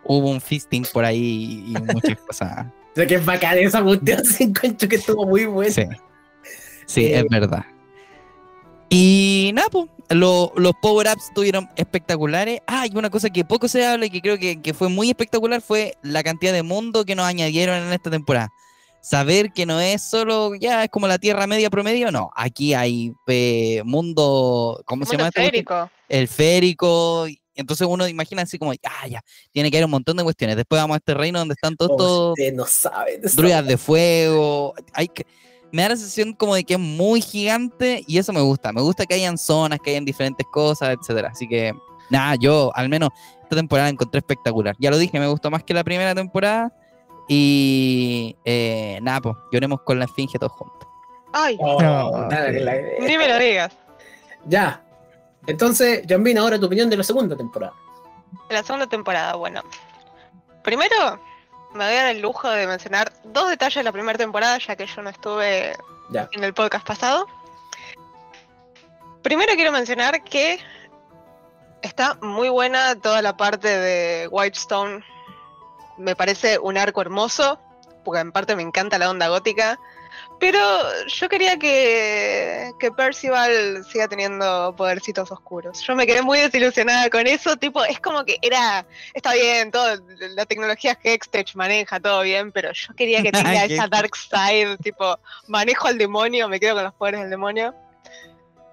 hubo 0.05 0.29
un 0.29 0.41
fisting 0.41 0.85
por 0.93 1.05
ahí 1.05 1.65
y 1.67 1.93
muchas 1.93 2.19
cosas. 2.27 2.67
O 2.67 2.95
sea, 2.95 3.07
que 3.07 3.15
es 3.15 3.25
bacán 3.25 3.57
esa 3.57 3.81
cuestión, 3.83 4.23
se 4.25 4.43
encuentro 4.45 4.87
que 4.87 4.95
estuvo 4.97 5.25
muy 5.25 5.45
bueno. 5.45 5.71
Sí, 5.73 5.83
sí, 6.85 7.05
Eh, 7.05 7.19
es 7.19 7.25
verdad. 7.29 7.65
Y 8.89 9.51
nada, 9.55 9.69
pues, 9.71 9.87
lo- 10.09 10.53
los 10.55 10.73
power-ups 10.81 11.29
estuvieron 11.29 11.67
espectaculares. 11.75 12.61
Ah, 12.67 12.85
y 12.85 12.95
una 12.95 13.09
cosa 13.09 13.29
que 13.29 13.43
poco 13.43 13.67
se 13.67 13.85
habla 13.85 14.05
y 14.05 14.09
que 14.11 14.21
creo 14.21 14.37
que, 14.37 14.61
que 14.61 14.73
fue 14.73 14.89
muy 14.89 15.09
espectacular 15.09 15.61
fue 15.61 15.95
la 16.03 16.21
cantidad 16.23 16.53
de 16.53 16.61
mundo 16.63 17.03
que 17.03 17.15
nos 17.15 17.25
añadieron 17.25 17.75
en 17.81 17.91
esta 17.93 18.11
temporada. 18.11 18.51
Saber 19.03 19.51
que 19.51 19.65
no 19.65 19.81
es 19.81 20.01
solo, 20.01 20.55
ya 20.55 20.85
es 20.85 20.89
como 20.89 21.07
la 21.07 21.17
Tierra 21.17 21.45
Media 21.45 21.69
promedio, 21.69 22.09
no. 22.09 22.31
Aquí 22.37 22.73
hay 22.73 23.11
eh, 23.27 23.81
mundo, 23.83 24.81
¿cómo 24.85 25.03
se 25.05 25.17
Mundo 25.17 25.25
llama? 25.25 25.31
férico. 25.33 25.91
El 26.07 26.29
férico. 26.29 27.27
Entonces 27.53 27.85
uno 27.85 28.07
imagina 28.07 28.43
así 28.43 28.57
como, 28.57 28.71
ah, 28.71 29.07
ya, 29.09 29.21
tiene 29.51 29.69
que 29.69 29.75
haber 29.75 29.85
un 29.85 29.91
montón 29.91 30.15
de 30.15 30.23
cuestiones. 30.23 30.55
Después 30.55 30.81
vamos 30.81 30.95
a 30.95 30.99
este 30.99 31.15
reino 31.15 31.37
donde 31.37 31.53
están 31.53 31.75
todos 31.75 31.91
Oh, 31.99 32.33
no 32.53 32.65
saben. 32.65 33.19
de 33.19 33.27
esa 33.27 33.35
druidas 33.35 33.67
de 33.67 33.77
fuego. 33.77 34.73
Hay 34.93 35.09
que, 35.09 35.25
me 35.73 35.81
da 35.81 35.89
la 35.89 35.95
sensación 35.97 36.31
como 36.31 36.55
de 36.55 36.63
que 36.63 36.75
es 36.75 36.79
muy 36.79 37.19
gigante 37.19 38.05
y 38.07 38.19
eso 38.19 38.31
me 38.31 38.39
gusta. 38.39 38.71
Me 38.71 38.81
gusta 38.81 39.05
que 39.05 39.15
hayan 39.15 39.37
zonas, 39.37 39.79
que 39.83 39.91
hayan 39.91 40.05
diferentes 40.05 40.47
cosas, 40.49 40.95
etcétera. 40.97 41.27
Así 41.33 41.45
que, 41.45 41.73
nada, 42.09 42.35
yo 42.35 42.71
al 42.73 42.87
menos 42.87 43.09
esta 43.41 43.57
temporada 43.57 43.87
la 43.87 43.91
encontré 43.91 44.19
espectacular. 44.19 44.77
Ya 44.79 44.89
lo 44.91 44.97
dije, 44.97 45.19
me 45.19 45.27
gustó 45.27 45.51
más 45.51 45.65
que 45.65 45.73
la 45.73 45.83
primera 45.83 46.15
temporada. 46.15 46.73
Y 47.27 48.35
eh, 48.45 48.99
nada, 49.01 49.21
pues, 49.21 49.35
lloremos 49.51 49.81
con 49.81 49.99
la 49.99 50.05
esfinge 50.05 50.37
todos 50.39 50.51
juntos. 50.53 50.87
Ay, 51.33 51.57
Oh, 51.59 51.81
No, 51.81 52.27
dale, 52.29 52.59
sí. 52.59 52.63
la- 52.63 53.07
ni 53.07 53.17
me 53.17 53.27
lo 53.27 53.37
digas. 53.39 53.73
Ya. 54.45 54.81
Entonces, 55.47 56.03
Jambin, 56.07 56.37
ahora 56.37 56.59
tu 56.59 56.65
opinión 56.67 56.89
de 56.89 56.97
la 56.97 57.03
segunda 57.03 57.35
temporada. 57.35 57.73
La 58.49 58.61
segunda 58.63 58.87
temporada, 58.87 59.35
bueno. 59.35 59.61
Primero, 60.63 61.19
me 61.73 61.85
voy 61.85 61.93
a 61.93 62.03
dar 62.03 62.15
el 62.15 62.21
lujo 62.21 62.49
de 62.49 62.67
mencionar 62.67 63.11
dos 63.25 63.49
detalles 63.49 63.75
de 63.75 63.83
la 63.83 63.91
primera 63.91 64.17
temporada, 64.17 64.57
ya 64.59 64.75
que 64.75 64.85
yo 64.85 65.01
no 65.01 65.09
estuve 65.09 65.75
Ya. 66.11 66.29
en 66.33 66.43
el 66.43 66.53
podcast 66.53 66.85
pasado. 66.85 67.25
Primero 69.21 69.53
quiero 69.55 69.71
mencionar 69.71 70.23
que 70.23 70.59
está 71.81 72.15
muy 72.21 72.49
buena 72.49 72.95
toda 72.99 73.21
la 73.21 73.35
parte 73.37 73.67
de 73.67 74.27
Whitestone. 74.29 75.03
Me 75.97 76.15
parece 76.15 76.59
un 76.59 76.77
arco 76.77 77.01
hermoso, 77.01 77.59
porque 78.03 78.21
en 78.21 78.31
parte 78.31 78.55
me 78.55 78.63
encanta 78.63 78.97
la 78.97 79.09
onda 79.09 79.27
gótica. 79.27 79.79
Pero 80.39 80.59
yo 81.07 81.29
quería 81.29 81.57
que, 81.57 82.71
que 82.79 82.91
Percival 82.91 83.85
siga 83.85 84.07
teniendo 84.07 84.73
podercitos 84.75 85.31
oscuros. 85.31 85.81
Yo 85.81 85.95
me 85.95 86.05
quedé 86.05 86.21
muy 86.21 86.39
desilusionada 86.39 87.09
con 87.09 87.27
eso. 87.27 87.55
Tipo, 87.55 87.83
es 87.85 87.99
como 87.99 88.25
que 88.25 88.39
era. 88.41 88.85
Está 89.13 89.33
bien, 89.33 89.71
todo, 89.71 89.95
la 90.35 90.45
tecnología 90.45 90.97
Hextech 91.01 91.55
maneja 91.55 91.99
todo 91.99 92.21
bien, 92.23 92.51
pero 92.51 92.71
yo 92.73 92.93
quería 92.95 93.21
que 93.21 93.31
tenga 93.31 93.63
esa 93.65 93.87
dark 93.87 94.15
side. 94.15 94.77
Tipo, 94.79 95.17
manejo 95.47 95.87
al 95.87 95.97
demonio, 95.97 96.49
me 96.49 96.59
quedo 96.59 96.75
con 96.75 96.83
los 96.83 96.93
poderes 96.93 97.21
del 97.21 97.29
demonio. 97.29 97.73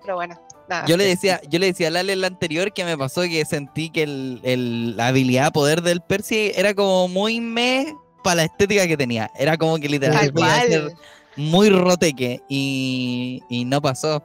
Pero 0.02 0.16
bueno, 0.16 0.40
nada. 0.70 0.86
Yo 0.86 0.96
le 0.96 1.04
decía, 1.04 1.40
yo 1.48 1.58
le 1.58 1.66
decía 1.66 1.88
a 1.88 1.90
Lale 1.90 2.14
en 2.14 2.20
la 2.22 2.28
anterior 2.28 2.72
que 2.72 2.84
me 2.84 2.96
pasó 2.96 3.22
que 3.22 3.44
sentí 3.44 3.90
que 3.90 4.04
el, 4.04 4.40
el- 4.44 4.96
la 4.96 5.08
habilidad 5.08 5.52
poder 5.52 5.82
del 5.82 6.00
Percy 6.00 6.52
era 6.54 6.72
como 6.74 7.08
muy 7.08 7.40
me 7.40 7.94
para 8.24 8.36
la 8.36 8.44
estética 8.44 8.86
que 8.86 8.96
tenía. 8.96 9.30
Era 9.38 9.56
como 9.58 9.76
que 9.78 9.88
literal 9.88 10.18
Tal 10.18 10.32
podía 10.32 10.60
ser 10.62 10.82
cual. 10.82 10.94
muy 11.36 11.68
roteque 11.70 12.40
y, 12.48 13.42
y 13.50 13.64
no 13.66 13.82
pasó. 13.82 14.22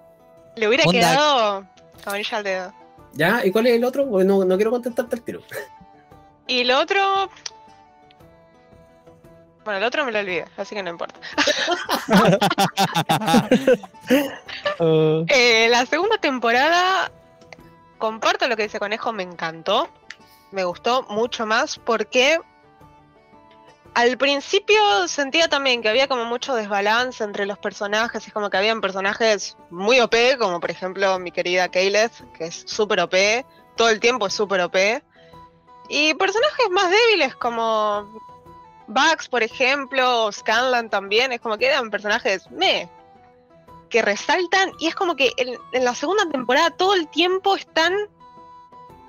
Le 0.56 0.68
hubiera 0.68 0.86
Onda- 0.86 1.00
quedado 1.00 1.66
con 2.04 2.14
anillo 2.14 2.38
al 2.38 2.44
dedo. 2.44 2.74
¿Ya? 3.14 3.46
¿Y 3.46 3.52
cuál 3.52 3.68
es 3.68 3.74
el 3.76 3.84
otro? 3.84 4.10
Porque 4.10 4.26
no, 4.26 4.44
no 4.46 4.56
quiero 4.56 4.72
contestarte 4.72 5.16
al 5.16 5.22
tiro. 5.22 5.42
Y 6.48 6.64
lo 6.64 6.80
otro. 6.80 7.30
Bueno, 9.66 9.80
el 9.80 9.84
otro 9.84 10.06
me 10.06 10.12
lo 10.12 10.20
olvidé, 10.20 10.46
así 10.58 10.76
que 10.76 10.84
no 10.84 10.92
importa. 10.92 11.20
Eh, 15.28 15.68
la 15.70 15.86
segunda 15.86 16.18
temporada, 16.18 17.12
comparto 17.98 18.48
lo 18.48 18.56
que 18.56 18.64
dice 18.64 18.80
Conejo, 18.80 19.12
me 19.12 19.24
encantó. 19.24 19.90
Me 20.52 20.64
gustó 20.64 21.04
mucho 21.10 21.46
más 21.46 21.80
porque 21.80 22.40
al 23.96 24.18
principio 24.18 25.08
sentía 25.08 25.48
también 25.48 25.82
que 25.82 25.90
había 25.90 26.08
como 26.08 26.26
mucho 26.26 26.54
desbalance 26.54 27.24
entre 27.24 27.46
los 27.46 27.58
personajes. 27.58 28.28
Es 28.28 28.34
como 28.34 28.50
que 28.50 28.58
habían 28.58 28.82
personajes 28.82 29.58
muy 29.72 30.00
OP, 30.00 30.16
como 30.38 30.60
por 30.60 30.70
ejemplo 30.70 31.18
mi 31.18 31.32
querida 31.32 31.70
Kayleth, 31.70 32.32
que 32.38 32.46
es 32.46 32.64
súper 32.68 33.00
OP. 33.00 33.16
Todo 33.76 33.90
el 33.90 34.00
tiempo 34.00 34.28
es 34.28 34.34
súper 34.34 34.62
OP. 34.62 34.76
Y 35.90 36.14
personajes 36.14 36.70
más 36.70 36.92
débiles 36.92 37.36
como 37.36 38.35
Bugs, 38.88 39.28
por 39.28 39.44
ejemplo, 39.44 40.32
Scanlan 40.32 40.90
también. 40.90 41.32
Es 41.32 41.42
como 41.42 41.58
que 41.58 41.68
eran 41.68 41.90
personajes 41.90 42.50
meh 42.52 42.90
que 43.90 44.02
resaltan 44.02 44.72
y 44.80 44.88
es 44.88 44.96
como 44.96 45.16
que 45.16 45.32
en, 45.38 45.58
la 45.84 45.96
segunda 45.96 46.28
temporada 46.30 46.72
todo 46.72 46.96
el 46.96 47.08
tiempo 47.08 47.56
están 47.56 47.94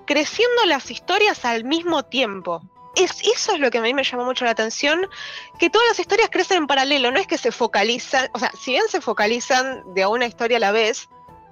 creciendo 0.06 0.64
las 0.66 0.90
historias 0.90 1.44
al 1.44 1.64
mismo 1.64 2.04
tiempo. 2.04 2.62
es, 2.94 3.20
eso 3.22 3.54
es 3.54 3.60
lo 3.60 3.70
que 3.70 3.78
a 3.78 3.82
mí 3.82 3.92
me 3.94 4.04
llamó 4.04 4.24
mucho 4.24 4.44
la 4.44 4.52
atención, 4.52 5.08
que 5.58 5.70
todas 5.70 5.88
las 5.88 5.98
historias 5.98 6.30
crecen 6.30 6.58
en 6.58 6.66
paralelo, 6.66 7.10
no 7.10 7.18
es 7.18 7.26
que 7.26 7.38
se 7.38 7.52
focalizan, 7.52 8.28
o 8.32 8.38
sea, 8.38 8.52
si 8.52 8.72
bien 8.72 8.84
se 8.88 9.00
focalizan 9.00 9.82
de 9.94 10.06
una 10.06 10.26
historia 10.26 10.58
a 10.58 10.60
la 10.60 10.72
vez, 10.72 11.08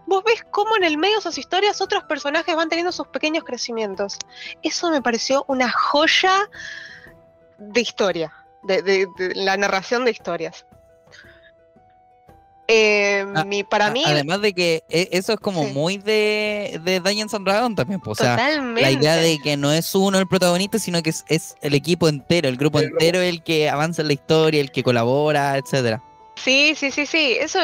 vos 0.07 0.23
ves 0.25 0.45
cómo 0.51 0.77
en 0.77 0.85
el 0.85 0.97
medio 0.97 1.15
de 1.15 1.21
esas 1.21 1.39
historias 1.39 1.81
otros 1.81 2.05
personajes 2.05 2.55
van 2.55 2.69
teniendo 2.69 2.93
sus 2.93 3.09
pequeños 3.09 3.45
crecimientos. 3.45 4.19
Eso 4.63 4.91
me 4.91 5.03
pareció 5.03 5.45
una 5.49 5.71
joya 5.71 6.49
de 7.59 7.81
historia, 7.81 8.33
de, 8.63 8.83
de- 8.83 9.07
de 9.19 9.35
la 9.35 9.57
narración 9.57 10.05
de 10.05 10.11
historias. 10.11 10.65
Eh, 12.67 13.27
Ah, 13.35 13.45
mi- 13.45 13.63
para 13.63 13.89
A- 13.89 13.91
mí, 13.91 14.03
Además 14.07 14.41
de 14.41 14.55
que 14.55 14.83
e- 14.89 15.09
eso 15.13 15.35
es 15.35 15.39
como 15.39 15.67
Sí. 15.67 15.73
muy 15.75 15.99
de, 15.99 16.81
de 16.83 16.99
Dungeons 17.01 17.35
and 17.35 17.47
Dragons 17.47 17.77
también, 17.77 18.01
pues, 18.01 18.19
o 18.19 18.25
sea, 18.25 18.37
totalmente. 18.37 18.81
la 18.81 18.91
idea 18.91 19.17
de 19.17 19.39
que 19.39 19.59
no 19.59 19.71
es 19.71 19.95
uno 19.95 20.19
el 20.19 20.27
protagonista, 20.27 20.79
sino 20.79 21.03
que 21.03 21.11
es, 21.11 21.27
es 21.29 21.57
el 21.61 21.75
equipo 21.75 22.09
entero, 22.09 22.49
el 22.49 22.57
grupo 22.57 22.79
El 22.79 22.87
grupo. 22.87 23.01
entero 23.05 23.21
el 23.21 23.43
que 23.43 23.69
avanza 23.69 24.01
en 24.01 24.09
la 24.09 24.15
historia, 24.15 24.63
el 24.63 24.71
que 24.73 24.83
colabora, 24.83 25.59
etcétera. 25.59 26.03
Sí, 26.37 26.75
sí, 26.77 26.91
sí, 26.91 27.07
sí. 27.07 27.37
Eso 27.39 27.61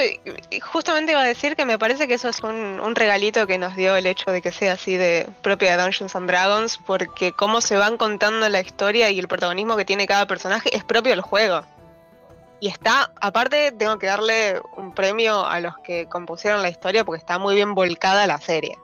justamente 0.63 1.13
iba 1.13 1.21
a 1.21 1.27
decir 1.27 1.57
que 1.57 1.67
me 1.67 1.79
parece 1.79 2.07
que 2.07 2.15
eso 2.15 2.29
es 2.29 2.41
un, 2.41 2.81
un 2.81 2.95
regalito 2.95 3.47
que 3.47 3.59
nos 3.59 3.77
dio 3.77 3.97
el 3.97 4.07
hecho 4.07 4.31
de 4.31 4.41
que 4.41 4.53
sea 4.53 4.75
así 4.75 4.97
de 4.97 5.29
propia 5.43 5.77
de 5.77 5.83
Dungeons 5.83 6.15
and 6.17 6.29
Dragons, 6.29 6.79
porque 6.87 7.33
cómo 7.33 7.61
se 7.61 7.77
van 7.77 7.97
contando 7.97 8.49
la 8.49 8.61
historia 8.61 9.11
y 9.11 9.19
el 9.19 9.29
protagonismo 9.29 9.77
que 9.77 9.85
tiene 9.85 10.07
cada 10.07 10.27
personaje 10.27 10.75
es 10.75 10.85
propio 10.85 11.11
del 11.11 11.21
juego. 11.21 11.63
Y 12.61 12.69
está, 12.69 13.11
aparte, 13.21 13.73
tengo 13.73 13.99
que 13.99 14.07
darle 14.07 14.61
un 14.77 14.95
premio 14.95 15.47
a 15.47 15.61
los 15.61 15.77
que 15.79 16.07
compusieron 16.07 16.63
la 16.63 16.69
historia 16.69 17.05
porque 17.05 17.19
está 17.19 17.39
muy 17.39 17.55
bien 17.55 17.75
volcada 17.75 18.27
la 18.27 18.39
serie. 18.39 18.79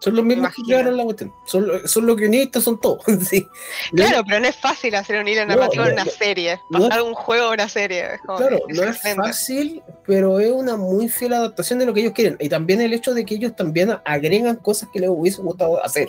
Son 0.00 0.16
los 0.16 0.24
mismos 0.24 0.54
que 0.54 0.62
crearon 0.62 0.96
la 0.96 1.04
cuestión. 1.04 1.32
Son, 1.44 1.86
son 1.86 2.06
los 2.06 2.16
guionistas, 2.16 2.64
son 2.64 2.80
todos. 2.80 3.02
sí. 3.28 3.46
Claro, 3.94 4.22
pero 4.26 4.40
no 4.40 4.46
es 4.48 4.56
fácil 4.56 4.94
hacer 4.94 5.20
un 5.20 5.28
hilo 5.28 5.44
narrativo 5.44 5.84
no, 5.84 5.88
en 5.90 5.94
una 5.94 6.04
no, 6.04 6.10
serie, 6.10 6.58
no 6.70 6.78
pasar 6.88 7.02
un 7.02 7.12
juego 7.14 7.44
a 7.46 7.50
una 7.52 7.68
serie. 7.68 8.14
es 8.14 8.20
como- 8.22 8.38
Claro, 8.38 8.60
no 8.68 8.82
es 8.84 8.98
fácil, 9.14 9.82
pero 10.06 10.40
es 10.40 10.50
una 10.50 10.76
muy 10.76 11.08
fiel 11.08 11.34
adaptación 11.34 11.78
de 11.78 11.86
lo 11.86 11.92
que 11.92 12.00
ellos 12.00 12.12
quieren. 12.14 12.36
Y 12.40 12.48
también 12.48 12.80
el 12.80 12.92
hecho 12.94 13.12
de 13.12 13.24
que 13.26 13.34
ellos 13.34 13.54
también 13.54 13.94
agregan 14.04 14.56
cosas 14.56 14.88
que 14.92 15.00
les 15.00 15.10
hubiese 15.10 15.42
gustado 15.42 15.84
hacer. 15.84 16.08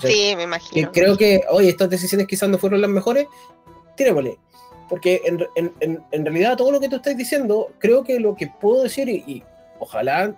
Sí, 0.00 0.32
me 0.32 0.36
Que 0.38 0.42
imagino. 0.44 0.90
creo 0.92 1.16
que, 1.18 1.42
oye, 1.50 1.68
estas 1.68 1.90
decisiones 1.90 2.26
quizás 2.26 2.48
no 2.48 2.56
fueron 2.56 2.80
las 2.80 2.90
mejores, 2.90 3.26
tirémosle. 3.94 4.38
Porque 4.88 5.20
en, 5.26 5.46
en- 5.54 5.72
en- 5.80 6.02
en 6.10 6.24
realidad 6.24 6.56
todo 6.56 6.72
lo 6.72 6.80
que 6.80 6.88
tú 6.88 6.96
estás 6.96 7.16
diciendo, 7.16 7.72
creo 7.78 8.02
que 8.04 8.18
lo 8.20 8.34
que 8.36 8.46
puedo 8.46 8.82
decir, 8.84 9.08
y, 9.10 9.22
y 9.26 9.44
ojalá, 9.78 10.34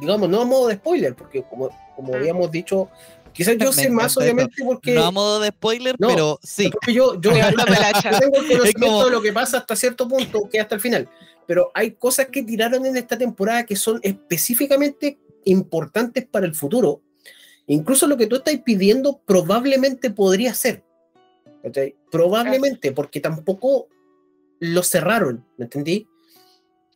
digamos, 0.00 0.28
no 0.28 0.40
a 0.40 0.44
modo 0.44 0.68
de 0.68 0.74
spoiler, 0.76 1.14
porque 1.14 1.42
como, 1.42 1.70
como 1.96 2.12
Mm. 2.12 2.16
habíamos 2.16 2.50
dicho, 2.50 2.88
quizás 3.32 3.56
yo 3.58 3.72
sé 3.72 3.90
más, 3.90 4.16
obviamente, 4.16 4.62
porque, 4.64 4.94
No 4.94 5.04
a 5.04 5.10
modo 5.10 5.40
de 5.40 5.48
spoiler, 5.48 5.94
No, 5.98 6.08
pero 6.08 6.38
sí. 6.42 6.70
porque 6.70 6.92
yo, 6.92 7.20
yo, 7.20 7.30
yo 7.32 8.18
tengo 8.20 8.36
el 8.36 8.48
conocimiento 8.48 8.80
como- 8.80 9.04
de 9.04 9.10
lo 9.10 9.22
que 9.22 9.32
pasa 9.32 9.58
hasta 9.58 9.76
cierto 9.76 10.08
punto, 10.08 10.48
que 10.50 10.60
hasta 10.60 10.74
el 10.74 10.80
final. 10.80 11.08
Pero 11.46 11.70
hay 11.74 11.92
cosas 11.92 12.26
que 12.26 12.42
tiraron 12.42 12.84
en 12.84 12.96
esta 12.96 13.16
temporada 13.16 13.64
que 13.64 13.74
son 13.76 14.00
específicamente 14.02 15.18
importantes 15.44 16.26
para 16.26 16.46
el 16.46 16.54
futuro. 16.54 17.00
Incluso 17.66 18.06
lo 18.06 18.16
que 18.16 18.26
tú 18.26 18.36
estás 18.36 18.56
pidiendo 18.58 19.20
probablemente 19.24 20.10
podría 20.10 20.54
ser. 20.54 20.84
¿cachai? 21.62 21.96
Probablemente, 22.10 22.92
porque 22.92 23.20
tampoco 23.20 23.88
lo 24.60 24.82
cerraron, 24.82 25.44
¿me 25.56 25.64
entendí? 25.64 26.06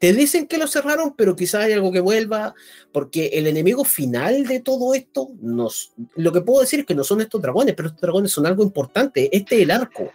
Te 0.03 0.13
dicen 0.13 0.49
que 0.49 0.59
lo 0.59 0.67
cerraron, 0.67 1.15
pero 1.17 1.37
quizás 1.37 1.63
hay 1.63 1.75
algo 1.75 1.93
que 1.93 2.01
vuelva, 2.01 2.57
porque 2.91 3.27
el 3.35 3.47
enemigo 3.47 3.85
final 3.85 4.45
de 4.49 4.59
todo 4.59 4.95
esto, 4.95 5.29
nos, 5.41 5.93
lo 6.17 6.33
que 6.33 6.41
puedo 6.41 6.61
decir 6.61 6.81
es 6.81 6.87
que 6.87 6.97
no 6.97 7.05
son 7.05 7.21
estos 7.21 7.41
dragones, 7.41 7.75
pero 7.77 7.87
estos 7.87 8.01
dragones 8.01 8.33
son 8.33 8.45
algo 8.47 8.65
importante. 8.65 9.29
Este 9.31 9.55
es 9.59 9.63
el 9.63 9.71
arco. 9.71 10.11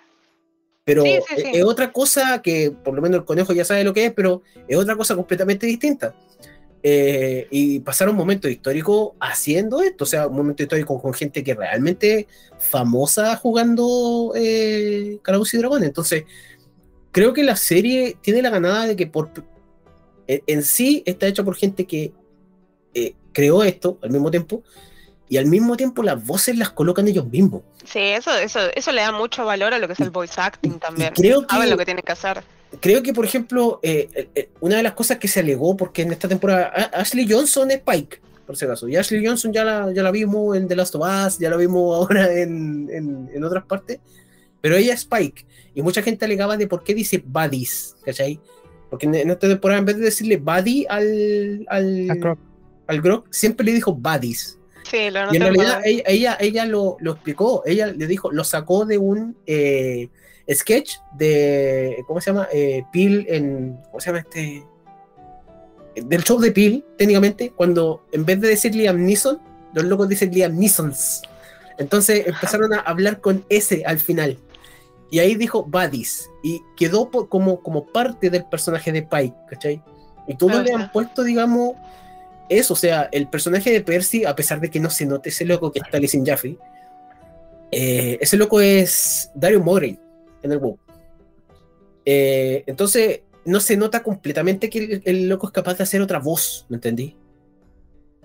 Pero 0.83 1.03
Sí, 1.03 1.11
sí, 1.29 1.35
es- 1.38 1.43
sí. 1.43 1.49
es 1.53 1.63
otra 1.63 1.93
cosa 1.93 2.41
que, 2.41 2.69
por 2.71 2.93
lo 2.95 3.01
menos 3.01 3.19
el 3.19 3.23
conejo 3.25 3.53
ya 3.53 3.63
sabe 3.63 3.85
lo 3.85 3.93
que 3.93 4.07
es, 4.07 4.13
pero 4.13 4.41
es 4.67 4.75
otra 4.77 4.97
cosa 4.97 5.15
completamente 5.15 5.65
distinta. 5.65 6.13
Eh, 6.83 7.47
y 7.49 7.79
pasaron 7.79 8.13
momentos 8.13 8.51
históricos 8.51 9.11
haciendo 9.21 9.81
esto, 9.81 10.03
o 10.03 10.07
sea, 10.07 10.27
un 10.27 10.35
momento 10.35 10.63
histórico 10.63 11.01
con 11.01 11.13
gente 11.13 11.45
que 11.45 11.55
realmente 11.55 12.27
famosa 12.59 13.38
jugando 13.38 14.33
eh, 14.35 15.17
Calabozos 15.21 15.53
y 15.53 15.57
Dragones. 15.59 15.88
Entonces, 15.88 16.25
creo 17.13 17.31
que 17.33 17.43
la 17.43 17.55
serie 17.55 18.17
tiene 18.21 18.41
la 18.41 18.49
ganada 18.49 18.85
de 18.85 18.97
que 18.97 19.07
por 19.07 19.31
en, 20.28 20.43
en 20.47 20.63
sí 20.63 21.03
está 21.05 21.28
hecha 21.28 21.43
por 21.43 21.55
gente 21.55 21.86
que 21.86 22.11
eh, 22.93 23.13
creó 23.34 23.63
esto 23.63 23.97
al 24.01 24.09
mismo 24.11 24.30
tiempo 24.32 24.63
y 25.30 25.38
al 25.38 25.45
mismo 25.45 25.75
tiempo 25.75 26.03
las 26.03 26.25
voces 26.25 26.57
las 26.57 26.69
colocan 26.71 27.07
ellos 27.07 27.28
mismos. 27.28 27.61
Sí, 27.84 27.99
eso, 27.99 28.36
eso, 28.38 28.59
eso 28.75 28.91
le 28.91 29.01
da 29.01 29.11
mucho 29.11 29.45
valor 29.45 29.73
a 29.73 29.80
lo 29.80 29.88
que 29.88 29.93
es 29.93 29.99
el 29.99 30.09
voice 30.09 30.39
acting 30.39 30.80
también. 30.80 31.13
creo 31.13 31.45
que- 31.45 31.67
lo 31.67 31.78
que 31.78 31.86
tienen 31.86 32.03
que 32.03 32.11
hacer. 32.13 32.41
Creo 32.82 33.01
que, 33.01 33.13
por 33.13 33.23
ejemplo, 33.23 33.80
eh, 33.82 34.30
eh, 34.36 34.49
una 34.59 34.75
de 34.78 34.84
las 34.84 34.93
cosas 34.93 35.17
que 35.19 35.28
se 35.30 35.39
alegó, 35.39 35.78
porque 35.78 36.01
en 36.01 36.11
esta 36.11 36.28
temporada 36.28 36.67
Ashley 36.93 37.25
Johnson 37.30 37.71
es 37.71 37.80
Pike, 37.80 38.19
por 38.45 38.57
si 38.57 38.65
acaso, 38.65 38.89
y 38.89 38.95
Ashley 38.97 39.25
Johnson 39.25 39.53
ya 39.53 39.63
la, 39.63 39.91
ya 39.93 40.03
la 40.03 40.11
vimos 40.11 40.55
en 40.57 40.67
The 40.67 40.75
Last 40.75 40.93
of 40.95 41.01
Us, 41.07 41.39
ya 41.39 41.49
la 41.49 41.55
vimos 41.55 41.95
ahora 41.95 42.30
en, 42.34 42.89
en, 42.91 43.30
en 43.34 43.43
otras 43.45 43.63
partes, 43.65 43.99
pero 44.59 44.75
ella 44.75 44.93
es 44.93 45.05
Pike, 45.05 45.45
y 45.75 45.82
mucha 45.82 46.01
gente 46.01 46.25
alegaba 46.25 46.57
de 46.57 46.67
por 46.67 46.84
qué 46.84 46.93
dice 46.93 47.23
buddies, 47.25 47.95
¿cachai? 48.03 48.38
Porque 48.89 49.05
en, 49.05 49.15
en 49.15 49.29
esta 49.29 49.47
temporada, 49.47 49.79
en 49.79 49.85
vez 49.85 49.97
de 49.97 50.05
decirle 50.05 50.38
buddy 50.38 50.85
al, 50.89 51.65
al, 51.69 52.38
al 52.88 53.01
Grok, 53.01 53.27
siempre 53.31 53.65
le 53.65 53.73
dijo 53.73 53.93
buddies. 53.93 54.57
Sí, 54.89 55.09
lo 55.09 55.33
Y 55.33 55.35
en 55.35 55.41
realidad 55.41 55.81
ella, 55.83 56.03
ella, 56.07 56.38
ella 56.39 56.65
lo, 56.65 56.97
lo 57.01 57.11
explicó, 57.11 57.63
ella 57.65 57.88
le 57.88 58.07
dijo, 58.07 58.31
lo 58.31 58.43
sacó 58.45 58.85
de 58.85 58.97
un 58.97 59.35
eh, 59.45 60.07
sketch 60.49 60.95
de, 61.17 62.03
¿cómo 62.07 62.21
se 62.21 62.31
llama? 62.31 62.47
Eh, 62.53 62.83
Peel 62.93 63.25
en, 63.27 63.77
¿cómo 63.91 63.99
se 63.99 64.07
llama 64.07 64.19
este? 64.19 64.63
Del 65.95 66.23
show 66.23 66.39
de 66.39 66.51
Peel, 66.51 66.85
técnicamente, 66.97 67.51
cuando 67.55 68.05
en 68.11 68.23
vez 68.23 68.39
de 68.39 68.47
decir 68.49 68.73
Liam 68.73 69.03
Neeson, 69.03 69.39
los 69.73 69.83
locos 69.83 70.07
dicen 70.07 70.31
Liam 70.31 70.57
Neesons. 70.57 71.21
Entonces 71.79 72.25
empezaron 72.25 72.73
a 72.73 72.79
hablar 72.79 73.19
con 73.19 73.43
S 73.49 73.83
al 73.85 73.99
final. 73.99 74.38
Y 75.09 75.19
ahí 75.19 75.35
dijo 75.35 75.63
Buddies. 75.63 76.29
Y 76.43 76.61
quedó 76.75 77.09
po- 77.09 77.29
como, 77.29 77.61
como 77.61 77.85
parte 77.85 78.29
del 78.29 78.45
personaje 78.45 78.91
de 78.91 79.03
Pike, 79.03 79.35
¿cachai? 79.49 79.81
Y 80.27 80.35
todos 80.35 80.57
Ah, 80.57 80.63
le 80.63 80.69
ya. 80.71 80.75
han 80.79 80.91
puesto, 80.91 81.23
digamos, 81.23 81.75
eso. 82.49 82.73
O 82.73 82.77
sea, 82.77 83.07
el 83.11 83.27
personaje 83.29 83.71
de 83.71 83.81
Percy, 83.81 84.25
a 84.25 84.35
pesar 84.35 84.59
de 84.59 84.69
que 84.69 84.79
no 84.79 84.89
se 84.89 85.05
note 85.05 85.29
ese 85.29 85.45
loco 85.45 85.71
que 85.71 85.79
está 85.79 85.97
Lizzie 85.99 86.21
Jaffe, 86.25 86.57
eh, 87.71 88.17
ese 88.21 88.37
loco 88.37 88.59
es 88.61 89.31
Dario 89.33 89.61
Morey 89.61 89.97
en 90.43 90.51
el 90.51 90.57
WoW. 90.59 90.77
Eh, 92.05 92.63
entonces, 92.67 93.21
no 93.45 93.59
se 93.59 93.77
nota 93.77 94.03
completamente 94.03 94.69
que 94.69 94.79
el, 94.79 95.01
el 95.05 95.29
loco 95.29 95.47
es 95.47 95.53
capaz 95.53 95.77
de 95.77 95.83
hacer 95.83 96.01
otra 96.01 96.19
voz, 96.19 96.65
¿me 96.69 96.75
entendí? 96.75 97.15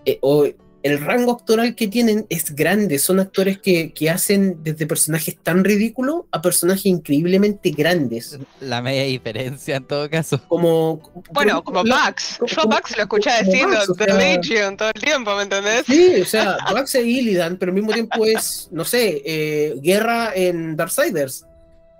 Eh, 0.04 0.18
o 0.20 0.46
el 0.82 1.00
rango 1.00 1.32
actoral 1.32 1.74
que 1.74 1.86
tienen 1.88 2.26
es 2.28 2.54
grande, 2.54 2.98
son 2.98 3.20
actores 3.20 3.58
que, 3.58 3.92
que 3.92 4.10
hacen 4.10 4.58
desde 4.64 4.86
personajes 4.86 5.36
tan 5.42 5.62
ridículos 5.64 6.22
a 6.32 6.42
personajes 6.42 6.86
increíblemente 6.86 7.70
grandes. 7.70 8.38
La 8.60 8.82
media 8.82 9.04
diferencia 9.04 9.76
en 9.76 9.84
todo 9.84 10.10
caso. 10.10 10.40
Como, 10.48 11.00
Bueno, 11.32 11.62
como 11.62 11.84
la- 11.84 11.94
Max. 11.96 12.36
como- 12.38 12.48
Yo 12.48 12.56
como- 12.62 12.74
Max 12.74 12.96
lo 12.96 13.02
escuché 13.04 13.30
como 13.38 13.50
diciendo 13.52 13.74
Max, 13.76 13.88
o 13.90 13.94
The 13.94 14.04
sea- 14.04 14.14
Legion 14.16 14.76
todo 14.76 14.88
el 14.94 15.00
tiempo, 15.00 15.36
¿me 15.36 15.42
entendés? 15.44 15.84
Sí, 15.86 16.20
o 16.20 16.24
sea, 16.24 16.56
Max 16.72 16.94
e 16.96 17.02
Illidan, 17.02 17.56
pero 17.58 17.70
al 17.70 17.74
mismo 17.74 17.92
tiempo 17.92 18.26
es, 18.26 18.68
no 18.72 18.84
sé, 18.84 19.22
eh, 19.24 19.74
guerra 19.82 20.32
en 20.34 20.76
Darksiders. 20.76 21.46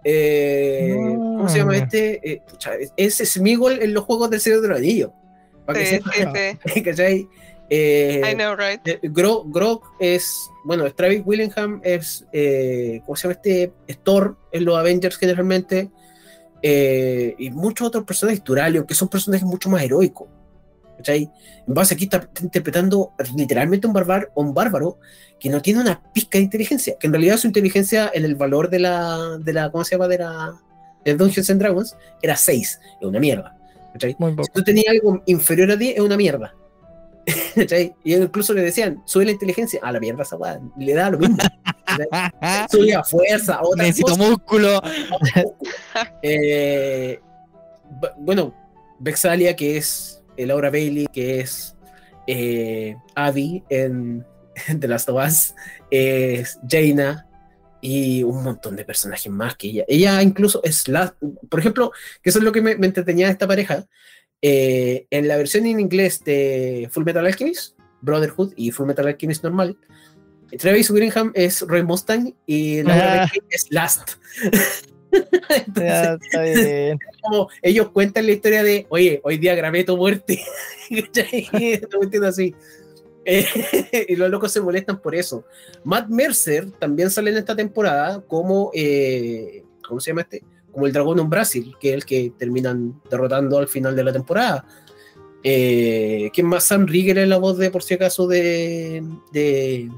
Eh, 0.05 0.93
¿Cómo 0.97 1.49
se 1.49 1.59
llama 1.59 1.73
Ah. 1.75 1.77
este? 1.79 2.21
Eh, 2.33 2.43
pucha, 2.51 2.73
es 2.97 3.21
es 3.21 3.33
Smigol 3.35 3.81
en 3.81 3.95
los 3.95 4.05
juegos 4.05 4.31
del 4.31 4.41
Señor 4.41 4.61
de 4.61 4.69
los 4.69 4.79
Anillos. 4.79 5.11
Para 5.65 5.79
que 5.79 5.87
Sí, 5.87 5.93
sepa, 5.95 6.59
sí, 6.75 6.83
¿cachai? 6.83 7.29
Eh. 7.75 8.21
I 8.31 8.35
know, 8.35 8.55
right? 8.55 8.87
eh, 8.87 9.01
Gro- 9.05 9.45
Grok 9.47 9.95
es, 9.99 10.31
bueno, 10.65 10.85
Travis 10.93 11.23
Willingham 11.25 11.81
es, 11.83 12.27
eh, 12.33 13.01
¿cómo 13.07 13.17
se 13.17 13.23
llama 13.23 13.33
este? 13.35 13.73
Es 13.87 13.99
Thor 14.03 14.37
en 14.53 14.65
los 14.67 14.77
Avengers 14.77 15.17
generalmente. 15.17 15.91
eh, 16.65 17.35
y 17.39 17.51
muchos 17.51 17.89
otros 17.89 18.05
personajes, 18.05 18.45
Duralio, 18.45 18.87
que 18.87 18.95
son 18.95 19.09
personajes 19.09 19.45
mucho 19.47 19.69
más 19.71 19.83
heroicos. 19.83 20.29
¿cachai? 20.99 21.29
En 21.67 21.75
base 21.75 21.95
aquí 21.95 22.05
está, 22.05 22.19
está 22.19 22.43
interpretando 22.45 23.13
literalmente 23.35 23.87
un, 23.89 23.93
barbar, 23.93 24.31
un 24.37 24.53
bárbaro 24.55 24.99
que 25.41 25.49
no 25.49 25.61
tiene 25.61 25.81
una 25.81 26.01
pizca 26.13 26.39
de 26.39 26.45
inteligencia, 26.45 26.95
que 27.01 27.07
en 27.09 27.13
realidad 27.15 27.39
su 27.39 27.49
inteligencia 27.49 28.09
en 28.15 28.25
el 28.25 28.37
valor 28.37 28.69
de 28.71 28.79
la, 28.79 29.39
de 29.41 29.53
la 29.53 29.73
¿cómo 29.73 29.83
se 29.83 29.97
llama? 29.97 30.07
De 30.07 30.19
la 30.19 30.55
de 31.05 31.15
Dungeons 31.17 31.51
and 31.51 31.61
Dragons 31.61 31.97
era 32.23 32.37
6, 32.37 32.81
es 33.01 33.07
una 33.09 33.19
mierda. 33.19 33.57
¿cachai? 33.95 34.15
Muy 34.21 34.33
Si 34.45 34.53
tú 34.53 34.63
tenías 34.63 34.89
algo 34.91 35.21
inferior 35.27 35.73
a 35.73 35.77
10, 35.77 35.97
es 35.97 36.01
una 36.03 36.17
mierda. 36.17 36.55
Y 38.05 38.15
incluso 38.15 38.53
le 38.55 38.63
decían, 38.63 39.03
sube 39.05 39.25
la 39.25 39.31
inteligencia, 39.33 39.81
a 39.83 39.93
la 39.93 40.01
mierda 40.01 40.23
esa 40.23 40.37
weá, 40.37 40.61
le 40.79 40.95
da 40.95 41.11
lo 41.11 41.19
mismo. 41.19 41.37
Sube 42.71 42.95
a 42.95 43.05
fuerza, 43.05 43.61
otra 43.63 43.85
Necesito 43.85 44.17
cosa. 44.17 44.29
músculo. 44.31 44.83
Eh, 46.23 47.21
bu- 48.01 48.13
bueno, 48.19 48.55
Vexalia, 48.99 49.55
que 49.57 49.77
es 49.77 50.23
eh, 50.37 50.47
Laura 50.47 50.71
Bailey, 50.71 51.07
que 51.13 51.41
es 51.41 51.77
eh, 52.27 52.97
Abby 53.15 53.63
en, 53.69 54.25
en 54.69 54.81
The 54.81 54.89
Last 54.89 55.09
of 55.09 55.25
Us, 55.25 55.55
es 55.91 56.59
Jaina, 56.69 57.27
y 57.81 58.23
un 58.23 58.43
montón 58.45 58.77
de 58.77 58.85
personajes 58.85 59.31
más 59.31 59.57
que 59.57 59.69
ella. 59.69 59.85
Ella 59.89 60.23
incluso 60.23 60.61
es 60.63 60.87
la, 60.89 61.15
por 61.51 61.61
ejemplo, 61.61 61.93
que 62.23 62.31
eso 62.31 62.39
es 62.39 62.45
lo 62.45 62.53
que 62.53 62.63
me, 62.63 62.77
me 62.77 62.87
entretenía 62.87 63.27
de 63.27 63.33
esta 63.33 63.49
pareja, 63.49 63.85
eh, 64.43 65.07
en 65.11 65.29
la 65.29 65.37
versión 65.37 65.67
en 65.67 65.81
inglés 65.81 66.23
de 66.25 66.89
Full 66.91 67.05
Metal 67.05 67.25
Alchemist, 67.25 67.79
Brotherhood 68.01 68.53
y 68.57 68.71
Full 68.73 68.87
Metal 68.87 69.07
Alchemist 69.07 69.43
normal, 69.45 69.79
Travis 70.59 70.91
Willingham 70.91 71.33
es 71.35 71.63
Roy 71.63 71.83
Mustang 71.83 72.35
y 72.47 72.83
la 72.83 73.25
Ah. 73.25 73.33
es 73.49 73.67
Last. 73.71 74.13
Ya, 75.77 76.15
está 76.15 76.43
bien. 76.43 76.99
como 77.23 77.49
ellos 77.61 77.91
cuentan 77.91 78.27
la 78.27 78.33
historia 78.33 78.63
de, 78.63 78.87
oye, 78.89 79.21
hoy 79.25 79.39
día 79.39 79.55
grabé 79.55 79.85
tu 79.85 79.97
muerte. 79.97 80.43
No 80.91 82.27
así. 82.27 82.55
Eh, 83.25 83.47
y 84.09 84.17
los 84.17 84.29
locos 84.31 84.53
se 84.53 84.61
molestan 84.61 85.01
por 85.01 85.15
eso. 85.15 85.45
Matt 85.85 86.09
Mercer 86.09 86.71
también 86.73 87.11
sale 87.11 87.31
en 87.31 87.37
esta 87.39 87.57
temporada 87.57 88.23
como, 88.27 88.71
eh, 88.75 89.63
¿cómo 89.87 90.01
se 90.01 90.11
llama 90.11 90.23
este? 90.23 90.43
Como 90.73 90.87
el 90.87 90.93
dragón 90.93 91.19
en 91.19 91.31
Brasil, 91.31 91.77
que 91.79 91.91
es 91.91 91.95
el 91.95 92.05
que 92.05 92.33
terminan 92.37 93.01
derrotando 93.11 93.59
al 93.59 93.69
final 93.69 93.95
de 93.95 94.05
la 94.05 94.13
temporada. 94.13 94.65
Eh, 95.45 96.31
¿Quién 96.33 96.47
más? 96.47 96.65
Sam 96.65 96.87
Rieger 96.87 97.19
es 97.19 97.29
la 97.29 97.39
voz 97.39 97.59
de, 97.59 97.71
por 97.71 97.83
si 97.83 97.95
acaso, 97.95 98.27
de, 98.27 99.05
de, 99.33 99.91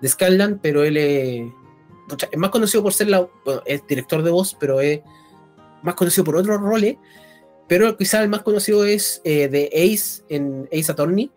de 0.00 0.08
Scanlan, 0.08 0.58
pero 0.60 0.84
él 0.84 0.96
es, 0.96 1.52
es 2.30 2.38
más 2.38 2.50
conocido 2.50 2.82
por 2.82 2.92
ser 2.92 3.08
la, 3.08 3.28
es 3.64 3.86
director 3.86 4.22
de 4.22 4.30
voz, 4.30 4.56
pero 4.58 4.80
es 4.80 5.00
más 5.82 5.94
conocido 5.94 6.24
por 6.24 6.36
otros 6.36 6.60
roles, 6.60 6.96
pero 7.68 7.96
quizá 7.96 8.22
el 8.22 8.28
más 8.28 8.42
conocido 8.42 8.84
es 8.84 9.20
eh, 9.24 9.48
de 9.48 9.70
Ace 9.72 10.22
en 10.28 10.68
Ace 10.72 10.90
Attorney, 10.90 11.30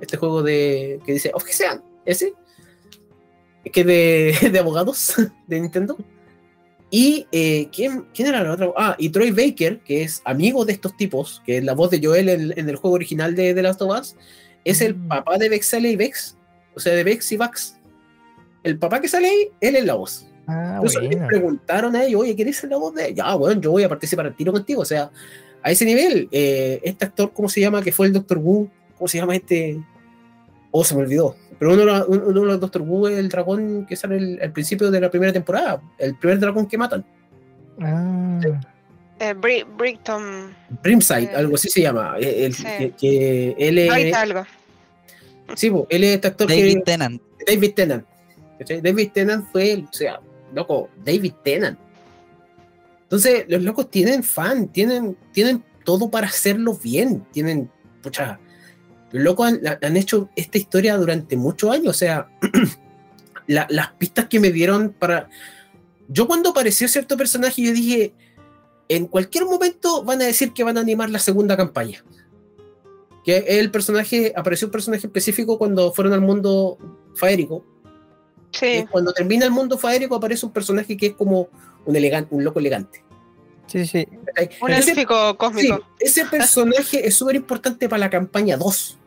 este 0.00 0.16
juego 0.16 0.42
de 0.42 1.00
que 1.04 1.12
dice, 1.12 1.30
of 1.34 1.44
ese, 2.04 2.34
que 3.72 3.84
de, 3.84 4.50
de 4.52 4.58
abogados 4.58 5.14
de 5.46 5.60
Nintendo. 5.60 5.96
Y 6.94 7.26
eh, 7.32 7.68
¿quién, 7.74 8.04
¿quién 8.12 8.28
era 8.28 8.42
la 8.44 8.52
otra? 8.52 8.68
Ah, 8.76 8.94
y 8.98 9.08
Troy 9.08 9.30
Baker, 9.30 9.80
que 9.80 10.02
es 10.02 10.20
amigo 10.26 10.66
de 10.66 10.74
estos 10.74 10.94
tipos, 10.94 11.42
que 11.46 11.56
es 11.56 11.64
la 11.64 11.72
voz 11.72 11.90
de 11.90 11.98
Joel 12.04 12.28
en, 12.28 12.52
en 12.58 12.68
el 12.68 12.76
juego 12.76 12.96
original 12.96 13.34
de 13.34 13.54
The 13.54 13.62
Last 13.62 13.80
of 13.80 13.98
Us, 13.98 14.14
es 14.66 14.82
el 14.82 14.94
Mm. 14.96 15.08
papá 15.08 15.38
de 15.38 15.48
Vexalia 15.48 15.90
y 15.90 15.96
Vex, 15.96 16.36
o 16.76 16.80
sea, 16.80 16.92
de 16.94 17.02
Vex 17.02 17.32
y 17.32 17.38
Vax. 17.38 17.78
El 18.62 18.78
papá 18.78 19.00
que 19.00 19.08
sale 19.08 19.26
ahí, 19.26 19.48
él 19.62 19.76
es 19.76 19.84
la 19.86 19.94
voz. 19.94 20.26
Ah, 20.46 20.80
le 20.84 20.98
bueno. 21.08 21.26
preguntaron 21.28 21.96
a 21.96 22.04
ellos, 22.04 22.20
oye, 22.20 22.36
¿quieres 22.36 22.58
ser 22.58 22.68
la 22.68 22.76
voz 22.76 22.94
de 22.94 23.14
Ya, 23.14 23.34
bueno, 23.36 23.58
yo 23.60 23.70
voy 23.70 23.84
a 23.84 23.88
participar 23.88 24.26
al 24.26 24.36
tiro 24.36 24.52
contigo. 24.52 24.82
O 24.82 24.84
sea, 24.84 25.10
a 25.62 25.70
ese 25.70 25.86
nivel, 25.86 26.28
eh, 26.30 26.78
este 26.84 27.06
actor, 27.06 27.32
¿cómo 27.32 27.48
se 27.48 27.60
llama? 27.62 27.80
Que 27.82 27.90
fue 27.92 28.06
el 28.06 28.12
Doctor 28.12 28.36
Wu. 28.38 28.68
¿Cómo 28.98 29.08
se 29.08 29.16
llama 29.18 29.34
este? 29.34 29.80
Oh, 30.70 30.84
se 30.84 30.94
me 30.94 31.02
olvidó. 31.02 31.36
Pero 31.62 31.74
uno, 31.74 31.80
de 31.80 31.86
los- 31.86 32.08
uno 32.08 32.40
de 32.40 32.46
los 32.46 32.58
Doctor 32.60 32.82
Wu 32.82 33.06
es 33.06 33.18
el 33.20 33.28
dragón 33.28 33.86
que 33.86 33.94
sale 33.94 34.16
el- 34.16 34.40
al 34.42 34.50
principio 34.50 34.90
de 34.90 35.00
la 35.00 35.08
primera 35.08 35.32
temporada. 35.32 35.80
El 35.96 36.16
primer 36.16 36.40
dragón 36.40 36.66
que 36.66 36.76
matan. 36.76 37.04
Ah, 37.80 38.40
Eh, 39.20 39.32
Brickton. 39.34 40.52
Brimside, 40.82 41.30
Eh, 41.30 41.36
algo 41.36 41.54
así 41.54 41.68
se 41.68 41.82
llama. 41.82 42.16
eh, 42.18 42.46
el- 42.46 42.54
sí. 42.54 42.64
que, 42.64 42.90
que 42.98 43.54
él 43.56 43.78
es. 43.78 44.12
Algo. 44.12 44.44
Sí, 45.54 45.70
él 45.88 46.02
es 46.02 46.14
este 46.16 46.26
actor 46.26 46.48
David 46.48 46.74
que. 46.78 46.80
Tennant. 46.80 47.22
David 47.46 47.74
Tennant. 47.76 48.04
David 48.82 49.10
Tennant 49.14 49.46
fue, 49.52 49.70
el- 49.72 49.84
o 49.84 49.92
sea, 49.92 50.18
loco, 50.52 50.88
David 51.04 51.34
Tennant. 51.44 51.78
Entonces, 53.04 53.44
los 53.46 53.62
locos 53.62 53.88
tienen 53.88 54.24
fan, 54.24 54.66
tienen, 54.66 55.16
tienen 55.30 55.62
todo 55.84 56.10
para 56.10 56.26
hacerlo 56.26 56.74
bien. 56.74 57.24
Tienen, 57.30 57.70
pucha, 58.02 58.40
los 59.12 59.22
locos 59.22 59.46
han, 59.48 59.60
han 59.82 59.96
hecho 59.96 60.28
esta 60.36 60.58
historia 60.58 60.96
durante 60.96 61.36
muchos 61.36 61.70
años. 61.70 61.88
O 61.88 61.92
sea, 61.98 62.28
la- 63.46 63.66
las 63.70 63.92
pistas 63.92 64.26
que 64.26 64.40
me 64.40 64.50
dieron 64.50 64.90
para. 64.98 65.28
Yo, 66.08 66.26
cuando 66.26 66.50
apareció 66.50 66.88
cierto 66.88 67.16
personaje, 67.16 67.62
yo 67.62 67.72
dije: 67.72 68.14
en 68.88 69.06
cualquier 69.06 69.44
momento 69.46 70.02
van 70.04 70.20
a 70.22 70.24
decir 70.26 70.52
que 70.52 70.64
van 70.64 70.76
a 70.78 70.80
animar 70.80 71.10
la 71.10 71.18
segunda 71.18 71.56
campaña. 71.56 72.04
Que 73.24 73.36
el 73.60 73.70
personaje, 73.70 74.32
apareció 74.36 74.66
un 74.66 74.72
personaje 74.72 75.06
específico 75.06 75.56
cuando 75.58 75.92
fueron 75.92 76.12
al 76.12 76.20
mundo 76.20 76.76
faérico. 77.14 77.64
Sí. 78.50 78.66
Y 78.82 78.86
cuando 78.86 79.12
termina 79.12 79.44
el 79.46 79.50
mundo 79.52 79.78
faérico 79.78 80.16
aparece 80.16 80.44
un 80.44 80.52
personaje 80.52 80.96
que 80.96 81.06
es 81.06 81.12
como 81.14 81.48
un 81.86 81.96
elegante, 81.96 82.34
un 82.34 82.42
loco 82.44 82.58
elegante. 82.58 83.02
sí, 83.66 83.86
sí. 83.86 84.06
Un 84.60 84.70
Ese- 84.72 84.90
élfico 84.90 85.30
sí, 85.30 85.36
cósmico. 85.38 85.80
ese 86.00 86.24
personaje 86.26 87.06
es 87.06 87.14
súper 87.14 87.36
importante 87.36 87.88
para 87.88 88.00
la 88.00 88.10
campaña 88.10 88.56
2. 88.56 88.98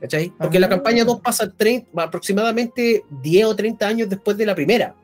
¿Cachai? 0.00 0.32
Porque 0.38 0.58
la 0.58 0.66
Ah. 0.66 0.70
campaña 0.70 1.04
2 1.04 1.20
pasa 1.20 1.50
30 1.50 2.02
aproximadamente 2.02 3.04
10 3.22 3.44
o 3.46 3.54
30 3.54 3.86
años 3.86 4.08
después 4.08 4.36
de 4.36 4.46
la 4.46 4.54
primera. 4.54 4.94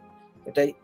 ¿cachai? 0.44 0.74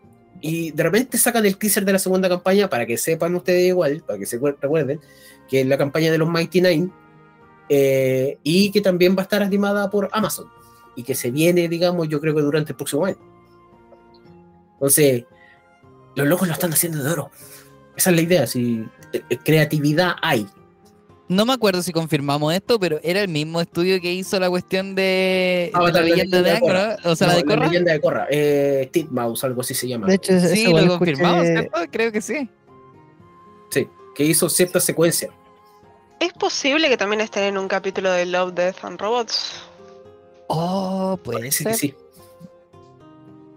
Y 0.40 0.72
de 0.72 0.82
repente 0.82 1.16
sacan 1.18 1.46
el 1.46 1.56
teaser 1.56 1.84
de 1.84 1.92
la 1.92 1.98
segunda 1.98 2.28
campaña 2.28 2.68
para 2.68 2.84
que 2.84 2.98
sepan 2.98 3.34
ustedes 3.36 3.68
igual, 3.68 4.02
para 4.06 4.18
que 4.18 4.26
se 4.26 4.38
recuerden, 4.38 5.00
que 5.48 5.60
es 5.60 5.66
la 5.66 5.78
campaña 5.78 6.10
de 6.10 6.18
los 6.18 6.28
Mighty 6.28 6.60
Nine 6.60 6.90
eh, 7.68 8.38
y 8.42 8.70
que 8.72 8.80
también 8.80 9.14
va 9.16 9.20
a 9.20 9.22
estar 9.22 9.42
animada 9.42 9.88
por 9.88 10.08
Amazon 10.12 10.46
y 10.96 11.04
que 11.04 11.14
se 11.14 11.30
viene, 11.30 11.68
digamos, 11.68 12.08
yo 12.08 12.20
creo 12.20 12.34
que 12.34 12.42
durante 12.42 12.72
el 12.72 12.76
próximo 12.76 13.06
año. 13.06 13.16
Entonces, 14.74 15.24
los 16.16 16.26
locos 16.26 16.48
lo 16.48 16.54
están 16.54 16.72
haciendo 16.72 17.02
de 17.02 17.10
oro. 17.10 17.30
Esa 17.96 18.10
es 18.10 18.16
la 18.16 18.22
idea, 18.22 18.46
si 18.46 18.84
eh, 19.12 19.38
creatividad 19.44 20.14
hay. 20.20 20.46
No 21.32 21.46
me 21.46 21.52
acuerdo 21.54 21.82
si 21.82 21.92
confirmamos 21.92 22.52
esto, 22.54 22.78
pero 22.78 23.00
era 23.02 23.20
el 23.22 23.28
mismo 23.28 23.60
estudio 23.60 24.00
que 24.00 24.12
hizo 24.12 24.38
la 24.38 24.50
cuestión 24.50 24.94
de, 24.94 25.02
de 25.02 25.70
Avatar, 25.72 25.94
la 25.94 26.00
la 26.00 26.06
leyenda 26.06 26.42
de 26.42 26.50
de. 26.52 26.96
O 27.08 27.16
sea, 27.16 27.28
la 27.28 27.36
de 27.36 27.44
Korra. 27.44 27.66
leyenda 27.66 27.92
de 27.92 28.00
Korra, 28.00 28.26
eh, 28.30 28.88
Titmouse, 28.92 29.44
algo 29.44 29.60
así 29.62 29.72
se 29.74 29.88
llama. 29.88 30.06
De 30.08 30.14
hecho, 30.16 30.32
eso 30.34 30.48
Sí, 30.48 30.66
lo 30.66 30.98
confirmamos, 30.98 31.44
escuché- 31.44 31.58
¿cierto? 31.70 31.80
Creo 31.90 32.12
que 32.12 32.20
sí. 32.20 32.48
Sí, 33.70 33.88
que 34.14 34.24
hizo 34.24 34.48
cierta 34.48 34.78
secuencia. 34.80 35.30
¿Es 36.20 36.32
posible 36.34 36.88
que 36.88 36.96
también 36.96 37.20
estén 37.20 37.44
en 37.44 37.58
un 37.58 37.66
capítulo 37.66 38.12
de 38.12 38.26
Love, 38.26 38.52
Death 38.54 38.84
and 38.84 39.00
Robots? 39.00 39.62
Oh, 40.48 41.18
puede 41.22 41.38
Parece 41.38 41.64
ser. 41.64 41.72
que 41.72 41.78
sí. 41.78 41.94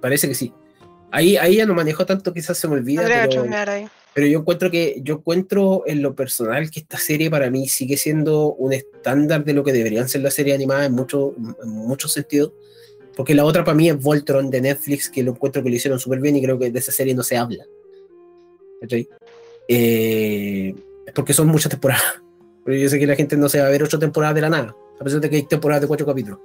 Parece 0.01 0.27
que 0.27 0.35
sí. 0.35 0.53
Ahí, 1.11 1.37
ahí 1.37 1.57
ya 1.57 1.65
no 1.65 1.73
manejo 1.73 2.05
tanto, 2.05 2.33
quizás 2.33 2.57
se 2.57 2.67
me 2.67 2.75
olvida, 2.75 3.03
pero, 3.05 3.29
chusmear 3.29 3.69
ahí. 3.69 3.87
Pero 4.15 4.27
yo 4.27 4.39
encuentro 4.39 4.71
que 4.71 4.99
yo 5.03 5.15
encuentro 5.15 5.83
en 5.85 6.01
lo 6.01 6.15
personal 6.15 6.71
que 6.71 6.79
esta 6.79 6.97
serie 6.97 7.29
para 7.29 7.51
mí 7.51 7.67
sigue 7.67 7.97
siendo 7.97 8.53
un 8.53 8.71
estándar 8.73 9.43
de 9.43 9.53
lo 9.53 9.61
que 9.63 9.73
deberían 9.73 10.07
ser 10.09 10.21
las 10.21 10.33
series 10.33 10.55
animadas 10.55 10.87
en 10.87 10.93
muchos 10.93 11.33
en 11.61 11.69
muchos 11.69 12.13
sentidos. 12.13 12.53
Porque 13.17 13.35
la 13.35 13.43
otra 13.45 13.63
para 13.65 13.75
mí 13.75 13.89
es 13.89 14.01
Voltron 14.01 14.49
de 14.49 14.61
Netflix, 14.61 15.09
que 15.09 15.21
lo 15.21 15.31
encuentro 15.31 15.61
que 15.61 15.69
lo 15.69 15.75
hicieron 15.75 15.99
súper 15.99 16.19
bien 16.21 16.35
y 16.37 16.41
creo 16.41 16.57
que 16.57 16.71
de 16.71 16.79
esa 16.79 16.91
serie 16.93 17.13
no 17.13 17.23
se 17.23 17.35
habla. 17.37 17.65
¿Cachai? 18.81 19.07
Eh, 19.67 20.73
porque 21.13 21.33
son 21.33 21.47
muchas 21.47 21.69
temporadas. 21.69 22.03
Pero 22.65 22.77
yo 22.77 22.89
sé 22.89 22.97
que 22.97 23.05
la 23.07 23.15
gente 23.15 23.37
no 23.37 23.47
se 23.49 23.59
va 23.59 23.67
a 23.67 23.69
ver 23.69 23.83
ocho 23.83 23.99
temporadas 23.99 24.35
de 24.35 24.41
la 24.41 24.49
nada, 24.49 24.75
a 24.99 25.03
pesar 25.03 25.19
de 25.21 25.29
que 25.29 25.35
hay 25.35 25.43
temporadas 25.43 25.81
de 25.81 25.87
cuatro 25.87 26.05
capítulos. 26.05 26.39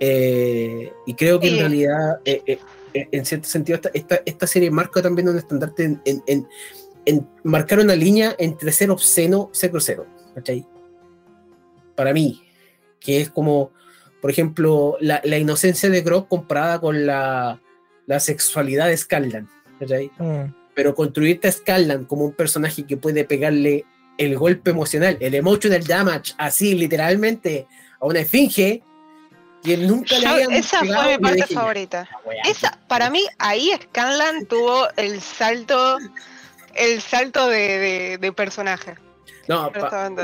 Eh, 0.00 0.92
y 1.06 1.14
creo 1.14 1.38
que 1.40 1.48
en 1.48 1.54
Sí. 1.54 1.60
realidad, 1.60 2.20
eh, 2.24 2.42
eh, 2.46 2.52
eh, 2.52 2.58
en 2.94 3.26
cierto 3.26 3.48
sentido, 3.48 3.76
esta, 3.76 3.90
esta, 3.92 4.20
esta 4.24 4.46
serie 4.46 4.70
marca 4.70 5.02
también 5.02 5.28
un 5.28 5.36
estandarte 5.36 5.84
en, 5.84 6.00
en, 6.04 6.22
en- 6.26 6.48
en 7.06 7.28
marcar 7.42 7.80
una 7.80 7.94
línea 7.94 8.34
entre 8.38 8.72
ser 8.72 8.90
obsceno 8.90 9.50
y 9.52 9.56
ser 9.56 9.70
grosero. 9.70 10.06
¿cachai? 10.34 10.64
Para 11.94 12.12
mí, 12.12 12.42
que 12.98 13.20
es 13.20 13.30
como, 13.30 13.72
por 14.22 14.30
ejemplo, 14.30 14.96
la, 15.00 15.20
la 15.24 15.36
inocencia 15.38 15.90
de 15.90 16.00
Grog 16.00 16.28
comparada 16.28 16.80
con 16.80 17.04
la, 17.06 17.60
la 18.06 18.20
sexualidad 18.20 18.88
de 18.88 18.96
Scanlan. 18.96 19.48
Mm. 20.18 20.54
pero 20.74 20.94
construirte 20.94 21.48
a 21.48 21.52
Scanlan 21.52 22.04
como 22.06 22.24
un 22.24 22.32
personaje 22.32 22.86
que 22.86 22.96
puede 22.96 23.24
pegarle 23.24 23.84
el 24.16 24.36
golpe 24.38 24.70
emocional, 24.70 25.18
el 25.20 25.34
emotional 25.34 25.84
damage, 25.84 26.32
así 26.38 26.74
literalmente, 26.74 27.66
a 28.00 28.06
una 28.06 28.20
esfinge 28.20 28.82
que 29.64 29.76
nunca 29.78 30.14
le 30.18 30.22
Yo- 30.22 30.30
habían 30.30 30.52
esa 30.52 30.80
pegado, 30.80 31.02
fue 31.04 31.16
mi 31.16 31.22
parte 31.22 31.36
dije, 31.42 31.54
favorita. 31.54 32.08
"Ya, 32.10 32.18
weá, 32.28 32.42
Esa, 32.44 32.78
para 32.86 33.10
mí, 33.10 33.22
ahí 33.38 33.70
Scanlan 33.82 34.46
tuvo 34.46 34.86
el 34.96 35.20
salto, 35.20 35.98
el 36.74 37.00
salto 37.00 37.48
de, 37.48 37.78
de- 37.78 38.18
de 38.18 38.32
personaje. 38.32 38.94
No. 39.46 39.70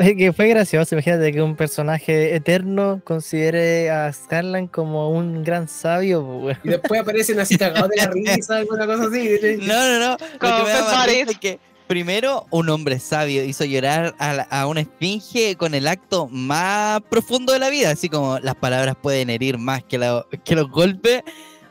Es 0.00 0.16
que 0.16 0.32
fue 0.32 0.48
gracioso, 0.48 0.94
imagínate 0.94 1.30
que 1.32 1.42
un 1.42 1.54
personaje 1.54 2.34
eterno 2.34 3.02
considere 3.04 3.90
a 3.90 4.10
Scarlan 4.12 4.66
como 4.66 5.10
un 5.10 5.44
gran 5.44 5.68
sabio. 5.68 6.50
y 6.64 6.68
después 6.70 7.02
aparecen 7.02 7.38
así 7.38 7.58
cagados 7.58 7.90
de 7.90 7.96
la 7.96 8.06
risa, 8.06 8.56
alguna 8.56 8.86
cosa 8.86 9.08
así. 9.08 9.58
No, 9.60 9.74
no, 9.74 9.98
no. 9.98 10.10
Lo 10.12 10.38
Como 10.38 10.56
que 10.56 10.62
me 10.64 10.70
da 10.70 10.90
Paris. 10.90 11.24
es 11.28 11.38
que 11.38 11.58
primero 11.90 12.46
un 12.50 12.68
hombre 12.68 13.00
sabio 13.00 13.42
hizo 13.42 13.64
llorar 13.64 14.14
a, 14.20 14.32
la- 14.32 14.42
a 14.44 14.68
una 14.68 14.82
esfinge 14.82 15.56
con 15.56 15.74
el 15.74 15.88
acto 15.88 16.28
más 16.28 17.00
profundo 17.10 17.52
de 17.52 17.58
la 17.58 17.68
vida, 17.68 17.90
así 17.90 18.08
como 18.08 18.38
las 18.38 18.54
palabras 18.54 18.94
pueden 19.02 19.28
herir 19.28 19.58
más 19.58 19.82
que, 19.82 19.98
la- 19.98 20.24
que 20.44 20.54
los 20.54 20.70
golpes. 20.70 21.24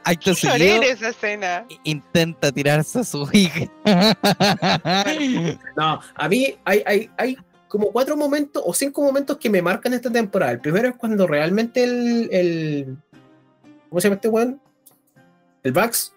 Acto 0.04 0.36
seguido 0.36 0.76
en 0.76 0.84
esa 0.84 1.10
escena. 1.10 1.66
intenta 1.86 2.52
tirarse 2.52 3.00
a 3.00 3.04
su 3.06 3.30
hija. 3.34 3.72
No, 5.78 6.02
a 6.16 6.28
mí 6.30 6.54
hay, 6.66 6.84
hay, 6.86 7.10
hay 7.18 7.38
como 7.70 7.90
cuatro 7.94 8.18
momentos 8.18 8.62
o 8.66 8.74
cinco 8.74 9.02
momentos 9.02 9.38
que 9.38 9.50
me 9.50 9.62
marcan 9.62 9.94
esta 9.94 10.12
temporada. 10.12 10.52
El 10.52 10.60
primero 10.60 10.90
es 10.90 10.96
cuando 10.98 11.28
realmente 11.28 11.82
el. 11.86 12.28
el 12.34 12.98
¿Cómo 13.88 14.02
se 14.02 14.08
llama 14.10 14.16
este 14.16 14.28
weón? 14.28 14.62
el 15.64 15.72
Vax, 15.72 16.14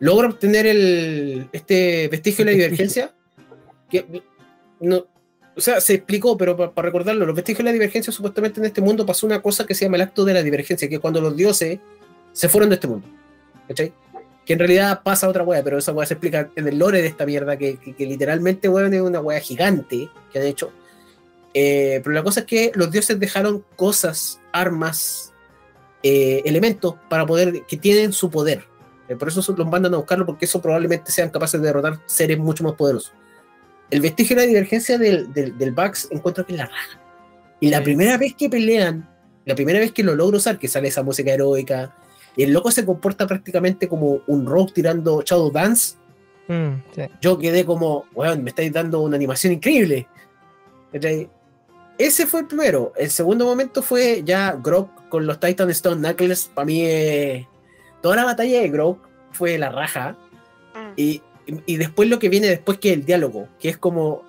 logra 0.00 0.28
obtener 0.28 0.66
el, 0.66 1.48
este 1.52 2.08
vestigio 2.08 2.44
de 2.44 2.50
la 2.50 2.56
divergencia. 2.58 3.14
Que 3.92 4.22
no, 4.80 5.06
o 5.54 5.60
sea, 5.60 5.80
se 5.80 5.94
explicó, 5.94 6.36
pero 6.36 6.56
para 6.56 6.86
recordarlo, 6.86 7.26
los 7.26 7.36
vestigios 7.36 7.58
de 7.58 7.64
la 7.64 7.72
divergencia, 7.72 8.12
supuestamente 8.12 8.60
en 8.60 8.66
este 8.66 8.80
mundo 8.80 9.04
pasó 9.04 9.26
una 9.26 9.42
cosa 9.42 9.66
que 9.66 9.74
se 9.74 9.84
llama 9.84 9.96
el 9.96 10.02
acto 10.02 10.24
de 10.24 10.32
la 10.32 10.42
divergencia, 10.42 10.88
que 10.88 10.94
es 10.94 11.00
cuando 11.00 11.20
los 11.20 11.36
dioses 11.36 11.78
se 12.32 12.48
fueron 12.48 12.70
de 12.70 12.76
este 12.76 12.88
mundo. 12.88 13.06
¿Cachai? 13.68 13.92
Que 14.46 14.54
en 14.54 14.58
realidad 14.58 15.02
pasa 15.04 15.28
otra 15.28 15.44
wea, 15.44 15.62
pero 15.62 15.78
esa 15.78 15.92
wea 15.92 16.06
se 16.06 16.14
explica 16.14 16.50
en 16.56 16.66
el 16.66 16.78
lore 16.78 17.02
de 17.02 17.08
esta 17.08 17.26
mierda, 17.26 17.56
que, 17.58 17.76
que, 17.76 18.06
literalmente, 18.06 18.68
weón, 18.68 18.94
es 18.94 19.02
una 19.02 19.20
wea 19.20 19.40
gigante 19.40 20.08
que 20.32 20.38
han 20.38 20.46
hecho. 20.46 20.72
Eh, 21.54 22.00
pero 22.02 22.14
la 22.14 22.22
cosa 22.22 22.40
es 22.40 22.46
que 22.46 22.72
los 22.74 22.90
dioses 22.90 23.20
dejaron 23.20 23.62
cosas, 23.76 24.40
armas, 24.52 25.34
eh, 26.02 26.42
elementos 26.46 26.94
para 27.10 27.26
poder, 27.26 27.64
que 27.66 27.76
tienen 27.76 28.14
su 28.14 28.30
poder. 28.30 28.64
Eh, 29.08 29.16
por 29.16 29.28
eso 29.28 29.54
los 29.56 29.68
mandan 29.68 29.92
a 29.92 29.98
buscarlo, 29.98 30.24
porque 30.24 30.46
eso 30.46 30.62
probablemente 30.62 31.12
sean 31.12 31.28
capaces 31.28 31.60
de 31.60 31.66
derrotar 31.66 32.00
seres 32.06 32.38
mucho 32.38 32.64
más 32.64 32.72
poderosos 32.72 33.12
el 33.92 34.00
vestigio 34.00 34.34
de 34.34 34.42
la 34.42 34.48
divergencia 34.48 34.96
del, 34.96 35.32
del, 35.34 35.72
Bugs 35.72 36.08
encuentro 36.10 36.46
que 36.46 36.52
es 36.52 36.58
la 36.58 36.66
raja. 36.66 36.98
Y 37.60 37.68
la 37.68 37.82
primera 37.82 38.16
vez 38.16 38.34
que 38.34 38.48
pelean, 38.48 39.06
la 39.44 39.54
primera 39.54 39.78
vez 39.78 39.92
que 39.92 40.02
lo 40.02 40.14
logro 40.14 40.38
usar, 40.38 40.58
que 40.58 40.66
sale 40.66 40.88
esa 40.88 41.02
música 41.02 41.30
heroica, 41.30 41.94
y 42.34 42.42
el 42.42 42.52
loco 42.52 42.70
se 42.70 42.86
comporta 42.86 43.26
prácticamente 43.26 43.88
como 43.88 44.22
un 44.26 44.46
rock 44.46 44.72
tirando 44.72 45.22
Shadow 45.22 45.50
Dance. 45.50 45.96
Mm, 46.48 46.72
yo 47.20 47.38
quedé 47.38 47.66
como, 47.66 48.06
weón, 48.14 48.42
me 48.42 48.48
estáis 48.48 48.72
dando 48.72 49.02
una 49.02 49.16
animación 49.16 49.52
increíble. 49.52 50.08
Ese 51.98 52.26
fue 52.26 52.40
el 52.40 52.46
primero. 52.46 52.94
El 52.96 53.10
segundo 53.10 53.44
momento 53.44 53.82
fue 53.82 54.22
ya 54.24 54.52
Grog 54.52 54.88
con 55.10 55.26
los 55.26 55.38
Titan 55.38 55.68
Stone 55.68 56.00
Knuckles. 56.00 56.50
Para 56.54 56.64
mí, 56.64 56.82
eh, 56.82 57.46
toda 58.00 58.16
la 58.16 58.24
batalla 58.24 58.62
de 58.62 58.70
Grog 58.70 58.96
fue 59.32 59.58
la 59.58 59.68
raja. 59.68 60.16
Mm. 60.74 60.92
Y 60.96 61.22
y, 61.46 61.76
después 61.76 62.08
lo 62.08 62.18
que 62.18 62.28
viene 62.28 62.48
después 62.48 62.78
que 62.78 62.92
el 62.92 63.04
diálogo, 63.04 63.48
que 63.58 63.68
es 63.68 63.76
como 63.76 64.22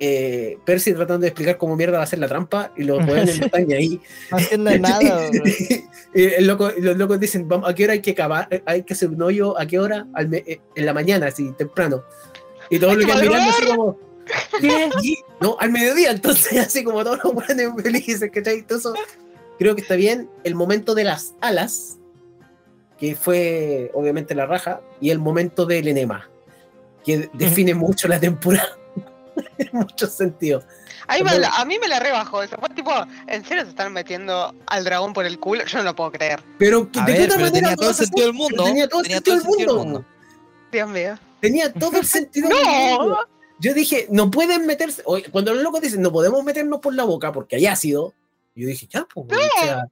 eh, 0.00 0.58
Percy 0.64 0.92
tratando 0.92 1.22
de 1.22 1.28
explicar 1.28 1.56
cómo 1.56 1.76
mierda 1.76 1.98
va 1.98 2.04
a 2.04 2.06
ser 2.06 2.18
la 2.18 2.28
trampa 2.28 2.72
y 2.76 2.84
los 2.84 3.04
jóvenes 3.04 3.38
no 3.38 3.46
están 3.46 3.72
ahí. 3.72 4.00
No 4.30 4.38
entienden 4.38 4.82
nada. 4.82 5.30
el 6.14 6.46
loco, 6.46 6.70
los 6.78 6.96
locos 6.96 7.20
dicen, 7.20 7.48
vamos, 7.48 7.68
¿a 7.68 7.74
qué 7.74 7.84
hora 7.84 7.92
hay 7.94 8.02
que 8.02 8.14
cavar? 8.14 8.48
Hay 8.66 8.82
que 8.82 8.94
hacer 8.94 9.10
un 9.10 9.22
hoyo, 9.22 9.58
¿a 9.58 9.66
qué 9.66 9.78
hora? 9.78 10.06
Eh, 10.32 10.60
en 10.74 10.86
la 10.86 10.92
mañana, 10.92 11.28
así, 11.28 11.52
temprano. 11.52 12.04
Y 12.70 12.78
todos 12.78 12.96
lo 12.96 13.06
que 13.06 13.14
mirando 13.14 13.50
así 13.50 13.66
como... 13.66 13.98
¿Qué? 14.60 14.90
no, 15.40 15.56
al 15.60 15.70
mediodía, 15.70 16.10
entonces 16.10 16.58
así 16.66 16.82
como 16.82 17.04
todos 17.04 17.20
los 17.22 17.32
jóvenes 17.32 17.70
felices, 17.82 18.30
¿cachai? 18.32 18.58
Entonces, 18.58 18.92
creo 19.58 19.74
que 19.74 19.82
está 19.82 19.96
bien 19.96 20.28
el 20.44 20.54
momento 20.54 20.94
de 20.94 21.04
las 21.04 21.34
alas, 21.40 21.98
que 22.98 23.16
fue 23.16 23.90
obviamente 23.94 24.34
la 24.34 24.46
raja, 24.46 24.80
y 25.00 25.10
el 25.10 25.18
momento 25.18 25.66
del 25.66 25.88
enema, 25.88 26.28
que 27.04 27.28
define 27.32 27.74
mucho 27.74 28.08
la 28.08 28.18
temporada 28.18 28.76
en 29.58 29.68
muchos 29.72 30.12
sentidos. 30.12 30.64
a 31.06 31.64
mí 31.64 31.78
me 31.78 31.88
la 31.88 32.00
rebajó 32.00 32.42
eso. 32.42 32.56
Fue 32.58 32.68
tipo, 32.70 32.92
¿en 33.26 33.44
serio 33.44 33.64
se 33.64 33.70
están 33.70 33.92
metiendo 33.92 34.54
al 34.66 34.84
dragón 34.84 35.12
por 35.12 35.26
el 35.26 35.38
culo? 35.38 35.64
Yo 35.64 35.78
no 35.78 35.84
lo 35.84 35.96
puedo 35.96 36.12
creer. 36.12 36.40
Pero, 36.58 36.84
¿de 36.84 36.90
qué 36.90 37.00
manera 37.28 37.50
tenía 37.50 37.76
todo 37.76 37.90
el 37.90 37.94
sentido 37.94 38.26
del 38.26 38.34
mundo. 38.34 38.64
Tenía 38.64 38.88
todo 38.88 39.00
el 39.00 39.06
sentido 39.06 39.36
del 39.36 39.66
mundo. 39.66 40.04
Dios 40.72 40.88
mío. 40.88 41.18
Tenía 41.40 41.72
todo 41.72 41.98
el 41.98 42.06
sentido 42.06 42.48
del 42.48 42.58
mundo. 42.98 43.18
Yo 43.60 43.72
dije, 43.72 44.06
no 44.10 44.30
pueden 44.30 44.66
meterse. 44.66 45.02
Cuando 45.30 45.54
los 45.54 45.62
locos 45.62 45.80
dicen, 45.80 46.02
no 46.02 46.12
podemos 46.12 46.42
meternos 46.44 46.80
por 46.80 46.94
la 46.94 47.04
boca 47.04 47.32
porque 47.32 47.56
hay 47.56 47.66
ácido. 47.66 48.14
Yo 48.54 48.68
dije, 48.68 48.86
ya, 48.88 49.06
pues. 49.12 49.26
No. 49.26 49.36
O 49.36 49.40
sea, 49.60 49.88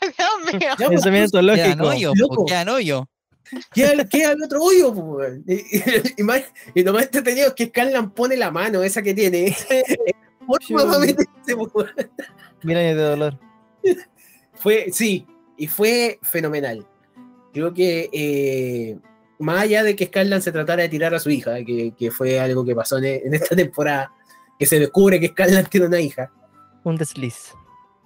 Dios 0.00 0.60
mío. 0.60 0.68
Pues, 0.76 0.88
Pensamiento 0.88 1.42
lógico. 1.42 1.64
Quedan 1.64 1.80
hoyo, 1.80 2.12
Loco. 2.14 2.44
quedan 2.44 2.68
hoyo. 2.68 3.08
Queda, 3.74 4.08
queda 4.08 4.32
el 4.32 4.42
otro 4.42 4.62
hoyo, 4.62 4.94
pues. 4.94 5.40
Y, 5.46 5.54
y, 5.54 5.82
y, 6.18 6.22
más, 6.22 6.42
y 6.74 6.82
lo 6.82 6.92
más 6.92 7.04
entretenido 7.04 7.48
es 7.48 7.54
que 7.54 7.66
Scanlan 7.66 8.10
pone 8.10 8.36
la 8.36 8.50
mano, 8.50 8.82
esa 8.82 9.02
que 9.02 9.14
tiene. 9.14 9.56
Mira 12.62 12.80
de 12.80 12.94
dolor. 12.94 13.38
Fue, 14.54 14.86
sí, 14.92 15.26
y 15.56 15.66
fue 15.66 16.18
fenomenal. 16.22 16.86
Creo 17.52 17.74
que 17.74 18.08
eh, 18.12 18.98
más 19.38 19.62
allá 19.62 19.82
de 19.82 19.96
que 19.96 20.06
Scanlan 20.06 20.42
se 20.42 20.52
tratara 20.52 20.82
de 20.82 20.88
tirar 20.88 21.14
a 21.14 21.18
su 21.18 21.30
hija, 21.30 21.64
que, 21.64 21.94
que 21.98 22.10
fue 22.10 22.40
algo 22.40 22.64
que 22.64 22.74
pasó 22.74 22.98
en, 22.98 23.04
en, 23.04 23.34
esta 23.34 23.56
temporada, 23.56 24.12
que 24.58 24.66
se 24.66 24.78
descubre 24.78 25.20
que 25.20 25.28
Scanlan 25.28 25.66
tiene 25.66 25.86
una 25.86 26.00
hija. 26.00 26.30
Un 26.84 26.96
desliz. 26.96 27.52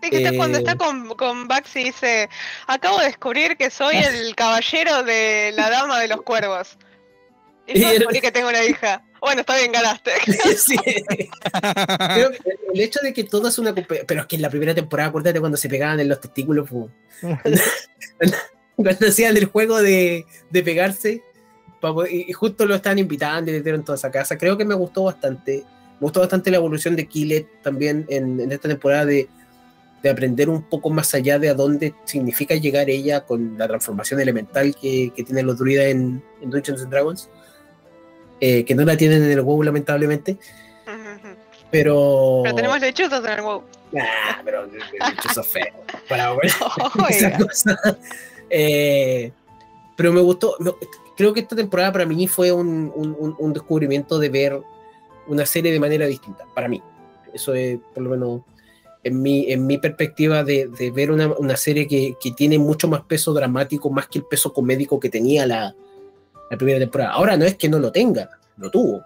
Que 0.00 0.18
está 0.18 0.36
cuando 0.36 0.58
está 0.58 0.72
eh, 0.72 0.76
con, 0.76 1.08
con 1.16 1.48
Bax 1.48 1.74
y 1.76 1.84
dice, 1.84 2.28
acabo 2.66 2.98
de 2.98 3.06
descubrir 3.06 3.56
que 3.56 3.70
soy 3.70 3.96
el 3.96 4.34
caballero 4.36 5.02
de 5.02 5.52
la 5.56 5.68
dama 5.68 5.98
de 6.00 6.08
los 6.08 6.22
cuervos. 6.22 6.78
Y 7.66 7.80
yo 7.80 7.88
descubrí 7.88 8.20
que 8.20 8.30
tengo 8.30 8.48
una 8.48 8.64
hija. 8.64 9.02
Bueno, 9.20 9.40
está 9.40 9.56
bien, 9.56 9.72
ganaste. 9.72 10.12
sí. 10.56 10.76
Pero 12.14 12.30
el 12.74 12.80
hecho 12.80 13.00
de 13.02 13.12
que 13.12 13.24
todo 13.24 13.48
es 13.48 13.58
una... 13.58 13.74
Pero 13.74 14.20
es 14.20 14.26
que 14.26 14.36
en 14.36 14.42
la 14.42 14.50
primera 14.50 14.74
temporada, 14.74 15.08
acuérdate 15.08 15.40
cuando 15.40 15.56
se 15.56 15.68
pegaban 15.68 15.98
en 15.98 16.08
los 16.08 16.20
testículos, 16.20 16.68
cuando 18.76 19.06
hacían 19.08 19.36
el 19.36 19.46
juego 19.46 19.82
de, 19.82 20.24
de 20.50 20.62
pegarse, 20.62 21.22
y 22.10 22.32
justo 22.32 22.66
lo 22.66 22.74
estaban 22.74 22.98
invitando 22.98 23.50
y 23.50 23.54
le 23.54 23.62
dieron 23.62 23.84
toda 23.84 23.96
esa 23.96 24.10
casa. 24.10 24.38
Creo 24.38 24.56
que 24.56 24.64
me 24.64 24.74
gustó 24.74 25.04
bastante. 25.04 25.64
Me 25.94 26.00
gustó 26.00 26.20
bastante 26.20 26.50
la 26.50 26.58
evolución 26.58 26.94
de 26.94 27.06
Killet 27.06 27.46
también 27.62 28.06
en, 28.08 28.40
en 28.40 28.52
esta 28.52 28.68
temporada 28.68 29.06
de 29.06 29.28
de 30.02 30.10
aprender 30.10 30.48
un 30.48 30.62
poco 30.62 30.90
más 30.90 31.14
allá 31.14 31.38
de 31.38 31.48
a 31.48 31.54
dónde 31.54 31.94
significa 32.04 32.54
llegar 32.54 32.90
ella 32.90 33.24
con 33.24 33.56
la 33.58 33.66
transformación 33.66 34.20
elemental 34.20 34.74
que, 34.74 35.12
que 35.14 35.24
tienen 35.24 35.46
los 35.46 35.58
druidas 35.58 35.86
en, 35.86 36.22
Dungeons 36.42 36.82
and 36.82 36.90
Dragons, 36.90 37.28
eh, 38.40 38.64
que 38.64 38.74
no 38.74 38.84
la 38.84 38.96
tienen 38.96 39.24
en 39.24 39.30
el 39.30 39.42
WoW 39.42 39.62
lamentablemente. 39.62 40.36
Pero... 41.70 42.42
Pero 42.44 42.54
tenemos 42.54 42.80
lechuzos 42.80 43.24
en 43.24 43.32
el 43.32 43.42
WoW. 43.42 43.62
Ah, 43.98 44.40
pero 44.44 44.66
lechuzos 44.66 45.46
feos. 45.46 45.74
Para 46.08 46.30
bueno. 46.32 47.48
Eh, 48.50 49.32
pero 49.96 50.12
me 50.12 50.20
gustó, 50.20 50.56
creo 51.16 51.32
que 51.32 51.40
esta 51.40 51.56
temporada 51.56 51.90
para 51.90 52.06
mí 52.06 52.28
fue 52.28 52.52
un, 52.52 52.92
un, 52.94 53.34
un, 53.38 53.52
descubrimiento 53.52 54.18
de 54.18 54.28
ver 54.28 54.60
una 55.26 55.46
serie 55.46 55.72
de 55.72 55.80
manera 55.80 56.06
distinta, 56.06 56.44
para 56.54 56.68
mí. 56.68 56.82
Eso 57.32 57.54
es 57.54 57.78
por 57.94 58.04
lo 58.04 58.10
menos 58.10 58.42
en 59.06 59.22
mi, 59.22 59.52
en 59.52 59.68
mi 59.68 59.78
perspectiva 59.78 60.42
de, 60.42 60.66
de 60.66 60.90
ver 60.90 61.12
una, 61.12 61.28
una 61.28 61.56
serie 61.56 61.86
que, 61.86 62.16
que, 62.20 62.32
tiene 62.32 62.58
mucho 62.58 62.88
más 62.88 63.02
peso 63.02 63.32
dramático, 63.32 63.88
más 63.88 64.08
que 64.08 64.18
el 64.18 64.24
peso 64.24 64.52
comédico 64.52 64.98
que 64.98 65.08
tenía 65.08 65.46
la, 65.46 65.76
la 66.50 66.56
primera 66.56 66.80
temporada. 66.80 67.12
Ahora 67.12 67.36
no 67.36 67.44
es 67.44 67.56
que 67.56 67.68
no 67.68 67.78
lo 67.78 67.92
tenga, 67.92 68.30
lo 68.56 68.68
tuvo. 68.68 69.04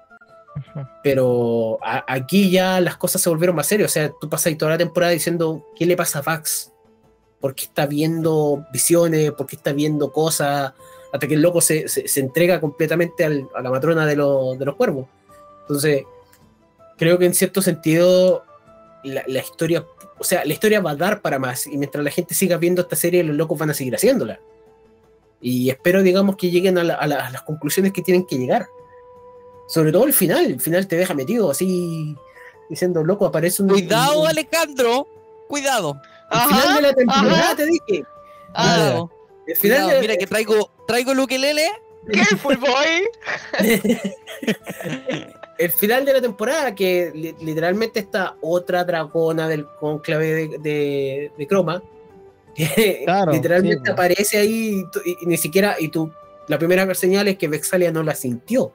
Pero 1.03 1.79
aquí 1.83 2.51
ya 2.51 2.81
las 2.81 2.97
cosas 2.97 3.21
se 3.21 3.29
volvieron 3.29 3.55
más 3.55 3.67
serias. 3.67 3.91
O 3.91 3.93
sea, 3.93 4.11
tú 4.19 4.31
pasas 4.31 4.57
toda 4.57 4.73
la 4.73 4.79
temporada 4.79 5.13
diciendo, 5.13 5.67
¿qué 5.77 5.85
le 5.85 5.97
pasa 5.97 6.21
a 6.21 6.23
Vax? 6.23 6.73
¿Por 7.39 7.55
qué 7.55 7.65
está 7.65 7.85
viendo 7.85 8.65
visiones? 8.73 9.33
¿Por 9.33 9.47
qué 9.47 9.57
está 9.57 9.75
viendo 9.75 10.13
cosas? 10.13 10.73
Hasta 11.13 11.29
que 11.29 11.35
el 11.35 11.43
loco 11.43 11.61
se, 11.61 11.89
se, 11.89 12.09
se 12.09 12.21
entrega 12.21 12.59
completamente 12.59 13.23
al, 13.23 13.47
a 13.55 13.61
la 13.61 13.71
matrona 13.71 14.07
de, 14.07 14.17
lo, 14.17 14.55
de 14.55 14.65
los 14.65 14.77
cuervos. 14.77 15.07
Entonces, 15.61 16.05
creo 16.97 17.19
que 17.19 17.27
en 17.27 17.35
cierto 17.35 17.61
sentido 17.61 18.45
la, 19.05 19.23
la, 19.27 19.41
historia, 19.41 19.85
o 20.19 20.25
sea, 20.25 20.45
la 20.45 20.53
historia 20.53 20.81
va 20.81 20.93
a 20.93 20.97
dar 20.97 21.21
para 21.21 21.39
más 21.39 21.67
y 21.67 21.77
mientras 21.77 22.05
la 22.05 22.11
gente 22.11 22.35
siga 22.35 22.57
viendo 22.57 22.83
esta 22.83 22.97
serie, 22.97 23.25
los 23.25 23.37
locos 23.37 23.59
van 23.59 23.71
a 23.71 23.75
seguir 23.75 23.95
haciéndola. 23.95 24.41
Y 25.41 25.71
espero, 25.71 26.03
digamos, 26.03 26.37
que 26.37 26.51
lleguen 26.51 26.77
a, 26.79 26.85
la, 26.85 26.95
a, 26.95 27.07
la, 27.07 27.27
a 27.27 27.31
las 27.31 27.43
conclusiones 27.43 27.93
que 27.93 28.03
tienen 28.03 28.27
que 28.27 28.37
llegar. 28.37 28.69
Sobre 29.69 29.93
todo 29.93 30.05
el 30.05 30.13
final, 30.13 30.45
el 30.47 30.61
final 30.61 30.87
te 30.87 30.97
deja 30.97 31.15
metido 31.15 31.51
así, 31.51 32.17
diciendo, 32.69 33.03
loco, 33.05 33.25
aparece 33.25 33.63
un... 33.63 33.69
Cuidado, 33.69 34.23
un... 34.23 34.29
Alejandro, 34.29 35.07
cuidado. 35.49 36.01
El 36.31 36.39
ajá, 36.39 36.49
final 36.49 36.75
de 36.75 36.83
la 36.83 36.95
temporada, 36.95 37.39
ajá. 37.39 37.57
te 37.57 37.67
dije. 37.67 38.05
Ah, 38.55 39.05
el 39.47 39.57
final 39.57 39.79
cuidado, 39.79 39.95
de... 39.95 40.01
Mira 40.01 40.17
que 40.17 40.27
traigo, 40.27 40.71
traigo 40.87 41.13
el 41.13 41.21
ukelele. 41.21 41.71
¿Qué, 42.13 42.25
full 42.37 42.57
boy? 42.57 43.09
el 45.61 45.71
final 45.71 46.07
de 46.07 46.15
la 46.15 46.23
temporada, 46.23 46.75
que 46.75 47.13
li 47.15 47.35
literalmente 47.41 48.01
está 48.01 48.35
otra 48.41 48.83
dragona 48.83 49.47
del 49.47 49.67
conclave 49.79 50.35
de, 50.35 50.59
de, 50.59 51.33
de 51.37 51.47
Croma, 51.47 51.83
que 52.55 53.03
claro, 53.05 53.33
literalmente 53.33 53.83
sí, 53.85 53.93
aparece 53.93 54.39
ahí 54.39 54.83
y, 55.05 55.11
y, 55.23 55.27
ni 55.27 55.37
siquiera, 55.37 55.77
y 55.79 55.89
tú, 55.89 56.11
la 56.49 56.59
primera 56.59 56.93
señal 56.95 57.29
es 57.29 57.37
que 57.37 57.47
Vexalia 57.47 57.93
no 57.93 58.03
la 58.03 58.15
sintió, 58.15 58.73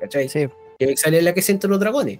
¿cachai? 0.00 0.28
Sí. 0.28 0.48
Que 0.80 0.86
Vexalia 0.86 1.20
es 1.20 1.24
la 1.24 1.32
que 1.32 1.42
siente 1.42 1.68
los 1.68 1.78
dragones. 1.78 2.18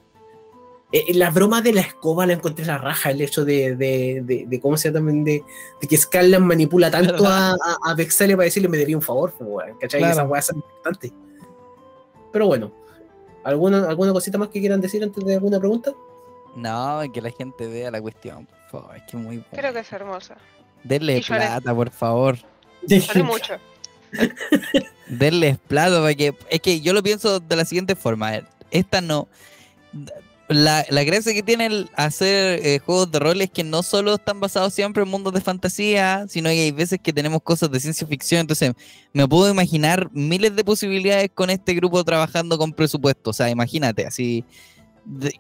Eh, 0.93 1.13
la 1.15 1.31
broma 1.31 1.61
de 1.61 1.73
la 1.73 1.81
escoba 1.81 2.27
la 2.27 2.35
encontré 2.35 2.65
la 2.65 2.79
raja, 2.79 3.11
el 3.11 3.21
hecho 3.21 3.45
de, 3.45 3.75
de, 3.75 4.23
de, 4.25 4.45
de 4.47 4.61
cómo 4.61 4.77
se 4.77 4.89
llama 4.89 4.99
también, 4.99 5.25
de, 5.25 5.43
que 5.89 5.97
Scarlan 5.97 6.47
manipula 6.47 6.93
tanto 6.93 7.27
a, 7.27 7.51
a, 7.51 7.57
a, 7.85 7.95
Vexalia 7.95 8.37
para 8.37 8.45
decirle 8.45 8.69
me 8.69 8.79
debía 8.79 8.97
un 8.97 9.03
favor, 9.03 9.33
¿cachai? 9.81 10.01
Claro. 10.01 10.13
Esa 10.13 10.25
weá 10.25 10.39
es 10.39 10.53
importante. 10.53 11.13
Pero 12.33 12.47
bueno, 12.47 12.80
¿Alguna, 13.51 13.89
¿Alguna 13.89 14.13
cosita 14.13 14.39
más 14.39 14.49
que 14.49 14.61
quieran 14.61 14.81
decir 14.81 15.03
antes 15.03 15.25
de 15.25 15.35
alguna 15.35 15.59
pregunta? 15.59 15.93
No, 16.55 17.01
que 17.13 17.21
la 17.21 17.31
gente 17.31 17.67
vea 17.67 17.91
la 17.91 18.01
cuestión, 18.01 18.47
por 18.47 18.83
favor. 18.83 18.97
Es 18.97 19.03
que 19.05 19.17
muy 19.17 19.37
bueno. 19.39 19.51
Creo 19.53 19.73
que 19.73 19.81
es 19.81 19.93
hermosa. 19.93 20.37
Denle 20.83 21.21
plata, 21.27 21.75
por 21.75 21.91
favor. 21.91 22.39
Lloré 22.87 23.23
mucho. 23.23 23.55
Denles 25.09 25.59
plato 25.59 26.01
para 26.01 26.15
que. 26.15 26.35
Es 26.49 26.61
que 26.61 26.81
yo 26.81 26.93
lo 26.93 27.03
pienso 27.03 27.41
de 27.41 27.57
la 27.57 27.65
siguiente 27.65 27.95
forma. 27.95 28.41
Esta 28.71 29.01
no. 29.01 29.29
La, 30.53 30.85
la 30.91 31.05
gracia 31.05 31.33
que 31.33 31.45
tiene 31.45 31.67
el 31.67 31.91
hacer 31.95 32.59
eh, 32.67 32.81
juegos 32.81 33.13
de 33.13 33.21
rol 33.21 33.41
es 33.41 33.51
que 33.51 33.63
no 33.63 33.85
solo 33.85 34.15
están 34.15 34.41
basados 34.41 34.75
siempre 34.75 35.05
en 35.05 35.09
mundos 35.09 35.33
de 35.33 35.41
fantasía, 35.41 36.27
sino 36.29 36.51
que 36.51 36.63
hay 36.63 36.73
veces 36.73 36.99
que 37.01 37.13
tenemos 37.13 37.41
cosas 37.43 37.71
de 37.71 37.79
ciencia 37.79 38.05
ficción. 38.05 38.41
Entonces, 38.41 38.73
me 39.13 39.29
puedo 39.29 39.49
imaginar 39.49 40.11
miles 40.13 40.57
de 40.57 40.65
posibilidades 40.65 41.31
con 41.33 41.51
este 41.51 41.73
grupo 41.75 42.03
trabajando 42.03 42.59
con 42.59 42.73
presupuesto. 42.73 43.31
O 43.31 43.33
sea, 43.33 43.49
imagínate, 43.49 44.05
así. 44.05 44.45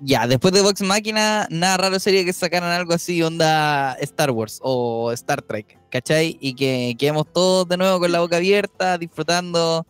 ya, 0.00 0.28
después 0.28 0.54
de 0.54 0.62
Vox 0.62 0.80
Máquina, 0.82 1.48
nada 1.50 1.76
raro 1.76 1.98
sería 1.98 2.24
que 2.24 2.32
sacaran 2.32 2.70
algo 2.70 2.92
así, 2.92 3.20
onda 3.20 3.94
Star 3.94 4.30
Wars 4.30 4.60
o 4.62 5.10
Star 5.12 5.42
Trek, 5.42 5.76
¿cachai? 5.90 6.38
Y 6.40 6.54
que 6.54 6.94
quedemos 6.96 7.26
todos 7.32 7.68
de 7.68 7.76
nuevo 7.76 7.98
con 7.98 8.12
la 8.12 8.20
boca 8.20 8.36
abierta, 8.36 8.96
disfrutando. 8.96 9.84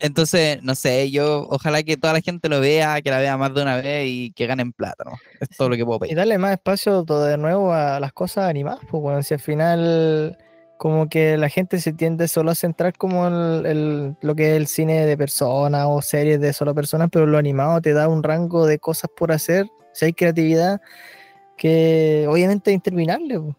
Entonces, 0.00 0.62
no 0.62 0.74
sé, 0.74 1.10
yo 1.10 1.46
ojalá 1.50 1.82
que 1.82 1.96
toda 1.96 2.14
la 2.14 2.20
gente 2.22 2.48
lo 2.48 2.60
vea, 2.60 3.00
que 3.02 3.10
la 3.10 3.18
vea 3.18 3.36
más 3.36 3.52
de 3.54 3.62
una 3.62 3.76
vez 3.76 4.06
y 4.08 4.32
que 4.32 4.46
ganen 4.46 4.72
plata, 4.72 5.04
¿no? 5.04 5.12
Es 5.40 5.48
todo 5.56 5.68
lo 5.68 5.76
que 5.76 5.84
puedo 5.84 5.98
Y 5.98 6.00
pedir. 6.00 6.16
darle 6.16 6.38
más 6.38 6.52
espacio 6.52 7.04
todo 7.04 7.24
de 7.24 7.36
nuevo 7.36 7.72
a 7.72 8.00
las 8.00 8.12
cosas 8.12 8.48
animadas, 8.48 8.80
pues 8.90 9.02
bueno, 9.02 9.22
si 9.22 9.34
al 9.34 9.40
final 9.40 10.38
como 10.78 11.10
que 11.10 11.36
la 11.36 11.50
gente 11.50 11.78
se 11.78 11.92
tiende 11.92 12.26
solo 12.28 12.52
a 12.52 12.54
centrar 12.54 12.96
como 12.96 13.26
el- 13.26 14.16
lo 14.22 14.34
que 14.34 14.52
es 14.52 14.56
el 14.56 14.66
cine 14.66 15.04
de 15.04 15.18
personas 15.18 15.84
o 15.86 16.00
series 16.00 16.40
de 16.40 16.54
solo 16.54 16.74
personas, 16.74 17.10
pero 17.12 17.26
lo 17.26 17.36
animado 17.36 17.82
te 17.82 17.92
da 17.92 18.08
un 18.08 18.22
rango 18.22 18.64
de 18.64 18.78
cosas 18.78 19.10
por 19.14 19.30
hacer, 19.32 19.66
si 19.92 20.06
hay 20.06 20.12
creatividad, 20.14 20.80
que 21.58 22.26
obviamente 22.28 22.70
es 22.70 22.74
interminable. 22.76 23.38
po. 23.38 23.56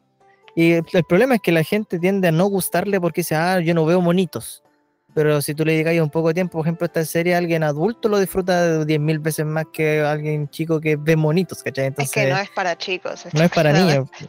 Y 0.56 0.72
el, 0.74 0.86
el 0.92 1.04
problema 1.04 1.36
es 1.36 1.42
que 1.42 1.52
la 1.52 1.64
gente 1.64 2.00
tiende 2.00 2.30
a 2.30 2.32
no 2.32 2.46
gustarle 2.48 3.00
porque 3.00 3.22
dice, 3.22 3.36
ah, 3.36 3.60
yo 3.60 3.74
no 3.76 3.86
veo 3.86 4.02
monitos. 4.02 4.64
Pero 5.14 5.41
si 5.41 5.53
tú 5.53 5.66
le 5.66 5.74
dedicas 5.74 5.97
un 5.99 6.09
poco 6.09 6.30
de 6.30 6.36
tiempo, 6.36 6.57
por 6.59 6.66
ejemplo, 6.66 6.86
esta 6.86 7.03
serie, 7.03 7.36
alguien 7.36 7.64
adulto 7.64 8.07
lo 8.07 8.18
disfruta 8.20 8.86
10.000 8.86 9.20
veces 9.20 9.45
más 9.45 9.66
que 9.74 9.99
alguien 9.99 10.49
chico 10.49 10.80
que 10.80 10.95
ve 10.95 11.16
monitos, 11.18 11.62
¿cachai? 11.64 11.88
Entonces, 11.88 12.16
es 12.16 12.24
que 12.24 12.30
no 12.32 12.38
es 12.39 12.49
para 12.51 12.78
chicos. 12.78 13.26
no 13.34 13.43
es 13.43 13.51
para 13.51 13.74
niños. 13.74 14.07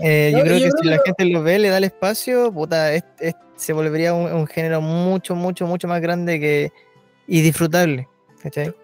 Eh, 0.00 0.30
No, 0.32 0.38
yo 0.38 0.44
creo 0.44 0.56
yo 0.58 0.64
que 0.64 0.70
creo 0.70 0.82
si 0.82 0.88
la 0.88 0.98
gente 1.04 1.24
lo 1.26 1.42
ve, 1.44 1.58
le 1.60 1.68
da 1.68 1.78
el 1.78 1.84
espacio, 1.84 2.52
puta, 2.52 2.92
es- 2.92 3.04
es- 3.20 3.34
se 3.54 3.72
volvería 3.72 4.12
un, 4.12 4.32
un 4.32 4.46
género 4.48 4.80
mucho, 4.80 5.36
mucho, 5.36 5.64
mucho 5.68 5.86
más 5.86 6.00
grande 6.00 6.40
que 6.40 6.72
y 7.28 7.40
disfrutable. 7.42 8.08
¿cachai? 8.42 8.74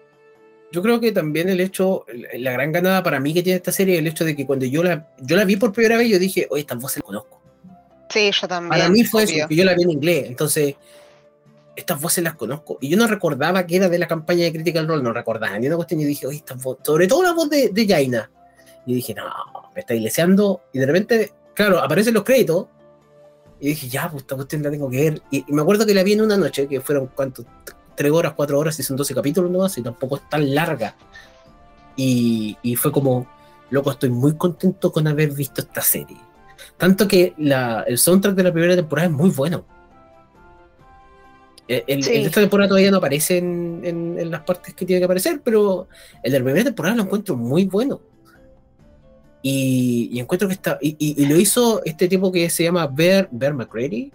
Yo 0.71 0.81
creo 0.81 1.01
que 1.01 1.11
también 1.11 1.49
el 1.49 1.59
hecho, 1.59 2.05
la 2.37 2.53
gran 2.53 2.71
ganada 2.71 3.03
para 3.03 3.19
mí 3.19 3.33
que 3.33 3.43
tiene 3.43 3.57
esta 3.57 3.73
serie, 3.73 3.99
el 3.99 4.07
hecho 4.07 4.23
de 4.23 4.33
que 4.37 4.45
cuando 4.45 4.65
yo 4.65 4.81
la, 4.81 5.09
yo 5.19 5.35
la 5.35 5.43
vi 5.43 5.57
por 5.57 5.73
primera 5.73 5.97
vez, 5.97 6.07
yo 6.07 6.17
dije, 6.17 6.47
oye, 6.49 6.61
estas 6.61 6.79
voces 6.79 6.97
las 6.99 7.03
conozco. 7.05 7.40
Sí, 8.11 8.31
yo 8.31 8.47
también. 8.47 8.69
Para 8.69 8.89
mí 8.89 9.03
fue 9.03 9.23
eso, 9.23 9.33
obvio. 9.33 9.47
que 9.47 9.55
yo 9.55 9.63
la 9.63 9.73
vi 9.73 9.83
en 9.83 9.91
inglés, 9.91 10.25
entonces 10.27 10.75
estas 11.75 11.99
voces 12.01 12.23
las 12.23 12.35
conozco. 12.35 12.77
Y 12.81 12.89
yo 12.89 12.97
no 12.97 13.07
recordaba 13.07 13.65
que 13.65 13.77
era 13.77 13.89
de 13.89 13.99
la 13.99 14.07
campaña 14.07 14.43
de 14.43 14.51
Critical 14.51 14.87
Role, 14.87 15.03
no 15.03 15.13
recordaba 15.13 15.57
ni 15.57 15.67
una 15.67 15.75
cuestión. 15.75 15.99
Y 16.01 16.05
dije, 16.05 16.27
oye, 16.27 16.37
estas 16.37 16.61
voces, 16.61 16.85
sobre 16.85 17.07
todo 17.07 17.23
la 17.23 17.33
voz 17.33 17.49
de, 17.49 17.69
de 17.69 17.87
Jaina. 17.87 18.29
Y 18.85 18.95
dije, 18.95 19.13
no, 19.13 19.23
me 19.73 19.81
está 19.81 19.93
iglesiando. 19.93 20.63
Y 20.73 20.79
de 20.79 20.85
repente, 20.85 21.33
claro, 21.53 21.79
aparecen 21.79 22.13
los 22.13 22.23
créditos. 22.23 22.67
Y 23.59 23.69
dije, 23.69 23.87
ya, 23.89 24.09
pues 24.09 24.23
esta 24.23 24.35
cuestión 24.35 24.63
la 24.63 24.71
tengo 24.71 24.89
que 24.89 25.09
ver. 25.09 25.21
Y, 25.31 25.45
y 25.47 25.53
me 25.53 25.61
acuerdo 25.61 25.85
que 25.85 25.93
la 25.93 26.03
vi 26.03 26.13
en 26.13 26.21
una 26.21 26.37
noche, 26.37 26.67
que 26.67 26.81
fueron, 26.81 27.07
¿cuánto? 27.13 27.45
Tres 27.95 28.11
horas, 28.11 28.33
cuatro 28.35 28.57
horas, 28.57 28.79
y 28.79 28.83
son 28.83 28.97
12 28.97 29.13
capítulos 29.13 29.51
nomás, 29.51 29.77
y 29.77 29.83
tampoco 29.83 30.17
es 30.17 30.27
tan 30.29 30.53
larga. 30.53 30.95
Y, 31.95 32.57
y 32.63 32.75
fue 32.75 32.91
como, 32.91 33.27
loco, 33.69 33.91
estoy 33.91 34.09
muy 34.09 34.35
contento 34.35 34.91
con 34.91 35.07
haber 35.07 35.31
visto 35.31 35.61
esta 35.61 35.81
serie. 35.81 36.17
Tanto 36.77 37.07
que 37.07 37.33
la, 37.37 37.83
el 37.87 37.97
soundtrack 37.97 38.35
de 38.35 38.43
la 38.43 38.51
primera 38.53 38.75
temporada 38.75 39.07
es 39.07 39.13
muy 39.13 39.29
bueno. 39.29 39.65
El, 41.67 41.83
el- 41.87 42.03
Sí. 42.03 42.11
el 42.15 42.21
de 42.23 42.27
esta 42.27 42.41
temporada 42.41 42.67
todavía 42.69 42.91
no 42.91 42.97
aparece 42.97 43.37
en, 43.37 43.81
en- 43.83 44.19
en 44.19 44.31
las 44.31 44.41
partes 44.41 44.73
que 44.73 44.85
tiene 44.85 44.99
que 44.99 45.05
aparecer, 45.05 45.41
pero 45.43 45.87
el 46.23 46.31
de 46.31 46.39
la 46.39 46.43
primera 46.45 46.65
temporada 46.65 46.95
lo 46.95 47.03
encuentro 47.03 47.37
muy 47.37 47.65
bueno. 47.65 48.01
Y, 49.41 50.09
y 50.11 50.19
encuentro 50.19 50.47
que 50.47 50.53
está. 50.53 50.77
Y, 50.81 50.95
y- 50.99 51.23
y 51.23 51.25
lo 51.27 51.35
hizo 51.37 51.81
este 51.85 52.07
tipo 52.07 52.31
que 52.31 52.49
se 52.49 52.63
llama 52.63 52.85
Bear, 52.87 53.27
Bear 53.31 53.53
McCready, 53.53 54.11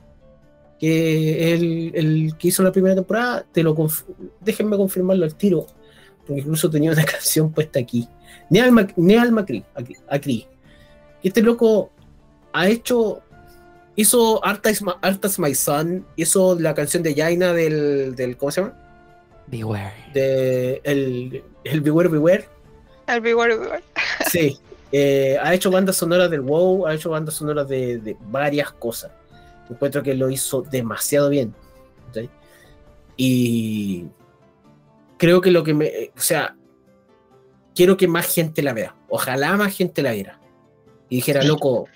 que 0.78 1.52
es 1.54 1.60
el, 1.60 1.92
el 1.94 2.36
que 2.38 2.48
hizo 2.48 2.62
la 2.62 2.70
primera 2.72 2.94
temporada. 2.94 3.44
Te 3.50 3.62
lo 3.62 3.74
conf- 3.74 4.04
déjenme 4.40 4.76
confirmarlo 4.76 5.24
al 5.24 5.34
tiro, 5.34 5.66
porque 6.26 6.42
incluso 6.42 6.68
tenía 6.70 6.92
una 6.92 7.04
canción 7.04 7.50
puesta 7.52 7.78
aquí. 7.80 8.06
Neal, 8.50 8.70
Mac- 8.70 8.92
Neal 8.96 9.32
McCree, 9.32 9.64
aquí- 10.08 10.46
este 11.22 11.42
loco 11.42 11.90
ha 12.58 12.68
hecho. 12.68 13.22
Hizo 13.98 14.44
Art 14.44 14.66
as, 14.66 14.82
My, 14.82 14.92
Art 15.00 15.24
as 15.24 15.38
My 15.38 15.54
Son, 15.54 16.04
hizo 16.16 16.58
la 16.58 16.74
canción 16.74 17.02
de 17.02 17.14
Jaina 17.14 17.52
del, 17.54 18.14
del. 18.14 18.36
¿Cómo 18.36 18.50
se 18.50 18.60
llama? 18.60 18.74
Beware. 19.46 19.94
De 20.12 20.80
el, 20.84 21.42
el 21.64 21.80
Beware 21.80 22.08
Beware. 22.08 22.48
El 23.06 23.20
Big 23.22 23.34
World. 23.36 23.82
Sí, 24.30 24.58
eh, 24.92 25.38
ha 25.40 25.54
hecho 25.54 25.70
bandas 25.70 25.96
sonoras 25.96 26.30
del 26.30 26.42
WoW, 26.42 26.86
ha 26.86 26.94
hecho 26.94 27.10
bandas 27.10 27.34
sonoras 27.34 27.68
de, 27.68 27.98
de 27.98 28.16
varias 28.28 28.70
cosas. 28.72 29.12
Encuentro 29.70 30.02
que 30.02 30.14
lo 30.14 30.28
hizo 30.28 30.62
demasiado 30.62 31.30
bien. 31.30 31.54
¿sí? 32.12 32.28
Y 33.16 34.06
creo 35.16 35.40
que 35.40 35.50
lo 35.50 35.64
que 35.64 35.72
me. 35.74 35.86
eh, 35.86 36.12
O 36.16 36.20
sea, 36.20 36.54
quiero 37.74 37.96
que 37.96 38.08
más 38.08 38.26
gente 38.26 38.62
la 38.62 38.74
vea. 38.74 38.94
Ojalá 39.08 39.56
más 39.56 39.74
gente 39.74 40.02
la 40.02 40.12
viera. 40.12 40.38
Y 41.08 41.16
dijera, 41.16 41.42
loco, 41.44 41.86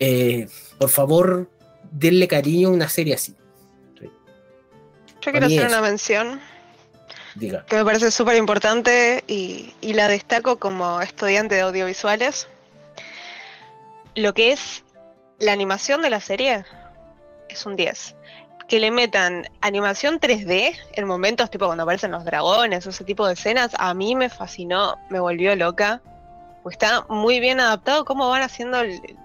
eh, 0.00 0.48
por 0.78 0.88
favor, 0.88 1.50
denle 1.92 2.26
cariño 2.26 2.68
a 2.68 2.72
una 2.72 2.88
serie 2.88 3.14
así. 3.14 3.36
Yo 5.20 5.32
quiero 5.32 5.46
hacer 5.46 5.60
es. 5.60 5.68
una 5.68 5.82
mención 5.82 6.40
Diga. 7.34 7.66
que 7.66 7.76
me 7.76 7.84
parece 7.84 8.10
súper 8.10 8.36
importante 8.36 9.22
y, 9.26 9.74
y 9.82 9.92
la 9.92 10.08
destaco 10.08 10.58
como 10.58 11.02
estudiante 11.02 11.56
de 11.56 11.60
audiovisuales. 11.60 12.48
Lo 14.14 14.32
que 14.32 14.52
es 14.52 14.82
la 15.38 15.52
animación 15.52 16.00
de 16.02 16.10
la 16.10 16.20
serie 16.20 16.64
es 17.48 17.66
un 17.66 17.76
10. 17.76 18.16
Que 18.68 18.80
le 18.80 18.90
metan 18.90 19.48
animación 19.60 20.20
3D 20.20 20.76
en 20.92 21.06
momentos 21.06 21.50
tipo 21.50 21.66
cuando 21.66 21.82
aparecen 21.82 22.12
los 22.12 22.24
dragones 22.24 22.86
o 22.86 22.90
ese 22.90 23.04
tipo 23.04 23.26
de 23.26 23.34
escenas, 23.34 23.72
a 23.78 23.92
mí 23.94 24.14
me 24.14 24.30
fascinó, 24.30 24.96
me 25.10 25.20
volvió 25.20 25.54
loca. 25.56 26.00
Pues 26.62 26.74
está 26.74 27.06
muy 27.08 27.40
bien 27.40 27.58
adaptado 27.60 28.04
cómo 28.04 28.28
van 28.28 28.42
haciendo 28.42 28.78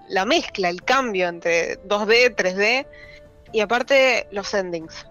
la 0.08 0.24
mezcla, 0.24 0.68
el 0.70 0.82
cambio 0.82 1.28
entre 1.28 1.78
2D, 1.84 2.34
3D 2.34 2.86
y 3.52 3.60
aparte 3.60 4.26
los 4.30 4.52
endings. 4.54 5.06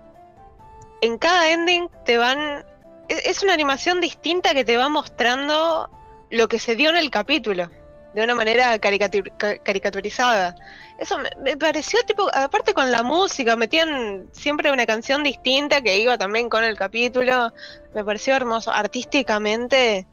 En 1.01 1.17
cada 1.17 1.51
ending 1.51 1.89
te 2.03 2.17
van 2.17 2.65
es 3.07 3.25
es 3.25 3.43
una 3.43 3.53
animación 3.53 4.01
distinta 4.01 4.53
que 4.53 4.65
te 4.65 4.77
va 4.77 4.89
mostrando 4.89 5.89
lo 6.31 6.47
que 6.47 6.57
se 6.57 6.75
dio 6.75 6.89
en 6.89 6.97
el 6.97 7.11
capítulo, 7.11 7.69
de 8.15 8.23
una 8.23 8.33
manera 8.33 8.75
caricatur- 8.81 9.31
ca- 9.37 9.59
caricaturizada. 9.59 10.55
Eso 10.97 11.17
me 11.43 11.55
pareció 11.57 11.99
tipo, 12.07 12.27
aparte 12.33 12.73
con 12.73 12.89
la 12.91 13.03
música, 13.03 13.55
metían 13.55 14.27
siempre 14.31 14.71
una 14.71 14.87
canción 14.87 15.21
distinta 15.23 15.81
que 15.81 15.99
iba 15.99 16.17
también 16.17 16.49
con 16.49 16.63
el 16.63 16.75
capítulo. 16.77 17.53
Me 17.93 18.03
pareció 18.03 18.33
hermoso. 18.35 18.71
Artísticamente, 18.71 20.07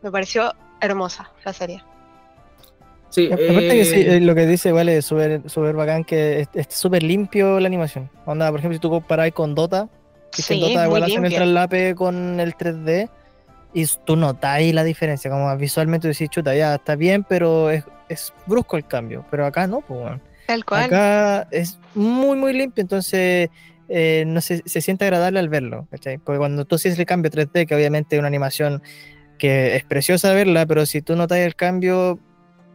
me 0.00 0.10
pareció 0.10 0.54
hermosa 0.80 1.30
la 1.44 1.52
serie. 1.52 1.82
Sí, 3.10 3.26
Aparte 3.32 3.68
que 3.70 3.84
sí, 3.84 4.00
eh, 4.00 4.16
eh, 4.16 4.20
lo 4.20 4.34
que 4.34 4.46
dice 4.46 4.70
igual 4.70 4.88
es 4.88 5.06
súper 5.06 5.74
bacán, 5.74 6.04
que 6.04 6.46
es 6.52 6.66
súper 6.68 7.02
limpio 7.02 7.60
la 7.60 7.66
animación. 7.66 8.10
Onda, 8.26 8.50
por 8.50 8.60
ejemplo, 8.60 8.76
si 8.76 8.80
tú 8.80 8.90
comparas 8.90 9.30
con 9.32 9.54
Dota, 9.54 9.88
que 10.32 10.42
en 10.42 10.44
Sí, 10.44 10.60
Dota 10.60 10.84
igual 10.86 11.04
hacen 11.04 11.24
el 11.24 11.34
traslape 11.34 11.94
con 11.94 12.40
el 12.40 12.54
3D 12.54 13.08
y 13.72 13.86
tú 14.04 14.16
notas 14.16 14.50
ahí 14.50 14.72
la 14.72 14.84
diferencia, 14.84 15.30
como 15.30 15.56
visualmente 15.56 16.08
decís, 16.08 16.28
chuta, 16.28 16.54
ya 16.54 16.74
está 16.74 16.96
bien, 16.96 17.24
pero 17.24 17.70
es, 17.70 17.84
es 18.08 18.32
brusco 18.46 18.76
el 18.76 18.86
cambio, 18.86 19.24
pero 19.30 19.46
acá 19.46 19.66
no, 19.66 19.80
pues 19.80 20.00
bueno. 20.00 20.20
Tal 20.46 20.64
cual. 20.64 20.84
Acá 20.84 21.48
es 21.50 21.78
muy, 21.94 22.36
muy 22.36 22.52
limpio, 22.52 22.82
entonces 22.82 23.50
eh, 23.88 24.24
no 24.26 24.40
se, 24.40 24.62
se 24.66 24.80
siente 24.80 25.04
agradable 25.04 25.38
al 25.38 25.48
verlo, 25.48 25.86
¿cachai? 25.90 26.18
Porque 26.18 26.38
cuando 26.38 26.64
tú 26.64 26.76
haces 26.76 26.98
el 26.98 27.06
cambio 27.06 27.30
3D, 27.30 27.66
que 27.66 27.74
obviamente 27.74 28.16
es 28.16 28.20
una 28.20 28.28
animación 28.28 28.82
que 29.36 29.76
es 29.76 29.84
preciosa 29.84 30.32
verla, 30.32 30.66
pero 30.66 30.86
si 30.86 31.02
tú 31.02 31.16
notas 31.16 31.38
el 31.38 31.54
cambio, 31.54 32.18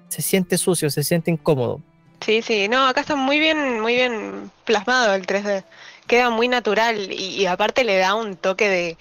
se 0.10 0.22
siente 0.22 0.58
sucio, 0.58 0.90
se 0.90 1.04
siente 1.04 1.32
incómodo. 1.32 1.82
Sí, 2.22 2.42
sí, 2.42 2.68
no, 2.68 2.86
acá 2.88 3.02
está 3.02 3.16
muy 3.16 3.40
bien, 3.40 3.80
muy 3.82 3.96
bien 3.96 4.52
plasmado 4.66 5.14
el 5.16 5.26
3D. 5.26 5.64
Queda 6.08 6.30
muy 6.30 6.48
natural 6.48 7.12
y, 7.12 7.42
y 7.42 7.46
aparte 7.46 7.84
le 7.84 7.98
da 7.98 8.16
un 8.16 8.36
toque 8.36 8.70
de 8.70 8.98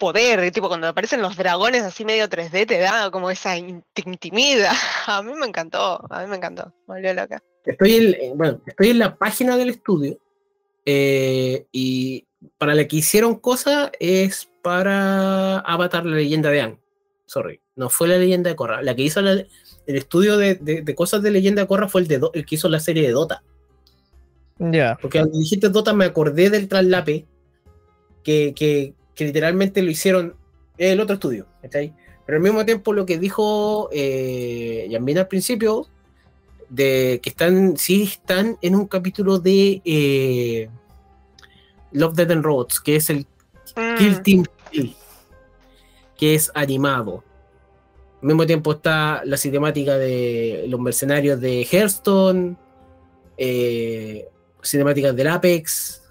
poder, 0.00 0.50
tipo 0.50 0.68
cuando 0.68 0.88
aparecen 0.88 1.20
los 1.20 1.36
dragones 1.36 1.82
así 1.82 2.06
medio 2.06 2.26
3D 2.26 2.66
te 2.66 2.78
da 2.78 3.10
como 3.10 3.30
esa 3.30 3.56
intimida. 3.56 4.72
A 5.06 5.22
mí 5.22 5.32
me 5.34 5.46
encantó, 5.46 6.00
a 6.10 6.22
mí 6.22 6.26
me 6.28 6.36
encantó, 6.36 6.72
me 6.88 6.94
volvió 6.94 7.12
loca. 7.14 7.42
Estoy 7.64 7.96
en, 7.96 8.14
eh, 8.14 8.32
bueno, 8.34 8.60
estoy 8.64 8.90
en 8.90 8.98
la 8.98 9.16
página 9.16 9.56
del 9.56 9.70
estudio 9.70 10.18
eh, 10.86 11.66
y 11.72 12.26
para 12.58 12.74
la 12.74 12.86
que 12.88 12.96
hicieron 12.96 13.34
cosas 13.36 13.90
es 14.00 14.48
para 14.62 15.58
Avatar 15.60 16.04
la 16.06 16.16
leyenda 16.16 16.50
de 16.50 16.60
Aang. 16.60 16.78
Sorry, 17.26 17.60
no 17.76 17.88
fue 17.90 18.08
la 18.08 18.18
leyenda 18.18 18.50
de 18.50 18.56
Korra. 18.56 18.82
La 18.82 18.94
que 18.94 19.02
hizo 19.02 19.20
la- 19.20 19.32
el 19.32 19.96
estudio 19.96 20.36
de, 20.36 20.54
de- 20.56 20.82
de 20.82 20.94
cosas 20.94 21.22
de 21.22 21.30
leyenda 21.30 21.62
de 21.62 21.68
Korra 21.68 21.88
fue 21.88 22.00
el, 22.02 22.08
de 22.08 22.18
Do- 22.18 22.30
el 22.34 22.44
que 22.44 22.54
hizo 22.56 22.68
la 22.68 22.80
serie 22.80 23.02
de 23.06 23.12
Dota. 23.12 23.42
Ya. 24.58 24.98
Porque 25.00 25.18
cuando 25.18 25.38
dijiste 25.38 25.68
Dota 25.70 25.92
me 25.92 26.04
acordé 26.04 26.50
del 26.50 26.68
traslape 26.68 27.26
que, 28.22 28.52
que, 28.54 28.94
que 29.14 29.24
literalmente 29.24 29.82
lo 29.82 29.90
hicieron 29.90 30.34
el 30.76 31.00
otro 31.00 31.14
estudio. 31.14 31.46
¿cachai? 31.62 31.94
Pero 32.26 32.36
al 32.36 32.42
mismo 32.42 32.64
tiempo 32.64 32.92
lo 32.92 33.06
que 33.06 33.18
dijo 33.18 33.88
eh, 33.92 34.86
Yambin 34.90 35.18
al 35.18 35.28
principio, 35.28 35.86
de 36.68 37.20
que 37.22 37.30
están, 37.30 37.76
sí 37.76 38.02
están 38.04 38.56
en 38.62 38.74
un 38.76 38.86
capítulo 38.86 39.38
de 39.38 39.80
eh, 39.84 40.68
Love, 41.92 42.14
Dead 42.14 42.30
and 42.30 42.44
Robots, 42.44 42.80
que 42.80 42.96
es 42.96 43.10
el 43.10 43.26
Kill 43.98 44.18
Mm, 44.18 44.22
Team 44.22 44.44
Kill, 44.70 44.96
que 46.16 46.34
es 46.34 46.50
animado. 46.54 47.24
Al 48.22 48.26
mismo 48.28 48.46
tiempo 48.46 48.72
está 48.72 49.22
la 49.24 49.36
cinemática 49.36 49.96
de 49.96 50.66
los 50.68 50.80
mercenarios 50.80 51.40
de 51.40 51.66
Hearthstone, 51.70 52.56
eh, 53.38 54.28
cinemáticas 54.62 55.16
del 55.16 55.28
Apex, 55.28 56.02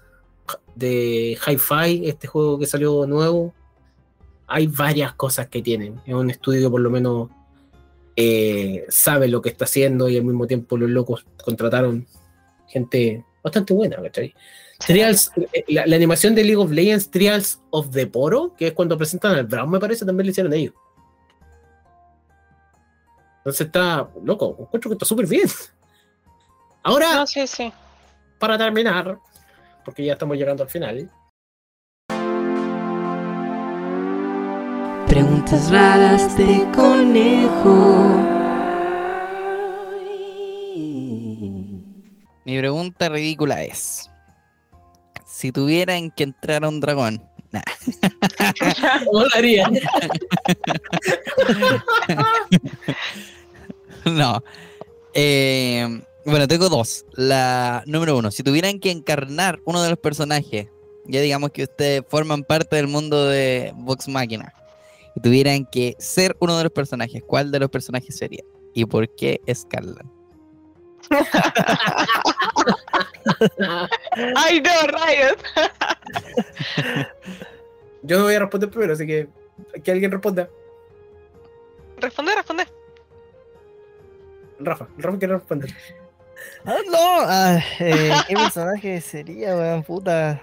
de 0.74 1.38
Hi-Fi, 1.46 2.08
este 2.08 2.26
juego 2.26 2.58
que 2.58 2.66
salió 2.66 3.06
nuevo. 3.06 3.54
Hay 4.48 4.66
varias 4.66 5.14
cosas 5.14 5.48
que 5.48 5.62
tienen. 5.62 6.00
Es 6.04 6.14
un 6.14 6.30
estudio 6.30 6.62
que 6.62 6.70
por 6.70 6.80
lo 6.80 6.90
menos 6.90 7.28
eh, 8.16 8.84
sabe 8.88 9.28
lo 9.28 9.40
que 9.40 9.50
está 9.50 9.64
haciendo 9.66 10.08
y 10.08 10.16
al 10.16 10.24
mismo 10.24 10.46
tiempo 10.46 10.76
los 10.76 10.90
locos 10.90 11.24
contrataron 11.44 12.06
gente 12.66 13.24
bastante 13.42 13.72
buena, 13.72 14.02
¿cachai? 14.02 14.34
Trials, 14.86 15.30
eh, 15.52 15.64
la, 15.68 15.86
la 15.86 15.96
animación 15.96 16.34
de 16.34 16.42
League 16.44 16.56
of 16.56 16.70
Legends, 16.70 17.10
Trials 17.10 17.60
of 17.70 17.90
the 17.90 18.06
Poro, 18.06 18.54
que 18.56 18.68
es 18.68 18.72
cuando 18.72 18.96
presentan 18.96 19.34
al 19.34 19.46
Brown, 19.46 19.70
me 19.70 19.78
parece, 19.78 20.04
también 20.04 20.26
lo 20.26 20.30
hicieron 20.30 20.52
ellos. 20.52 20.74
Entonces 23.38 23.66
está, 23.66 24.08
loco, 24.22 24.56
encuentro 24.58 24.90
que 24.90 24.94
está 24.94 25.06
súper 25.06 25.26
bien. 25.26 25.48
Ahora, 26.82 27.14
No, 27.16 27.26
sí, 27.26 27.46
sí. 27.46 27.72
para 28.38 28.56
terminar, 28.58 29.18
porque 29.84 30.04
ya 30.04 30.14
estamos 30.14 30.36
llegando 30.36 30.62
al 30.62 30.68
final, 30.68 31.10
Preguntas 35.06 35.70
raras 35.70 36.36
de 36.36 36.66
conejo. 36.74 38.06
Mi 42.44 42.58
pregunta 42.58 43.08
ridícula 43.08 43.62
es: 43.64 44.09
si 45.40 45.52
tuvieran 45.52 46.10
que 46.10 46.24
entrar 46.24 46.64
a 46.64 46.68
un 46.68 46.80
dragón, 46.80 47.22
nah, 47.50 47.62
¿cómo 49.06 49.24
lo 49.24 49.34
haría? 49.34 49.70
no. 54.04 54.44
Eh, 55.14 56.02
bueno, 56.26 56.46
tengo 56.46 56.68
dos. 56.68 57.06
La 57.14 57.82
número 57.86 58.18
uno, 58.18 58.30
si 58.30 58.42
tuvieran 58.42 58.80
que 58.80 58.90
encarnar 58.90 59.60
uno 59.64 59.82
de 59.82 59.88
los 59.88 59.98
personajes, 59.98 60.68
ya 61.06 61.22
digamos 61.22 61.52
que 61.52 61.62
ustedes 61.62 62.02
forman 62.06 62.44
parte 62.44 62.76
del 62.76 62.88
mundo 62.88 63.26
de 63.26 63.72
Vox 63.76 64.08
Máquina, 64.08 64.52
y 65.16 65.20
tuvieran 65.22 65.64
que 65.64 65.96
ser 65.98 66.36
uno 66.40 66.58
de 66.58 66.64
los 66.64 66.72
personajes, 66.72 67.22
¿cuál 67.26 67.50
de 67.50 67.60
los 67.60 67.70
personajes 67.70 68.14
sería? 68.14 68.44
¿Y 68.74 68.84
por 68.84 69.08
qué 69.14 69.40
Scarlet? 69.50 70.04
¡Ay, 74.36 74.60
no, 74.60 74.86
rayos! 74.86 75.36
Yo 78.02 78.18
no 78.18 78.24
voy 78.24 78.34
a 78.34 78.40
responder 78.40 78.70
primero, 78.70 78.92
así 78.94 79.06
que 79.06 79.28
que 79.84 79.90
alguien 79.90 80.10
responda. 80.10 80.48
Responde, 81.98 82.34
responde. 82.34 82.66
Rafa, 84.58 84.88
Rafa 84.98 85.18
quiere 85.18 85.34
responder. 85.34 85.70
Ah, 86.64 86.78
no, 86.90 87.20
ah, 87.20 87.58
eh, 87.78 88.12
¿qué 88.28 88.34
personaje 88.34 89.00
sería, 89.00 89.56
weón? 89.56 89.82
Puta, 89.82 90.42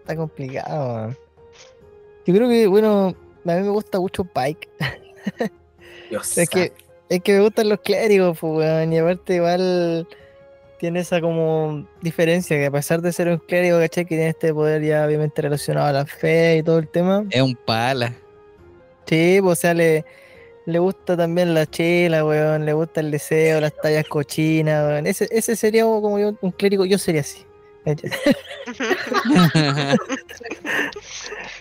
está 0.00 0.16
complicado, 0.16 0.94
weón. 0.94 1.18
Yo 2.26 2.34
creo 2.34 2.48
que, 2.48 2.66
bueno, 2.66 3.08
a 3.46 3.52
mí 3.54 3.62
me 3.62 3.68
gusta 3.68 3.98
mucho 3.98 4.24
Pike. 4.24 4.68
Dios. 6.10 6.36
Es 6.36 6.48
que, 6.48 6.72
es 7.08 7.22
que 7.22 7.32
me 7.34 7.40
gustan 7.40 7.68
los 7.68 7.80
clérigos, 7.80 8.38
pues, 8.38 8.52
weón. 8.52 8.92
Y 8.92 8.98
aparte, 8.98 9.36
igual 9.36 10.06
tiene 10.80 11.00
esa 11.00 11.20
como 11.20 11.86
diferencia 12.00 12.56
que 12.56 12.66
a 12.66 12.70
pesar 12.70 13.02
de 13.02 13.12
ser 13.12 13.28
un 13.28 13.36
clérigo, 13.36 13.78
¿cachai? 13.78 14.04
Que 14.06 14.16
tiene 14.16 14.30
este 14.30 14.54
poder 14.54 14.82
ya 14.82 15.04
obviamente 15.04 15.42
relacionado 15.42 15.86
a 15.86 15.92
la 15.92 16.06
fe 16.06 16.56
y 16.56 16.62
todo 16.62 16.78
el 16.78 16.88
tema. 16.88 17.24
Es 17.28 17.42
un 17.42 17.54
pala. 17.54 18.14
Sí, 19.06 19.40
pues, 19.42 19.58
o 19.58 19.60
sea, 19.60 19.74
le, 19.74 20.06
le 20.64 20.78
gusta 20.78 21.18
también 21.18 21.52
la 21.52 21.66
chela, 21.66 22.24
weón. 22.24 22.64
Le 22.64 22.72
gusta 22.72 23.00
el 23.00 23.10
deseo, 23.10 23.60
las 23.60 23.76
tallas 23.76 24.06
cochinas, 24.08 24.86
weón. 24.86 25.06
Ese, 25.06 25.28
ese 25.30 25.54
sería 25.54 25.82
como 25.82 26.18
yo, 26.18 26.34
un 26.40 26.50
clérigo, 26.50 26.86
yo 26.86 26.96
sería 26.96 27.20
así. 27.20 27.44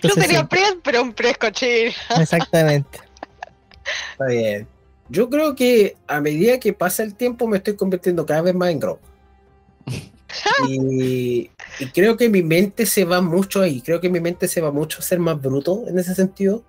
Yo 0.01 0.09
sería 0.09 0.41
sí, 0.41 0.45
pres, 0.49 0.75
pero 0.83 1.01
un 1.01 1.13
pres 1.13 1.37
cochín. 1.37 1.91
Exactamente. 2.19 2.99
Está 4.13 4.25
bien. 4.27 4.67
Yo 5.09 5.29
creo 5.29 5.55
que 5.55 5.95
a 6.07 6.21
medida 6.21 6.59
que 6.59 6.73
pasa 6.73 7.03
el 7.03 7.15
tiempo 7.15 7.47
me 7.47 7.57
estoy 7.57 7.75
convirtiendo 7.75 8.25
cada 8.25 8.41
vez 8.41 8.53
más 8.53 8.69
en 8.69 8.79
Grok. 8.79 9.08
Y, 10.69 11.49
y 11.79 11.85
creo 11.93 12.15
que 12.15 12.29
mi 12.29 12.43
mente 12.43 12.85
se 12.85 13.03
va 13.03 13.19
mucho 13.19 13.61
ahí. 13.61 13.81
Creo 13.81 13.99
que 13.99 14.09
mi 14.09 14.19
mente 14.19 14.47
se 14.47 14.61
va 14.61 14.71
mucho 14.71 14.99
a 14.99 15.01
ser 15.01 15.17
más 15.19 15.41
bruto 15.41 15.85
en 15.87 15.97
ese 15.97 16.13
sentido. 16.13 16.63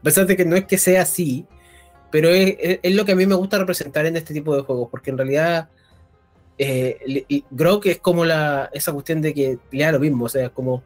A 0.00 0.02
pesar 0.02 0.26
de 0.26 0.36
que 0.36 0.44
no 0.44 0.56
es 0.56 0.64
que 0.64 0.76
sea 0.78 1.02
así, 1.02 1.44
pero 2.10 2.30
es, 2.30 2.56
es- 2.58 2.78
es 2.82 2.94
lo 2.94 3.04
que 3.04 3.12
a 3.12 3.16
mí 3.16 3.26
me 3.26 3.34
gusta 3.36 3.58
representar 3.58 4.06
en 4.06 4.16
este 4.16 4.34
tipo 4.34 4.56
de 4.56 4.62
juegos, 4.62 4.88
porque 4.90 5.10
en 5.10 5.18
realidad 5.18 5.68
eh, 6.58 7.24
es 7.84 7.98
como 7.98 8.24
la, 8.24 8.70
esa 8.72 8.92
cuestión 8.92 9.20
de 9.22 9.34
que 9.34 9.58
le 9.70 9.84
da 9.84 9.92
lo 9.92 10.00
mismo, 10.00 10.24
o 10.24 10.28
sea, 10.28 10.46
es 10.46 10.50
como, 10.50 10.82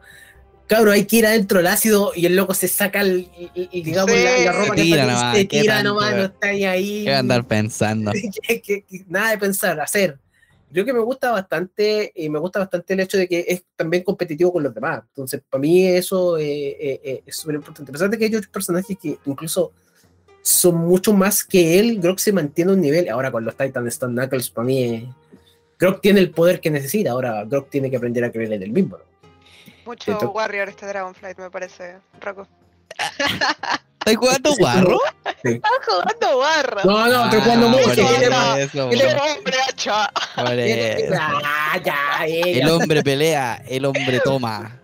cabrón, 0.66 0.94
hay 0.94 1.04
que 1.04 1.16
ir 1.16 1.26
adentro 1.26 1.58
del 1.58 1.68
ácido 1.68 2.12
y 2.14 2.26
el 2.26 2.36
loco 2.36 2.54
se 2.54 2.68
saca 2.68 3.00
el, 3.02 3.28
y, 3.38 3.68
y- 3.70 3.82
digamos 3.82 4.10
Sí. 4.14 4.22
la, 4.24 4.38
la 4.44 4.52
ropa 4.52 4.68
Se 4.70 4.74
que 4.76 4.82
tira 4.82 5.06
nomás, 5.06 5.36
se 5.36 5.48
¿qué 5.48 5.60
tira 5.60 5.82
nomás, 5.82 6.16
no 6.16 6.22
está 6.24 6.48
ahí. 6.48 6.64
ahí. 6.64 7.04
¿Qué 7.04 7.10
va 7.10 7.16
a 7.16 7.20
andar 7.20 7.46
pensando? 7.46 8.12
que- 8.12 8.60
que- 8.60 8.82
que 8.82 9.04
nada 9.08 9.30
de 9.30 9.38
pensar, 9.38 9.80
hacer. 9.80 10.18
Creo 10.72 10.84
que 10.84 10.92
me 10.92 11.00
gusta 11.00 11.32
bastante 11.32 12.12
y 12.14 12.28
me 12.28 12.38
gusta 12.38 12.60
bastante 12.60 12.94
el 12.94 13.00
hecho 13.00 13.18
de 13.18 13.26
que 13.26 13.44
es 13.48 13.64
también 13.74 14.04
competitivo 14.04 14.52
con 14.52 14.62
los 14.62 14.72
demás. 14.72 15.02
Entonces, 15.08 15.42
para 15.48 15.60
mí 15.60 15.86
eso 15.86 16.38
eh, 16.38 16.76
eh, 16.80 17.00
eh, 17.02 17.22
es 17.26 17.36
súper 17.36 17.56
importante. 17.56 17.90
A 17.90 17.92
pesar 17.92 18.08
de 18.10 18.16
que 18.16 18.26
hay 18.26 18.34
otros 18.34 18.52
personajes 18.52 18.96
que 18.96 19.18
incluso 19.24 19.72
son 20.42 20.76
mucho 20.76 21.12
más 21.12 21.44
que 21.44 21.78
él, 21.78 22.00
Grok 22.00 22.18
se 22.18 22.32
mantiene 22.32 22.70
a 22.70 22.74
un 22.74 22.80
nivel. 22.80 23.08
Ahora 23.08 23.32
con 23.32 23.44
los 23.44 23.56
Titan 23.56 23.86
Stone 23.88 24.14
Knuckles, 24.14 24.50
para 24.50 24.64
mí, 24.64 24.82
eh, 24.84 25.08
Grok 25.78 26.00
tiene 26.00 26.20
el 26.20 26.30
poder 26.30 26.60
que 26.60 26.70
necesita. 26.70 27.10
Ahora 27.10 27.44
Grok 27.44 27.68
tiene 27.68 27.90
que 27.90 27.96
aprender 27.96 28.24
a 28.24 28.30
creer 28.30 28.52
en 28.52 28.62
él 28.62 28.70
mismo. 28.70 28.98
¿no? 28.98 29.30
Mucho 29.84 30.30
Warrior 30.30 30.68
este 30.68 30.86
Dragonflight, 30.86 31.38
me 31.38 31.50
parece, 31.50 31.96
Rocco. 32.20 32.46
¿Estás 34.12 34.16
jugando 34.16 34.54
guarro? 34.56 34.98
Estás 35.42 35.70
jugando 35.86 36.38
barra. 36.38 36.82
No, 36.84 37.06
no, 37.08 37.24
estoy 37.24 37.40
jugando 37.40 37.66
Ah, 37.66 37.70
mucho. 37.70 37.84
por 37.84 37.94
¿qué 37.94 38.00
eso, 38.02 38.18
le 38.20 38.26
por 38.26 38.30
pasa? 38.36 38.60
eso, 38.60 38.88
¿Qué 38.90 38.96
le 38.96 39.04
por- 39.04 39.14
¡Qué 39.14 39.20
hombre 39.30 39.56
hacha! 39.68 40.12
Ah, 40.36 41.78
ya, 41.84 42.26
El 42.26 42.68
hombre 42.70 43.02
pelea, 43.02 43.62
el 43.68 43.84
hombre 43.84 44.20
toma. 44.24 44.76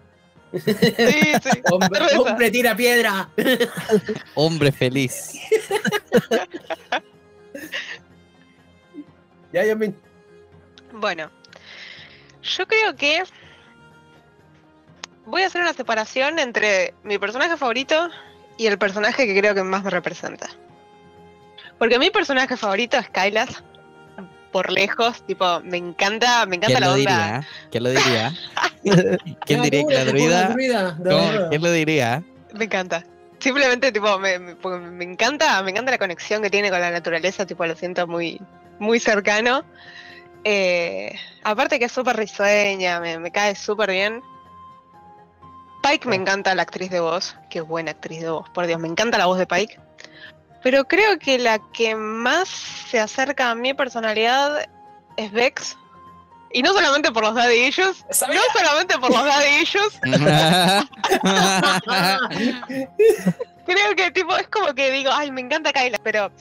Sí, 0.52 0.62
sí. 0.66 1.62
Hombre, 1.70 2.00
hombre 2.16 2.50
tira 2.50 2.74
piedra. 2.76 3.28
Hombre 4.34 4.72
feliz. 4.72 5.32
Ya, 9.52 9.64
ya 9.64 9.74
me. 9.74 9.94
Bueno, 10.92 11.30
yo 12.42 12.66
creo 12.66 12.94
que 12.96 13.22
voy 15.24 15.42
a 15.42 15.46
hacer 15.46 15.62
una 15.62 15.72
separación 15.72 16.38
entre 16.38 16.94
mi 17.04 17.18
personaje 17.18 17.56
favorito 17.56 18.10
y 18.56 18.66
el 18.66 18.78
personaje 18.78 19.26
que 19.26 19.38
creo 19.38 19.54
que 19.54 19.62
más 19.62 19.84
me 19.84 19.90
representa. 19.90 20.48
Porque 21.78 21.98
mi 21.98 22.10
personaje 22.10 22.56
favorito 22.56 22.96
es 22.96 23.08
Kailas, 23.10 23.62
por 24.50 24.72
lejos, 24.72 25.22
tipo, 25.26 25.60
me 25.64 25.76
encanta, 25.76 26.46
me 26.46 26.56
encanta 26.56 26.78
¿Quién 26.78 26.80
la 26.80 26.86
lo 26.86 26.92
onda. 26.94 27.10
diría? 27.10 27.48
¿Quién 27.70 27.84
lo 27.84 27.90
diría? 27.90 28.32
¿Quién 29.44 29.62
diría 29.62 29.84
que 29.86 29.94
la 29.94 30.04
druida? 30.06 30.56
¿Quién 31.50 31.62
lo 31.62 31.70
diría? 31.72 32.22
Me 32.54 32.64
encanta. 32.64 33.04
Simplemente, 33.38 33.92
tipo, 33.92 34.18
me, 34.18 34.38
me 34.38 35.04
encanta, 35.04 35.62
me 35.62 35.72
encanta 35.72 35.90
la 35.90 35.98
conexión 35.98 36.40
que 36.42 36.48
tiene 36.48 36.70
con 36.70 36.80
la 36.80 36.90
naturaleza, 36.90 37.44
tipo, 37.44 37.66
lo 37.66 37.76
siento 37.76 38.06
muy, 38.06 38.40
muy 38.78 38.98
cercano. 38.98 39.62
Eh, 40.44 41.14
aparte 41.42 41.78
que 41.78 41.84
es 41.84 41.92
súper 41.92 42.16
risueña, 42.16 42.98
me, 43.00 43.18
me 43.18 43.30
cae 43.30 43.54
súper 43.54 43.90
bien. 43.90 44.22
Pike 45.88 46.08
me 46.08 46.16
encanta 46.16 46.52
la 46.54 46.62
actriz 46.62 46.90
de 46.90 46.98
voz, 46.98 47.36
qué 47.48 47.60
buena 47.60 47.92
actriz 47.92 48.20
de 48.20 48.30
voz, 48.30 48.50
por 48.50 48.66
Dios, 48.66 48.80
me 48.80 48.88
encanta 48.88 49.18
la 49.18 49.26
voz 49.26 49.38
de 49.38 49.46
Pike. 49.46 49.78
Pero 50.62 50.84
creo 50.86 51.20
que 51.20 51.38
la 51.38 51.60
que 51.72 51.94
más 51.94 52.48
se 52.48 52.98
acerca 52.98 53.50
a 53.50 53.54
mi 53.54 53.72
personalidad 53.72 54.68
es 55.16 55.30
Vex. 55.30 55.76
Y 56.52 56.62
no 56.62 56.72
solamente 56.72 57.12
por 57.12 57.22
los 57.22 57.36
daddy 57.36 57.66
issues, 57.66 58.04
no 58.08 58.40
solamente 58.52 58.98
por 58.98 59.10
los 59.10 59.24
daddy 59.24 59.62
issues, 59.62 60.00
Creo 63.66 63.94
que 63.96 64.10
tipo 64.10 64.36
es 64.36 64.48
como 64.48 64.74
que 64.74 64.90
digo, 64.90 65.12
ay, 65.12 65.30
me 65.30 65.40
encanta 65.40 65.72
Kyla, 65.72 66.00
pero 66.02 66.32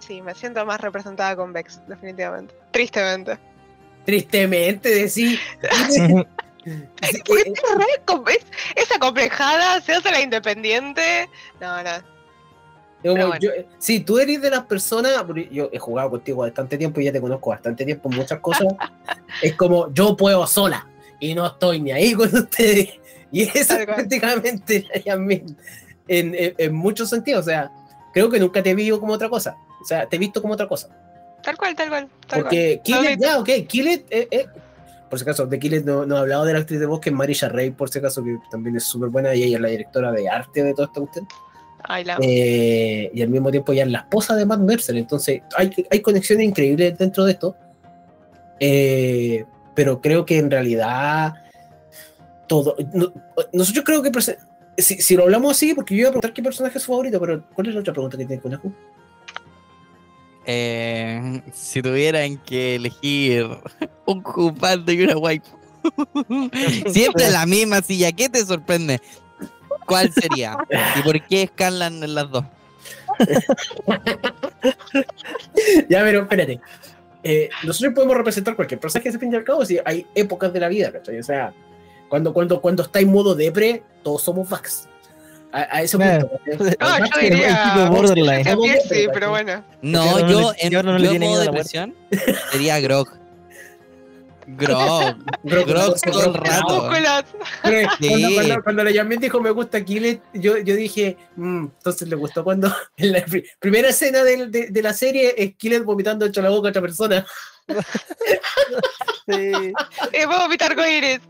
sí, 0.00 0.20
me 0.20 0.34
siento 0.34 0.66
más 0.66 0.82
representada 0.82 1.34
con 1.34 1.54
Vex, 1.54 1.80
definitivamente. 1.86 2.54
Tristemente. 2.72 3.38
Tristemente 4.04 4.90
decir. 4.90 5.40
Es 6.64 7.12
re 7.12 8.02
com- 8.04 8.24
es- 8.28 8.46
esa 8.76 8.98
complejada 8.98 9.80
se 9.80 9.94
hace 9.94 10.10
la 10.10 10.20
independiente. 10.20 11.28
No, 11.60 11.82
no. 11.82 11.90
Como 13.02 13.14
bueno. 13.28 13.36
yo- 13.40 13.50
si 13.78 14.00
tú 14.00 14.18
eres 14.18 14.42
de 14.42 14.50
las 14.50 14.64
personas, 14.66 15.24
yo 15.50 15.70
he 15.72 15.78
jugado 15.78 16.10
contigo 16.10 16.42
bastante 16.42 16.76
tiempo 16.76 17.00
y 17.00 17.04
ya 17.04 17.12
te 17.12 17.20
conozco 17.20 17.50
bastante 17.50 17.84
tiempo 17.84 18.10
en 18.10 18.16
muchas 18.18 18.40
cosas, 18.40 18.66
es 19.42 19.54
como 19.54 19.92
yo 19.94 20.14
puedo 20.16 20.46
sola 20.46 20.86
y 21.18 21.34
no 21.34 21.46
estoy 21.46 21.80
ni 21.80 21.92
ahí 21.92 22.12
con 22.14 22.34
ustedes. 22.34 22.90
Y 23.32 23.42
eso 23.42 23.74
es 23.78 23.86
prácticamente 23.86 24.86
en, 25.04 25.56
en, 26.08 26.54
en 26.58 26.74
muchos 26.74 27.08
sentidos. 27.08 27.42
O 27.46 27.48
sea, 27.48 27.70
creo 28.12 28.28
que 28.28 28.40
nunca 28.40 28.62
te 28.62 28.70
he 28.70 28.74
visto 28.74 28.98
como 29.00 29.12
otra 29.14 29.28
cosa. 29.28 29.56
O 29.80 29.84
sea, 29.84 30.06
te 30.06 30.16
he 30.16 30.18
visto 30.18 30.42
como 30.42 30.54
otra 30.54 30.66
cosa. 30.68 30.88
Tal 31.42 31.56
cual, 31.56 31.74
tal 31.74 31.88
cual. 31.88 32.08
Tal 32.26 32.40
Porque 32.42 32.80
cual. 32.84 33.00
Killet, 33.02 33.18
No, 33.18 33.26
ya, 33.26 33.38
ok, 33.38 33.48
Killet, 33.66 34.04
eh, 34.10 34.28
eh, 34.30 34.46
por 35.10 35.18
si 35.18 35.24
acaso, 35.24 35.44
de 35.46 35.58
Killet 35.58 35.84
no, 35.84 36.06
no 36.06 36.16
he 36.16 36.20
hablado 36.20 36.44
de 36.44 36.52
la 36.54 36.60
actriz 36.60 36.80
de 36.80 36.86
voz 36.86 37.00
que 37.00 37.10
es 37.10 37.14
Marisha 37.14 37.48
Rey, 37.48 37.70
por 37.72 37.90
si 37.90 37.98
acaso, 37.98 38.22
que 38.24 38.38
también 38.50 38.76
es 38.76 38.84
súper 38.84 39.10
buena 39.10 39.34
y 39.34 39.42
ella 39.42 39.56
es 39.56 39.60
la 39.62 39.68
directora 39.68 40.12
de 40.12 40.28
arte 40.28 40.62
de 40.62 40.72
toda 40.72 40.86
esta 40.86 41.00
cuestión. 41.00 41.26
Eh, 42.22 43.10
y 43.12 43.20
al 43.22 43.28
mismo 43.28 43.50
tiempo 43.50 43.72
ya 43.72 43.82
es 43.82 43.90
la 43.90 43.98
esposa 43.98 44.36
de 44.36 44.46
Matt 44.46 44.60
Mercer. 44.60 44.96
Entonces 44.96 45.42
hay, 45.56 45.70
hay 45.90 46.00
conexiones 46.00 46.46
increíbles 46.46 46.96
dentro 46.96 47.24
de 47.24 47.32
esto. 47.32 47.56
Eh, 48.60 49.44
pero 49.74 50.00
creo 50.00 50.24
que 50.24 50.38
en 50.38 50.50
realidad 50.50 51.34
todo. 52.46 52.76
no- 52.92 53.12
nosotros 53.52 53.84
creo 53.84 54.02
que. 54.02 54.10
Si, 54.76 54.94
si 55.02 55.16
lo 55.16 55.24
hablamos 55.24 55.52
así, 55.52 55.74
porque 55.74 55.94
yo 55.94 56.00
iba 56.02 56.08
a 56.08 56.12
preguntar 56.12 56.32
qué 56.32 56.42
personaje 56.42 56.78
es 56.78 56.84
su 56.84 56.92
favorito, 56.92 57.20
pero 57.20 57.44
¿cuál 57.54 57.68
es 57.68 57.74
la 57.74 57.80
otra 57.80 57.92
pregunta 57.92 58.16
que 58.16 58.24
tiene 58.24 58.40
Conejo? 58.40 58.72
Eh, 60.52 61.42
si 61.52 61.80
tuvieran 61.80 62.36
que 62.38 62.74
elegir 62.74 63.46
un 64.06 64.20
cupando 64.20 64.90
y 64.90 65.04
una 65.04 65.16
waifu. 65.16 65.56
Siempre 66.92 67.30
la 67.30 67.46
misma 67.46 67.80
silla. 67.82 68.10
¿Qué 68.10 68.28
te 68.28 68.44
sorprende? 68.44 69.00
¿Cuál 69.86 70.12
sería? 70.12 70.56
¿Y 70.96 71.02
por 71.02 71.24
qué 71.28 71.44
escalan 71.44 72.00
las 72.14 72.28
dos? 72.30 72.44
ya, 75.88 76.02
pero 76.02 76.22
espérate. 76.22 76.60
Eh, 77.22 77.48
nosotros 77.62 77.94
podemos 77.94 78.16
representar 78.16 78.56
cualquier 78.56 78.80
personaje, 78.80 79.16
fin 79.18 79.32
y 79.32 79.36
al 79.36 79.44
cabo, 79.44 79.64
si 79.64 79.78
hay 79.84 80.04
épocas 80.16 80.52
de 80.52 80.58
la 80.58 80.68
vida, 80.68 80.90
¿cachai? 80.90 81.20
O 81.20 81.22
sea, 81.22 81.54
cuando, 82.08 82.32
cuando, 82.32 82.60
cuando 82.60 82.82
está 82.82 82.98
en 82.98 83.12
modo 83.12 83.36
depre, 83.36 83.84
todos 84.02 84.22
somos 84.22 84.48
Vax. 84.48 84.88
A, 85.52 85.76
a 85.78 85.82
ese 85.82 85.96
Claro. 85.96 86.28
punto. 86.28 86.64
No, 86.80 86.98
yo 86.98 87.20
diría- 87.20 87.72
tipo 87.74 87.86
borderline. 87.94 88.44
También 88.44 88.78
sí, 88.88 89.06
pero 89.12 89.30
bueno. 89.30 89.64
No, 89.82 90.20
yo 90.20 90.52
le- 90.52 90.56
en, 90.66 90.72
y 90.72 90.76
ahora 90.76 90.92
no 90.92 90.98
le 90.98 91.04
yo 91.04 91.10
en 91.10 91.18
tiene 91.18 91.26
modo 91.28 91.38
la 91.38 91.44
depresión 91.50 91.94
sería 92.52 92.78
Grog. 92.80 93.08
Grog. 94.46 95.16
Grog 95.44 95.64
cuando- 95.66 95.94
todo 96.12 96.24
el 96.26 96.34
rato. 96.34 96.88
Cuando, 96.88 97.90
Sí. 97.98 98.34
cuando, 98.34 98.62
cuando 98.64 98.84
la 98.84 98.90
llamé 98.90 99.16
dijo 99.18 99.40
me 99.40 99.50
gusta 99.50 99.84
Killet, 99.84 100.20
yo, 100.34 100.58
yo 100.58 100.74
dije, 100.74 101.16
"Mm, 101.36 101.66
entonces 101.76 102.08
le 102.08 102.16
gustó 102.16 102.42
cuando 102.42 102.72
en 102.96 103.12
la 103.12 103.24
pri- 103.24 103.44
primera 103.60 103.88
escena 103.90 104.24
del- 104.24 104.50
de, 104.50 104.68
de 104.70 104.82
la 104.82 104.92
serie 104.92 105.34
es 105.36 105.54
Killet 105.56 105.84
vomitando 105.84 106.26
hecho 106.26 106.42
la 106.42 106.50
boca 106.50 106.68
a 106.68 106.70
otra 106.70 106.82
persona. 106.82 107.24
Sí. 109.26 109.52
Eh, 110.12 110.26
puedo 110.26 110.44
evitar 110.46 110.70
arcoíris. 110.72 111.20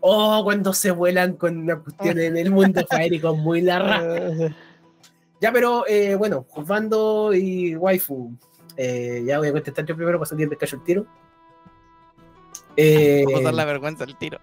Oh, 0.00 0.42
cuando 0.44 0.72
se 0.74 0.90
vuelan 0.90 1.34
con 1.34 1.56
una 1.58 1.78
cuestión 1.80 2.18
en 2.20 2.36
el 2.36 2.50
mundo 2.50 2.82
faérico 2.90 3.34
muy 3.34 3.60
larga. 3.62 4.54
Ya, 5.40 5.50
pero 5.52 5.84
eh, 5.88 6.14
bueno, 6.14 6.44
Juzbando 6.48 7.32
y 7.34 7.74
Waifu. 7.76 8.32
eh, 8.76 9.22
ya 9.26 9.38
voy 9.38 9.48
a 9.48 9.52
contestar 9.52 9.84
yo 9.86 9.96
primero 9.96 10.18
para 10.18 10.28
salir 10.28 10.48
de 10.48 10.56
callo 10.56 10.78
el 10.78 10.84
tiro. 10.84 11.06
Eh, 12.76 13.22
Vamos 13.26 13.40
a 13.40 13.44
dar 13.44 13.54
la 13.54 13.64
vergüenza 13.64 14.04
al 14.04 14.16
tiro. 14.18 14.38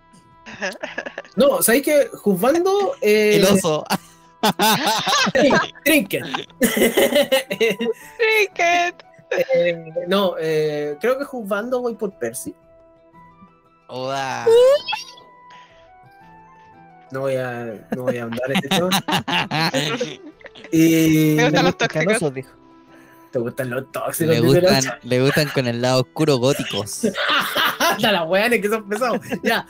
no, 1.35 1.61
¿sabéis 1.61 1.83
que 1.83 2.07
Juzbando. 2.13 2.95
Eh, 3.01 3.35
El 3.37 3.45
oso. 3.45 3.85
Trinket. 5.83 6.23
Cricket. 8.17 9.03
Eh, 9.31 9.93
no, 10.07 10.35
eh, 10.39 10.97
creo 10.99 11.17
que 11.17 11.25
juzgando 11.25 11.81
voy 11.81 11.95
por 11.95 12.11
Percy. 12.13 12.55
Oda. 13.87 14.45
No 17.11 17.21
voy 17.21 17.35
a, 17.35 17.87
no 17.95 18.03
voy 18.03 18.17
a 18.17 18.23
andar 18.23 18.51
en 18.51 18.57
esto. 18.63 18.89
Y 20.71 21.35
Me 21.35 21.45
gustan 21.45 21.65
los 21.65 21.77
tóxicos. 21.77 22.05
Canosos, 22.05 22.33
dijo. 22.33 22.49
te 23.31 23.39
gustan 23.39 23.69
los 23.69 23.91
tóxicos. 23.91 24.35
Le 24.35 24.41
gustan, 24.41 24.83
le 25.01 25.21
gustan 25.21 25.49
con 25.49 25.67
el 25.67 25.81
lado 25.81 26.01
oscuro 26.01 26.37
góticos. 26.37 27.07
Hasta 27.79 28.11
las 28.11 28.27
weones 28.27 28.61
que 28.61 28.67
son 28.69 28.87
pesados. 28.87 29.19
Ya. 29.43 29.65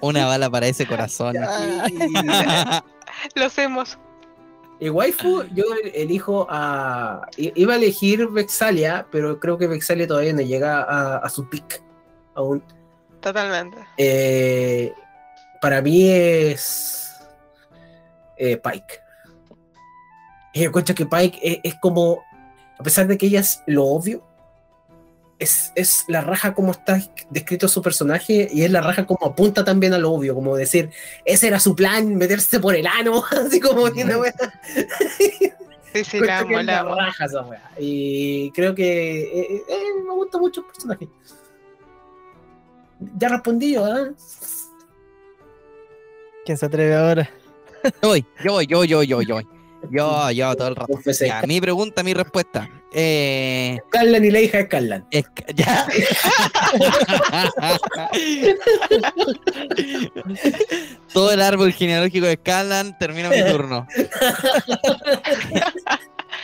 Una 0.00 0.26
bala 0.26 0.50
para 0.50 0.66
ese 0.66 0.86
corazón. 0.86 1.36
Los 3.34 3.56
hemos. 3.58 3.98
Y 4.80 4.90
waifu, 4.90 5.42
yo 5.54 5.64
elijo 5.92 6.46
a. 6.48 7.26
Iba 7.36 7.72
a 7.74 7.76
elegir 7.76 8.28
Vexalia, 8.28 9.06
pero 9.10 9.40
creo 9.40 9.58
que 9.58 9.66
Vexalia 9.66 10.06
todavía 10.06 10.32
no 10.32 10.42
llega 10.42 10.82
a, 10.82 11.16
a 11.18 11.28
su 11.28 11.48
pick 11.48 11.82
aún. 12.34 12.62
Totalmente. 13.20 13.76
Eh, 13.96 14.92
para 15.60 15.82
mí 15.82 16.08
es. 16.08 17.12
eh, 18.36 18.56
Pike. 18.56 19.00
Y 20.54 20.60
yo 20.60 20.68
encuentro 20.68 20.94
que 20.94 21.06
Pike 21.06 21.38
es, 21.42 21.58
es 21.64 21.74
como. 21.80 22.22
A 22.78 22.82
pesar 22.84 23.08
de 23.08 23.18
que 23.18 23.26
ella 23.26 23.40
es 23.40 23.60
lo 23.66 23.84
obvio, 23.86 24.24
es, 25.38 25.72
es 25.74 26.04
la 26.08 26.20
raja 26.20 26.54
como 26.54 26.72
está 26.72 27.00
descrito 27.30 27.68
su 27.68 27.82
personaje 27.82 28.48
y 28.52 28.62
es 28.62 28.70
la 28.70 28.80
raja 28.80 29.06
como 29.06 29.26
apunta 29.26 29.64
también 29.64 29.94
a 29.94 29.98
lo 29.98 30.12
obvio, 30.12 30.34
como 30.34 30.56
decir, 30.56 30.90
ese 31.24 31.46
era 31.46 31.60
su 31.60 31.76
plan, 31.76 32.16
meterse 32.16 32.60
por 32.60 32.74
el 32.74 32.86
ano, 32.86 33.22
así 33.46 33.60
como 33.60 33.90
tiene 33.92 34.16
wea. 34.16 34.34
Sí, 35.92 36.04
sí, 36.04 36.20
la 36.20 36.40
amo, 36.40 36.58
es 36.58 36.66
la 36.66 36.80
amo. 36.80 36.94
raja 36.94 37.24
esa 37.24 37.42
wea. 37.42 37.70
Y 37.78 38.50
creo 38.52 38.74
que 38.74 39.22
eh, 39.22 39.46
eh, 39.54 39.62
eh, 39.68 40.02
me 40.06 40.14
gusta 40.14 40.38
mucho 40.38 40.60
el 40.62 40.66
personaje. 40.66 41.08
Ya 43.16 43.28
respondí 43.28 43.74
yo, 43.74 43.84
¿ah? 43.84 44.08
¿Quién 46.44 46.58
se 46.58 46.66
atreve 46.66 46.96
ahora? 46.96 47.30
Yo 48.02 48.08
voy, 48.08 48.26
yo 48.44 48.52
voy, 48.52 48.66
yo, 48.66 48.84
yo, 48.84 49.02
yo, 49.02 49.22
yo. 49.22 49.40
Yo, 49.92 50.30
yo, 50.32 50.56
todo 50.56 50.68
el 50.68 50.74
rato. 50.74 50.98
Ya, 51.20 51.40
mi 51.46 51.60
pregunta, 51.60 52.02
mi 52.02 52.12
respuesta. 52.12 52.68
Eh, 52.92 53.78
Carlan 53.90 54.24
y 54.24 54.30
la 54.30 54.40
hija 54.40 54.58
de 54.58 54.68
Carlan. 54.68 55.06
es 55.10 55.24
ya. 55.54 55.86
Todo 61.12 61.32
el 61.32 61.40
árbol 61.42 61.72
genealógico 61.72 62.26
de 62.26 62.34
Scanlan 62.36 62.96
termina 62.98 63.30
mi 63.30 63.42
turno. 63.44 63.86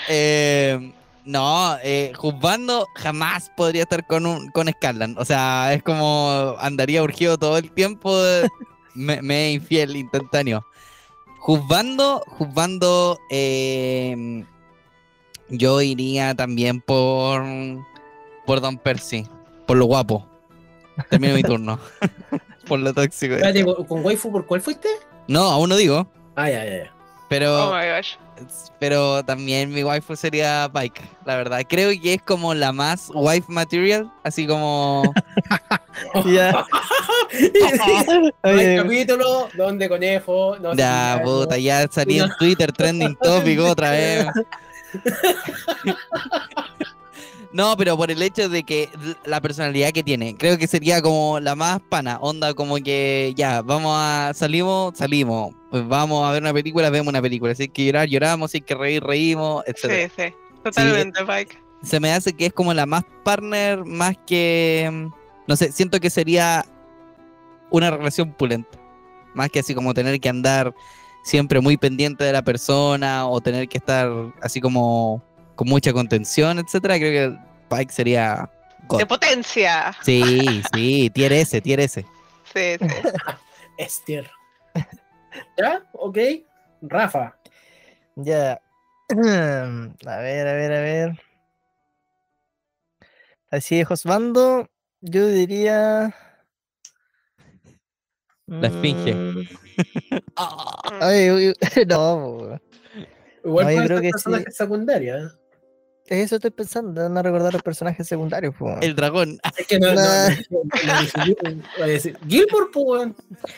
Eh, 0.09 0.93
no, 1.25 1.79
eh, 1.83 2.13
Juzbando 2.15 2.87
jamás 2.97 3.51
podría 3.57 3.83
estar 3.85 4.07
con 4.07 4.27
un 4.27 4.51
con 4.51 4.69
Scanlan. 4.69 5.17
O 5.19 5.25
sea, 5.25 5.73
es 5.73 5.83
como 5.83 6.57
andaría 6.59 7.03
urgido 7.03 7.39
todo 7.39 7.57
el 7.57 7.71
tiempo. 7.73 8.21
de- 8.23 8.49
me, 8.95 9.53
infiel 9.53 9.97
instantáneo. 9.97 10.67
Juzbando, 11.39 12.23
juzbando, 12.27 13.19
eh, 13.31 14.45
yo 15.49 15.81
iría 15.83 16.35
también 16.35 16.81
por 16.81 17.43
por 18.47 18.61
Don 18.61 18.77
Percy, 18.79 19.27
por 19.67 19.77
lo 19.77 19.87
guapo. 19.87 20.27
Termino 21.11 21.35
mi 21.35 21.43
turno. 21.43 21.79
por 22.69 22.79
lo 22.79 22.93
tóxico. 22.95 23.35
Espérate, 23.35 23.65
¿con- 23.65 23.85
¿con 23.85 24.05
waifu 24.05 24.31
por 24.31 24.47
cuál 24.47 24.61
fuiste? 24.61 24.89
No, 25.29 25.43
aún 25.45 25.69
no 25.69 25.77
digo, 25.77 26.07
Ah, 26.37 26.51
ya, 26.51 26.65
ya, 26.65 26.85
ya. 26.85 26.93
pero 27.29 27.69
Oh 27.71 27.75
my 27.75 27.87
gosh. 27.89 28.15
pero 28.79 29.25
también 29.25 29.71
mi 29.73 29.83
waifu 29.85 30.15
sería 30.17 30.71
Pike, 30.73 31.01
la 31.25 31.37
verdad. 31.37 31.63
Creo 31.69 31.91
que 32.01 32.15
es 32.15 32.23
como 32.23 32.53
la 32.55 32.73
más 32.73 33.11
wife 33.15 33.47
material, 33.49 34.13
así 34.25 34.47
como 34.47 35.03
Ya. 36.27 36.65
Hay 38.43 38.77
capítulo 38.83 39.49
donde 39.57 39.89
conejo. 39.89 40.57
No 40.59 40.75
ya 40.75 41.21
puta, 41.25 41.57
ya 41.59 41.87
salí 41.91 42.19
en 42.21 42.31
Twitter 42.39 42.73
trending 42.73 43.17
topic 43.17 43.61
otra 43.61 43.91
vez. 43.91 44.27
No, 47.55 47.77
pero 47.77 47.97
por 47.97 48.11
el 48.11 48.21
hecho 48.21 48.49
de 48.49 48.65
que 48.65 48.89
la 49.25 49.41
personalidad 49.41 49.93
que 49.93 50.03
tiene, 50.03 50.37
creo 50.37 50.59
que 50.59 50.67
sería 50.67 51.01
como 51.01 51.39
la 51.39 51.55
más 51.55 51.81
pana, 51.89 52.19
onda 52.21 52.53
como 52.53 52.75
que 52.79 53.33
ya, 53.37 53.63
vamos 53.63 53.95
a, 53.97 54.33
salimos, 54.35 54.99
salimos, 54.99 55.55
pues 55.71 55.87
vamos 55.87 56.29
a 56.29 56.33
ver 56.33 56.43
una 56.43 56.53
película, 56.53 56.91
vemos 56.91 57.13
una 57.13 57.23
película, 57.23 57.55
si 57.55 57.63
hay 57.63 57.69
que 57.69 57.85
llorar, 57.85 58.09
lloramos, 58.09 58.51
si 58.51 58.57
hay 58.57 58.63
que 58.63 58.75
reír, 58.75 59.05
reímos, 59.05 59.63
etc. 59.69 60.11
Sí, 60.17 60.23
sí. 60.25 60.35
Totalmente, 60.65 61.25
Pike. 61.25 61.57
se 61.85 62.01
me 62.01 62.13
hace 62.13 62.33
que 62.33 62.47
es 62.47 62.53
como 62.53 62.75
la 62.75 62.87
más 62.87 63.05
partner, 63.23 63.85
más 63.85 64.17
que. 64.27 65.09
No 65.47 65.55
sé, 65.55 65.71
siento 65.71 66.01
que 66.01 66.11
sería 66.11 66.65
una 67.71 67.89
relación 67.93 68.33
pulenta. 68.33 68.81
Más 69.33 69.49
que 69.51 69.61
así 69.61 69.77
como 69.77 69.95
tener 69.95 70.19
que 70.19 70.29
andar 70.29 70.75
siempre 71.25 71.61
muy 71.61 71.77
pendiente 71.77 72.23
de 72.23 72.33
la 72.33 72.43
persona 72.43 73.27
o 73.27 73.41
tener 73.41 73.69
que 73.69 73.79
estar 73.79 74.09
así 74.41 74.61
como 74.61 75.21
con 75.57 75.69
mucha 75.69 75.93
contención, 75.93 76.59
etcétera. 76.61 76.99
Creo 76.99 77.33
que 77.33 77.39
Pike 77.75 77.93
sería 77.93 78.49
God. 78.87 78.99
de 78.99 79.07
potencia. 79.07 79.97
Sí, 80.03 80.63
sí, 80.73 81.11
tier 81.13 81.33
S, 81.33 81.61
tier 81.61 81.81
S. 81.81 82.05
Sí, 82.53 82.77
sí. 82.79 82.87
Estier. 83.79 84.31
¿Ya? 85.59 85.83
Ok. 85.93 86.19
Rafa. 86.83 87.37
Ya. 88.17 88.61
A 89.11 90.17
ver, 90.19 90.49
a 90.49 90.53
ver, 90.55 90.73
a 90.73 90.81
ver. 90.81 91.21
Así 93.51 93.77
de 93.77 93.85
Josbando, 93.85 94.69
yo 95.01 95.27
diría. 95.27 96.15
La 98.47 98.69
esfinge. 98.69 99.15
Mm, 99.15 99.49
Ay, 101.01 101.31
uy, 101.31 101.49
uy, 101.49 101.85
no. 101.87 102.61
Igual 103.45 103.67
No, 103.67 103.71
yo 103.73 103.77
puede 103.77 103.87
creo 103.87 104.01
que 104.01 104.11
personaje 104.11 104.45
sí. 104.51 104.57
secundario, 104.57 105.17
¿eh? 105.19 105.29
eso 106.07 106.37
estoy 106.37 106.51
pensando, 106.51 107.09
no 107.09 107.23
recordar 107.23 107.53
los 107.55 107.63
personajes 107.63 108.07
secundarios. 108.07 108.55
po. 108.55 108.77
El 108.83 108.95
dragón. 108.95 109.39
Es 109.57 109.67
que 109.67 109.79
no, 109.79 109.95
no, 109.95 110.03
no, 111.79 111.87
decir, 111.87 112.19
Gilmore, 112.29 112.67
pues. 112.73 113.09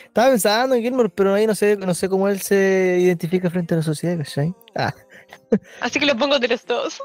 Estaba 0.05 0.29
pensando 0.29 0.75
en 0.75 0.81
Gilmore, 0.81 1.09
pero 1.09 1.33
ahí 1.33 1.45
no 1.45 1.53
sé, 1.55 1.75
no 1.75 1.93
sé 1.93 2.07
cómo 2.07 2.29
él 2.29 2.39
se 2.39 2.99
identifica 3.01 3.49
frente 3.49 3.73
a 3.73 3.77
la 3.77 3.83
sociedad, 3.83 4.17
¿cachai? 4.17 4.53
Ah, 4.75 4.93
Así 5.81 5.99
que 5.99 6.05
lo 6.05 6.15
pongo 6.17 6.39
de 6.39 6.47
los 6.47 6.65
dos. 6.65 7.01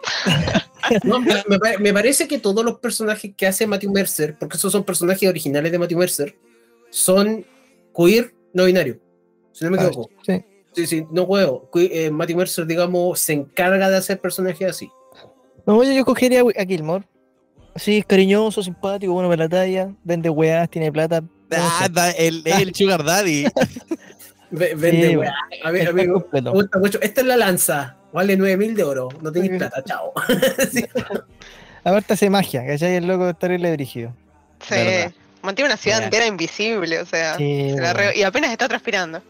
No, 1.05 1.21
me 1.21 1.93
parece 1.93 2.29
que 2.29 2.39
todos 2.39 2.65
los 2.65 2.79
personajes 2.79 3.33
que 3.37 3.47
hace 3.47 3.67
Matthew 3.67 3.91
Mercer, 3.93 4.37
porque 4.39 4.57
esos 4.57 4.71
son 4.71 4.85
personajes 4.85 5.29
originales 5.29 5.71
de 5.73 5.79
Matthew 5.79 5.99
Mercer, 5.99 6.37
son 6.91 7.45
queer 7.97 8.35
no 8.53 8.65
binario. 8.65 8.99
Si 9.53 9.65
no 9.65 9.71
me 9.71 9.79
Ah, 9.79 9.85
equivoco. 9.87 10.11
sí. 10.27 10.45
Sí, 10.75 10.87
sí, 10.87 11.07
no 11.11 11.27
juego. 11.27 11.69
Matthew 12.13 12.37
Mercer, 12.39 12.67
digamos, 12.67 13.21
se 13.21 13.35
encarga 13.35 13.91
de 13.91 13.97
hacer 13.99 14.19
personajes 14.21 14.71
así. 14.71 14.91
No, 15.67 15.85
yo, 15.85 15.93
yo 15.93 16.05
cogería 16.05 16.41
a 16.41 16.65
Gilmore. 16.65 17.05
Sí, 17.77 17.99
es 17.99 18.07
cariñoso, 18.07 18.63
simpático, 18.63 19.13
bueno 19.13 19.29
para 19.29 19.45
la 19.45 19.49
talla, 19.51 19.91
vende 20.03 20.31
weas, 20.31 20.69
tiene 20.71 20.91
plata. 20.91 21.23
Ah, 21.51 21.89
da- 21.93 22.11
el, 22.13 22.43
es 22.47 22.59
el 22.61 22.75
Sugar 22.75 23.05
Daddy. 23.05 23.45
Ve- 24.51 24.75
Vende, 24.75 25.09
Sí, 25.11 25.17
weá. 25.17 25.35
A 25.65 25.71
ver, 25.71 25.81
Está 25.83 25.91
amigo, 25.93 26.27
me 26.33 26.41
gusta 26.51 26.79
mucho. 26.79 27.01
Esta 27.03 27.21
es 27.23 27.27
la 27.27 27.37
lanza. 27.37 27.97
Vale 28.13 28.37
9000 28.37 28.75
de 28.75 28.83
oro. 28.83 29.09
No 29.23 29.31
tenéis 29.33 29.53
plata, 29.59 29.83
chao. 29.85 30.13
Sí. 30.71 30.85
Aparte 31.85 32.13
hace 32.15 32.31
magia, 32.31 32.65
¿cachai? 32.67 32.97
El 32.97 33.07
loco 33.07 33.29
es 33.29 33.39
terrible 33.39 33.73
brígido. 33.73 34.15
Sí. 34.61 34.75
Verdad. 34.75 35.13
Mantiene 35.43 35.69
una 35.71 35.77
ciudad 35.77 36.03
entera 36.03 36.27
invisible, 36.27 37.01
o 37.01 37.07
sea. 37.07 37.37
Sí, 37.37 37.71
se 37.75 37.81
la 37.81 37.89
weón. 37.93 37.97
re- 37.97 38.17
Y 38.19 38.23
apenas 38.23 38.51
está 38.53 38.69
transpirando. 38.69 39.21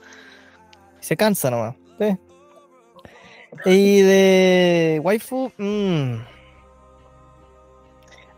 Se 1.01 1.17
cansa 1.17 1.51
nomás. 1.51 1.75
sí. 1.99 2.17
Y 3.67 4.01
de 4.01 5.01
waifu, 5.03 5.53
mmm. 5.59 6.17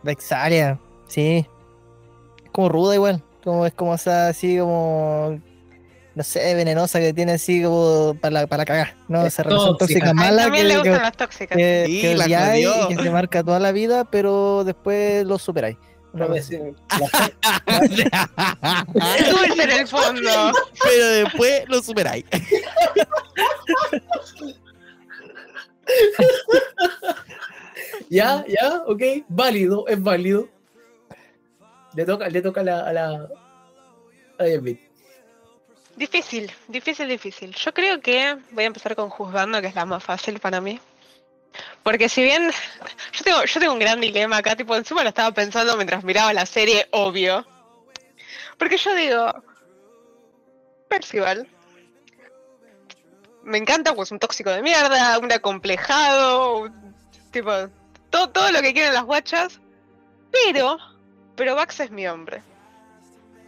Vexalia, 0.02 0.78
sí. 1.06 1.46
Es 2.44 2.50
como 2.50 2.68
ruda 2.68 2.94
igual. 2.94 3.22
Como, 3.42 3.66
es 3.66 3.72
como 3.74 3.94
esa 3.94 4.28
así 4.28 4.58
como. 4.58 5.40
No 6.14 6.22
sé, 6.22 6.54
venenosa 6.54 7.00
que 7.00 7.12
tiene 7.12 7.32
así 7.32 7.62
como 7.62 8.14
para, 8.20 8.46
para 8.46 8.64
cagar. 8.64 8.94
¿no? 9.08 9.22
Es 9.22 9.34
Esa 9.34 9.42
relación 9.42 9.76
tóxica. 9.78 10.14
mala 10.14 10.44
también 10.44 10.68
le 10.68 10.76
gustan 10.76 10.94
que, 10.94 11.00
las 11.00 11.16
tóxicas. 11.16 11.56
que, 11.58 11.84
Sí, 11.86 12.00
que 12.00 12.12
y 12.92 12.96
que 12.96 13.02
te 13.02 13.10
marca 13.10 13.42
toda 13.42 13.58
la 13.58 13.72
vida, 13.72 14.04
pero 14.04 14.62
después 14.64 15.24
lo 15.26 15.38
superáis. 15.38 15.76
No 16.14 16.28
me 16.28 16.38
Es 16.38 16.48
dulce 19.30 19.62
en 19.62 19.70
el 19.70 19.88
fondo. 19.88 20.52
Pero 20.82 21.06
después 21.06 21.64
lo 21.68 21.82
superáis. 21.82 22.24
Ya, 28.08 28.44
ya, 28.46 28.82
ok. 28.86 29.02
Válido, 29.28 29.86
es 29.88 30.00
válido. 30.02 30.48
Le 31.94 32.04
toca, 32.04 32.28
le 32.28 32.42
toca 32.42 32.60
a 32.60 32.64
la. 32.64 32.80
A 32.80 32.92
la 32.92 33.28
a 34.38 34.44
David. 34.44 34.78
Difícil, 35.96 36.50
difícil, 36.68 37.08
difícil. 37.08 37.54
Yo 37.54 37.72
creo 37.72 38.00
que 38.00 38.36
voy 38.50 38.64
a 38.64 38.66
empezar 38.66 38.96
con 38.96 39.10
juzgando, 39.10 39.60
que 39.60 39.68
es 39.68 39.74
la 39.74 39.84
más 39.84 40.02
fácil 40.02 40.40
para 40.40 40.60
mí. 40.60 40.80
Porque 41.82 42.08
si 42.08 42.22
bien 42.22 42.50
yo 43.12 43.24
tengo, 43.24 43.44
yo 43.44 43.60
tengo 43.60 43.72
un 43.74 43.78
gran 43.78 44.00
dilema 44.00 44.38
acá, 44.38 44.56
tipo, 44.56 44.74
encima 44.76 45.02
lo 45.02 45.08
estaba 45.10 45.32
pensando 45.32 45.76
mientras 45.76 46.02
miraba 46.04 46.32
la 46.32 46.46
serie, 46.46 46.88
obvio. 46.92 47.46
Porque 48.58 48.76
yo 48.76 48.94
digo, 48.94 49.32
Percival, 50.88 51.48
me 53.42 53.58
encanta, 53.58 53.94
pues 53.94 54.10
un 54.12 54.18
tóxico 54.18 54.50
de 54.50 54.62
mierda, 54.62 55.18
un 55.18 55.30
acomplejado, 55.32 56.58
un- 56.60 56.94
tipo, 57.30 57.50
todo, 58.10 58.30
todo 58.30 58.50
lo 58.52 58.62
que 58.62 58.72
quieren 58.72 58.94
las 58.94 59.04
guachas, 59.04 59.60
pero, 60.32 60.78
pero 61.36 61.54
Vax 61.54 61.80
es 61.80 61.90
mi 61.90 62.06
hombre. 62.06 62.42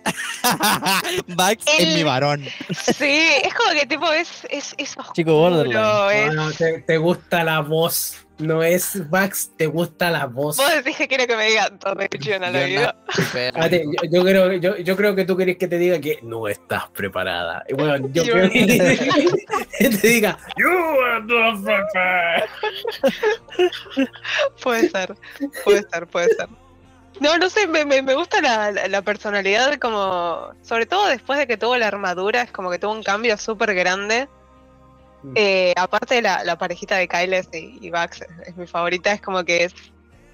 Max 1.36 1.64
es 1.66 1.80
El- 1.88 1.94
mi 1.94 2.02
varón. 2.02 2.44
Sí, 2.70 3.28
es 3.42 3.54
como 3.54 3.70
que 3.78 3.86
tipo 3.86 4.12
es, 4.12 4.46
es, 4.50 4.74
es 4.78 4.90
oscuro, 4.96 5.12
Chico 5.14 5.32
borderline. 5.34 6.28
es- 6.28 6.34
no, 6.34 6.50
te, 6.52 6.80
te 6.82 6.96
gusta 6.98 7.44
la 7.44 7.60
voz. 7.60 8.22
No 8.38 8.62
es 8.62 9.08
Vax, 9.08 9.52
te 9.56 9.66
gusta 9.66 10.10
la 10.10 10.26
voz. 10.26 10.58
Vos 10.58 10.70
decís 10.74 10.94
que 10.98 11.08
quiero 11.08 11.26
que 11.26 11.36
me 11.38 11.46
diga 11.48 11.70
todo 11.78 11.94
de 11.94 12.04
a 12.34 12.50
la 12.50 12.60
Yo 12.60 12.66
vida. 12.66 12.94
Ah, 13.54 13.66
yo, 13.66 13.78
yo 14.12 14.22
creo, 14.24 14.52
yo, 14.52 14.76
yo 14.76 14.94
creo 14.94 15.14
que 15.16 15.24
tú 15.24 15.38
querés 15.38 15.56
que 15.56 15.66
te 15.68 15.78
diga 15.78 15.98
que 15.98 16.18
no 16.22 16.46
estás 16.46 16.86
preparada. 16.90 17.64
Y 17.66 17.72
bueno, 17.72 18.06
yo 18.12 18.24
Yo 18.24 18.34
creo 18.34 18.44
no. 18.44 18.50
que 19.78 19.88
te 19.88 20.06
diga, 20.06 20.36
You 20.58 20.68
are 20.68 21.24
not 21.24 21.64
prepared. 21.64 22.44
Puede 24.62 24.90
ser, 24.90 25.14
puede 25.64 25.82
ser, 25.90 26.06
puede 26.06 26.28
ser. 26.34 26.48
No, 27.20 27.38
no 27.38 27.48
sé, 27.48 27.66
me, 27.66 27.84
me, 27.84 28.02
me 28.02 28.14
gusta 28.14 28.40
la, 28.42 28.70
la, 28.72 28.88
la 28.88 29.02
personalidad 29.02 29.78
como, 29.78 30.50
sobre 30.62 30.86
todo 30.86 31.06
después 31.06 31.38
de 31.38 31.46
que 31.46 31.56
tuvo 31.56 31.76
la 31.76 31.88
armadura, 31.88 32.42
es 32.42 32.52
como 32.52 32.70
que 32.70 32.78
tuvo 32.78 32.92
un 32.92 33.02
cambio 33.02 33.38
súper 33.38 33.74
grande. 33.74 34.28
Mm. 35.22 35.32
Eh, 35.34 35.74
aparte 35.76 36.16
de 36.16 36.22
la, 36.22 36.44
la 36.44 36.58
parejita 36.58 36.96
de 36.96 37.08
Kyles 37.08 37.48
y, 37.52 37.78
y 37.80 37.90
Vax, 37.90 38.22
es, 38.22 38.48
es 38.48 38.56
mi 38.56 38.66
favorita, 38.66 39.12
es 39.12 39.20
como 39.22 39.44
que 39.44 39.64
es, 39.64 39.74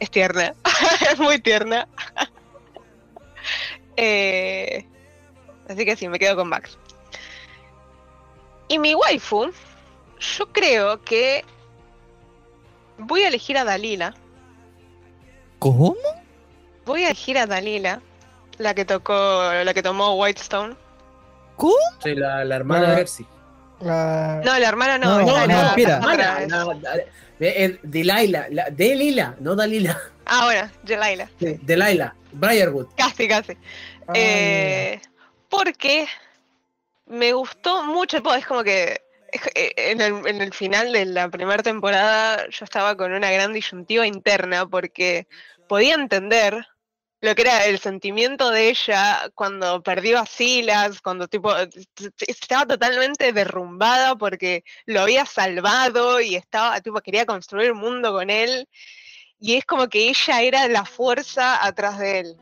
es 0.00 0.10
tierna, 0.10 0.54
es 1.12 1.18
muy 1.18 1.40
tierna. 1.40 1.88
Eh, 3.96 4.86
así 5.68 5.84
que 5.84 5.96
sí, 5.96 6.08
me 6.08 6.18
quedo 6.18 6.34
con 6.36 6.48
Vax. 6.48 6.78
Y 8.68 8.78
mi 8.78 8.94
waifu, 8.94 9.52
yo 10.18 10.52
creo 10.52 11.02
que 11.02 11.44
voy 12.96 13.22
a 13.22 13.28
elegir 13.28 13.58
a 13.58 13.64
Dalila. 13.64 14.14
¿Cómo? 15.58 15.94
Voy 16.84 17.02
a 17.04 17.06
elegir 17.06 17.38
a 17.38 17.46
Dalila, 17.46 18.00
la 18.58 18.74
que 18.74 18.84
tocó, 18.84 19.14
la 19.64 19.72
que 19.74 19.82
tomó 19.82 20.14
Whitestone. 20.14 20.74
Soy 22.00 22.16
la, 22.16 22.44
la 22.44 22.56
hermana 22.56 22.86
Ah. 22.88 22.90
de 22.90 22.96
Percy. 22.96 23.26
La- 23.80 24.40
No, 24.44 24.58
la 24.58 24.68
hermana 24.68 24.98
no, 24.98 25.20
No, 25.22 25.46
no, 25.46 26.92
eh, 27.40 27.78
Delilah, 27.82 28.46
la, 28.50 28.70
Delila, 28.70 29.34
no 29.40 29.54
Dalila. 29.56 29.98
Ah, 30.26 30.44
bueno, 30.44 30.70
Delilah. 30.84 31.28
Sí, 31.40 31.58
Delilah, 31.62 32.14
Briarwood. 32.32 32.86
Casi, 32.96 33.26
casi. 33.26 33.52
Ah, 34.06 34.12
Eh, 34.14 35.00
porque 35.48 36.06
me 37.06 37.32
gustó 37.32 37.82
mucho, 37.84 38.18
es 38.36 38.46
como 38.46 38.62
que 38.62 39.00
eh, 39.54 39.72
en 39.76 40.00
el, 40.00 40.26
en 40.26 40.40
el 40.40 40.52
final 40.54 40.92
de 40.92 41.04
la 41.06 41.28
primera 41.28 41.62
temporada 41.62 42.46
yo 42.50 42.64
estaba 42.64 42.96
con 42.96 43.12
una 43.12 43.30
gran 43.32 43.52
disyuntiva 43.52 44.06
interna 44.06 44.66
porque 44.66 45.26
podía 45.68 45.94
entender 45.94 46.64
lo 47.22 47.34
que 47.34 47.42
era 47.42 47.64
el 47.64 47.78
sentimiento 47.78 48.50
de 48.50 48.68
ella 48.68 49.30
cuando 49.34 49.82
perdió 49.82 50.18
a 50.18 50.26
Silas, 50.26 51.00
cuando 51.00 51.28
tipo 51.28 51.54
t- 51.68 52.10
estaba 52.26 52.66
totalmente 52.66 53.32
derrumbada 53.32 54.16
porque 54.16 54.64
lo 54.86 55.00
había 55.00 55.24
salvado 55.24 56.20
y 56.20 56.34
estaba 56.34 56.80
tipo 56.80 57.00
quería 57.00 57.24
construir 57.24 57.72
un 57.72 57.78
mundo 57.78 58.12
con 58.12 58.28
él 58.28 58.68
y 59.38 59.54
es 59.54 59.64
como 59.64 59.88
que 59.88 60.08
ella 60.10 60.42
era 60.42 60.68
la 60.68 60.84
fuerza 60.84 61.64
atrás 61.64 61.98
de 61.98 62.18
él 62.20 62.36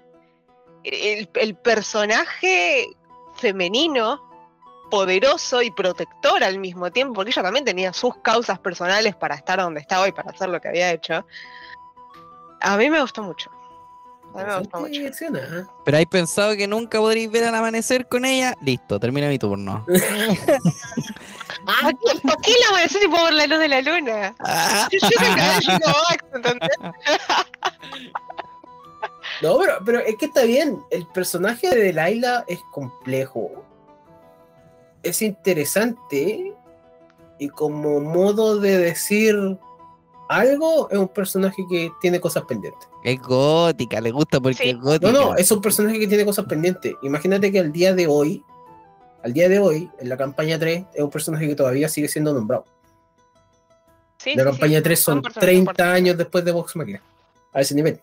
el, 0.82 1.28
el 1.34 1.54
personaje 1.56 2.88
femenino, 3.36 4.18
poderoso 4.90 5.62
y 5.62 5.70
protector 5.70 6.42
al 6.42 6.58
mismo 6.58 6.90
tiempo, 6.90 7.14
porque 7.14 7.30
ella 7.30 7.42
también 7.42 7.64
tenía 7.64 7.92
sus 7.92 8.16
causas 8.22 8.58
personales 8.58 9.14
para 9.14 9.34
estar 9.34 9.60
donde 9.60 9.80
estaba 9.80 10.08
y 10.08 10.12
para 10.12 10.30
hacer 10.30 10.48
lo 10.48 10.60
que 10.60 10.68
había 10.68 10.90
hecho. 10.90 11.26
A 12.60 12.76
mí 12.76 12.90
me 12.90 13.00
gustó 13.00 13.22
mucho. 13.22 13.50
A 14.34 14.38
mí 14.38 14.44
me 14.44 14.58
gustó 14.58 14.80
mucho. 14.80 15.00
Reacciona, 15.00 15.38
¿eh? 15.40 15.64
Pero 15.84 15.96
hay 15.96 16.06
pensado 16.06 16.56
que 16.56 16.66
nunca 16.66 16.98
podréis 16.98 17.30
ver 17.30 17.44
al 17.44 17.54
amanecer 17.54 18.06
con 18.06 18.24
ella. 18.24 18.54
Listo, 18.62 19.00
termina 19.00 19.28
mi 19.28 19.38
turno. 19.38 19.84
¿Por 19.86 20.00
qué, 20.00 20.06
por 22.22 22.40
qué 22.42 22.52
el 22.52 22.68
amanecer 22.70 23.02
y 23.04 23.08
puedo 23.08 23.24
ver 23.24 23.34
la 23.34 23.46
luz 23.46 23.58
de 23.58 23.68
la 23.68 23.82
luna? 23.82 24.34
Ah, 24.40 24.88
Yo, 24.92 24.98
soy 25.00 25.28
Max, 25.28 26.24
¿entendés? 26.34 26.70
No, 29.42 29.58
pero, 29.58 29.78
pero 29.86 30.00
es 30.00 30.16
que 30.16 30.26
está 30.26 30.42
bien. 30.42 30.82
El 30.90 31.06
personaje 31.06 31.70
de 31.70 31.92
Delilah 31.92 32.44
es 32.46 32.60
complejo. 32.72 33.64
Es 35.02 35.22
interesante. 35.22 36.52
Y 37.38 37.48
como 37.48 38.00
modo 38.00 38.58
de 38.60 38.76
decir 38.76 39.34
algo, 40.30 40.88
es 40.90 40.98
un 40.98 41.08
personaje 41.08 41.64
que 41.68 41.90
tiene 42.00 42.20
cosas 42.20 42.44
pendientes. 42.44 42.88
Es 43.02 43.20
gótica, 43.20 44.00
le 44.00 44.10
gusta 44.12 44.40
porque 44.40 44.56
Sí. 44.62 44.68
es 44.70 44.78
gótica. 44.78 45.10
No, 45.10 45.30
no, 45.32 45.36
es 45.36 45.50
un 45.50 45.60
personaje 45.60 45.98
que 45.98 46.06
tiene 46.06 46.24
cosas 46.24 46.44
pendientes. 46.46 46.94
Imagínate 47.02 47.50
que 47.50 47.58
al 47.58 47.72
día 47.72 47.94
de 47.94 48.06
hoy, 48.06 48.44
al 49.24 49.32
día 49.32 49.48
de 49.48 49.58
hoy, 49.58 49.90
en 49.98 50.08
la 50.08 50.16
campaña 50.16 50.58
3, 50.58 50.84
es 50.94 51.02
un 51.02 51.10
personaje 51.10 51.48
que 51.48 51.54
todavía 51.56 51.88
sigue 51.88 52.06
siendo 52.08 52.32
nombrado. 52.32 52.64
Sí, 54.18 54.34
la 54.36 54.44
sí, 54.44 54.50
campaña 54.50 54.78
sí. 54.78 54.84
3 54.84 55.00
son 55.00 55.16
Un 55.18 55.22
personaje 55.22 55.46
30 55.46 55.58
importante. 55.60 55.92
años 55.92 56.16
después 56.16 56.44
de 56.44 56.52
Vox 56.52 56.76
Machina. 56.76 57.02
A 57.52 57.60
ese 57.62 57.74
nivel. 57.74 58.00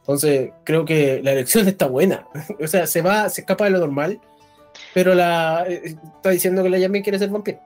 Entonces, 0.00 0.52
creo 0.64 0.84
que 0.84 1.20
la 1.22 1.32
elección 1.32 1.68
está 1.68 1.86
buena. 1.86 2.26
o 2.62 2.66
sea, 2.66 2.86
se 2.86 3.02
va, 3.02 3.28
se 3.28 3.42
escapa 3.42 3.64
de 3.64 3.70
lo 3.70 3.78
normal. 3.80 4.20
Pero 4.94 5.14
la 5.14 5.64
eh, 5.68 5.96
está 6.16 6.30
diciendo 6.30 6.62
que 6.62 6.70
la 6.70 6.78
Yami 6.78 7.02
quiere 7.02 7.18
ser 7.18 7.28
vampiro. 7.30 7.58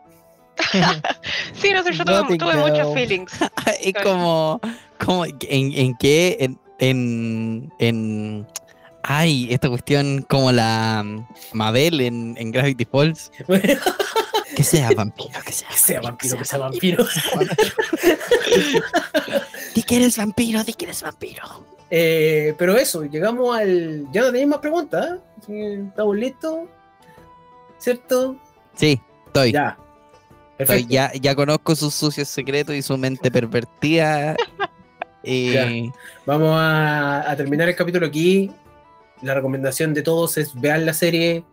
Sí, 1.54 1.72
no 1.72 1.82
sé, 1.82 1.92
yo 1.92 2.04
tuve, 2.04 2.56
muchos 2.56 2.94
feelings. 2.94 3.32
es 3.82 3.94
como, 4.02 4.60
como 5.04 5.24
en, 5.24 5.36
en 5.72 5.96
qué, 5.96 6.36
en, 6.40 6.58
en, 6.78 7.72
en- 7.78 8.46
ay, 9.02 9.48
esta 9.50 9.68
cuestión 9.68 10.24
como 10.28 10.52
la 10.52 11.04
Mabel 11.52 12.00
en, 12.00 12.36
en 12.38 12.50
Gravity 12.50 12.84
Falls. 12.84 13.30
Que 14.56 14.64
sea 14.64 14.90
vampiro, 14.94 15.40
que 15.46 15.52
sea 15.52 15.68
que 15.68 15.76
sea 15.76 16.00
vampiro, 16.00 16.36
que 16.36 16.44
sea 16.44 16.58
vampiro. 16.58 17.06
Di 19.74 19.82
que 19.82 19.96
eres 19.96 20.16
vampiro, 20.18 20.64
di 20.64 20.74
que 20.74 20.84
eres 20.86 21.02
vampiro. 21.02 21.64
Eh, 21.90 22.54
pero 22.58 22.76
eso, 22.76 23.04
llegamos 23.04 23.56
al. 23.56 24.06
Ya 24.12 24.22
no 24.22 24.26
tenéis 24.26 24.48
más 24.48 24.58
preguntas. 24.58 25.18
¿eh? 25.48 25.84
¿Estamos 25.88 26.16
listos? 26.16 26.58
¿Cierto? 27.78 28.36
Sí, 28.74 29.00
estoy. 29.26 29.52
Ya. 29.52 29.78
Ya, 30.88 31.12
ya 31.14 31.34
conozco 31.34 31.74
sus 31.74 31.94
sucios 31.94 32.28
secretos 32.28 32.74
y 32.74 32.82
su 32.82 32.96
mente 32.98 33.30
pervertida. 33.30 34.36
Y 35.22 35.52
Ya. 35.52 35.68
Vamos 36.26 36.50
a, 36.58 37.30
a 37.30 37.36
terminar 37.36 37.68
el 37.68 37.76
capítulo 37.76 38.06
aquí. 38.06 38.50
La 39.22 39.34
recomendación 39.34 39.92
de 39.94 40.02
todos 40.02 40.38
es 40.38 40.58
vean 40.58 40.86
la 40.86 40.94
serie, 40.94 41.44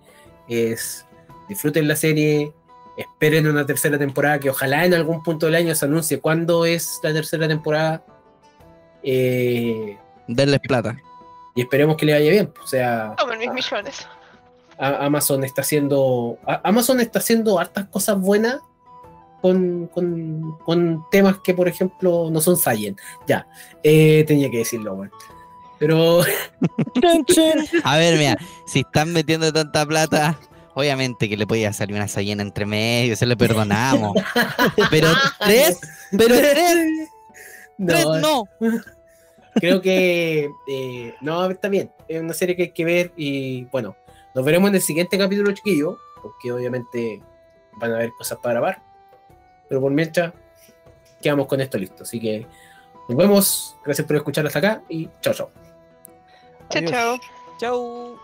es 0.47 1.05
disfruten 1.49 1.87
la 1.87 1.95
serie, 1.97 2.53
esperen 2.97 3.45
una 3.47 3.65
tercera 3.65 3.97
temporada 3.97 4.39
que 4.39 4.49
ojalá 4.49 4.85
en 4.85 4.93
algún 4.93 5.21
punto 5.21 5.45
del 5.47 5.55
año 5.55 5.75
se 5.75 5.85
anuncie 5.85 6.19
cuándo 6.21 6.65
es 6.65 6.99
la 7.03 7.11
tercera 7.13 7.47
temporada. 7.47 8.03
Eh, 9.03 9.97
denles 10.27 10.59
plata. 10.61 10.97
y 11.55 11.61
esperemos 11.61 11.97
que 11.97 12.05
le 12.05 12.13
vaya 12.13 12.31
bien. 12.31 12.53
O 12.63 12.67
sea, 12.67 13.15
Tomen 13.17 13.39
mis 13.39 13.49
millones. 13.51 14.07
a- 14.77 15.05
Amazon 15.05 15.43
está 15.43 15.61
haciendo. 15.61 16.37
a- 16.45 16.61
Amazon 16.63 16.99
está 16.99 17.19
haciendo 17.19 17.59
hartas 17.59 17.85
cosas 17.87 18.19
buenas 18.19 18.59
con, 19.41 19.87
con- 19.87 20.57
con 20.65 21.05
temas 21.11 21.37
que, 21.43 21.53
por 21.53 21.67
ejemplo, 21.67 22.29
no 22.31 22.41
son 22.41 22.57
Science. 22.57 23.01
Ya, 23.27 23.47
eh, 23.83 24.23
tenía 24.27 24.49
que 24.49 24.59
decirlo. 24.59 25.07
Pero 25.79 26.21
A 27.83 27.97
ver, 27.97 28.17
mira, 28.17 28.37
si 28.65 28.79
están 28.79 29.13
metiendo 29.13 29.53
tanta 29.53 29.85
plata, 29.85 30.39
obviamente 30.73 31.29
que 31.29 31.37
le 31.37 31.45
podía 31.45 31.71
salir 31.73 31.95
una 31.95 32.07
Sayena 32.07 32.41
entre 32.41 32.65
medio, 32.65 33.15
se 33.15 33.25
le 33.25 33.37
perdonamos. 33.37 34.15
Pero 34.91 35.09
tres, 35.39 35.79
pero 36.11 36.35
tres, 36.35 37.09
tres 37.85 38.05
no, 38.05 38.19
no. 38.19 38.43
creo 39.55 39.81
que 39.81 40.49
eh, 40.67 41.13
no, 41.21 41.45
está 41.49 41.69
bien. 41.69 41.91
Es 42.07 42.21
una 42.21 42.33
serie 42.33 42.55
que 42.55 42.63
hay 42.63 42.71
que 42.71 42.85
ver 42.85 43.11
y 43.15 43.65
bueno, 43.65 43.95
nos 44.33 44.43
veremos 44.45 44.69
en 44.69 44.75
el 44.75 44.81
siguiente 44.81 45.17
capítulo, 45.17 45.51
chiquillo, 45.51 45.97
porque 46.21 46.51
obviamente 46.51 47.21
van 47.73 47.91
a 47.91 47.95
haber 47.95 48.11
cosas 48.17 48.37
para 48.41 48.53
grabar. 48.55 48.83
Pero 49.67 49.81
por 49.81 49.91
mientras, 49.91 50.33
quedamos 51.21 51.47
con 51.47 51.61
esto 51.61 51.77
listo. 51.77 52.03
Así 52.03 52.19
que 52.19 52.45
nos 53.09 53.17
vemos. 53.17 53.77
Gracias 53.83 54.05
por 54.05 54.15
escuchar 54.15 54.45
hasta 54.45 54.59
acá 54.59 54.83
y 54.89 55.09
chao, 55.21 55.33
chao. 55.33 55.51
Chao, 56.69 56.83
chao. 56.85 57.19
Chau. 57.59 58.16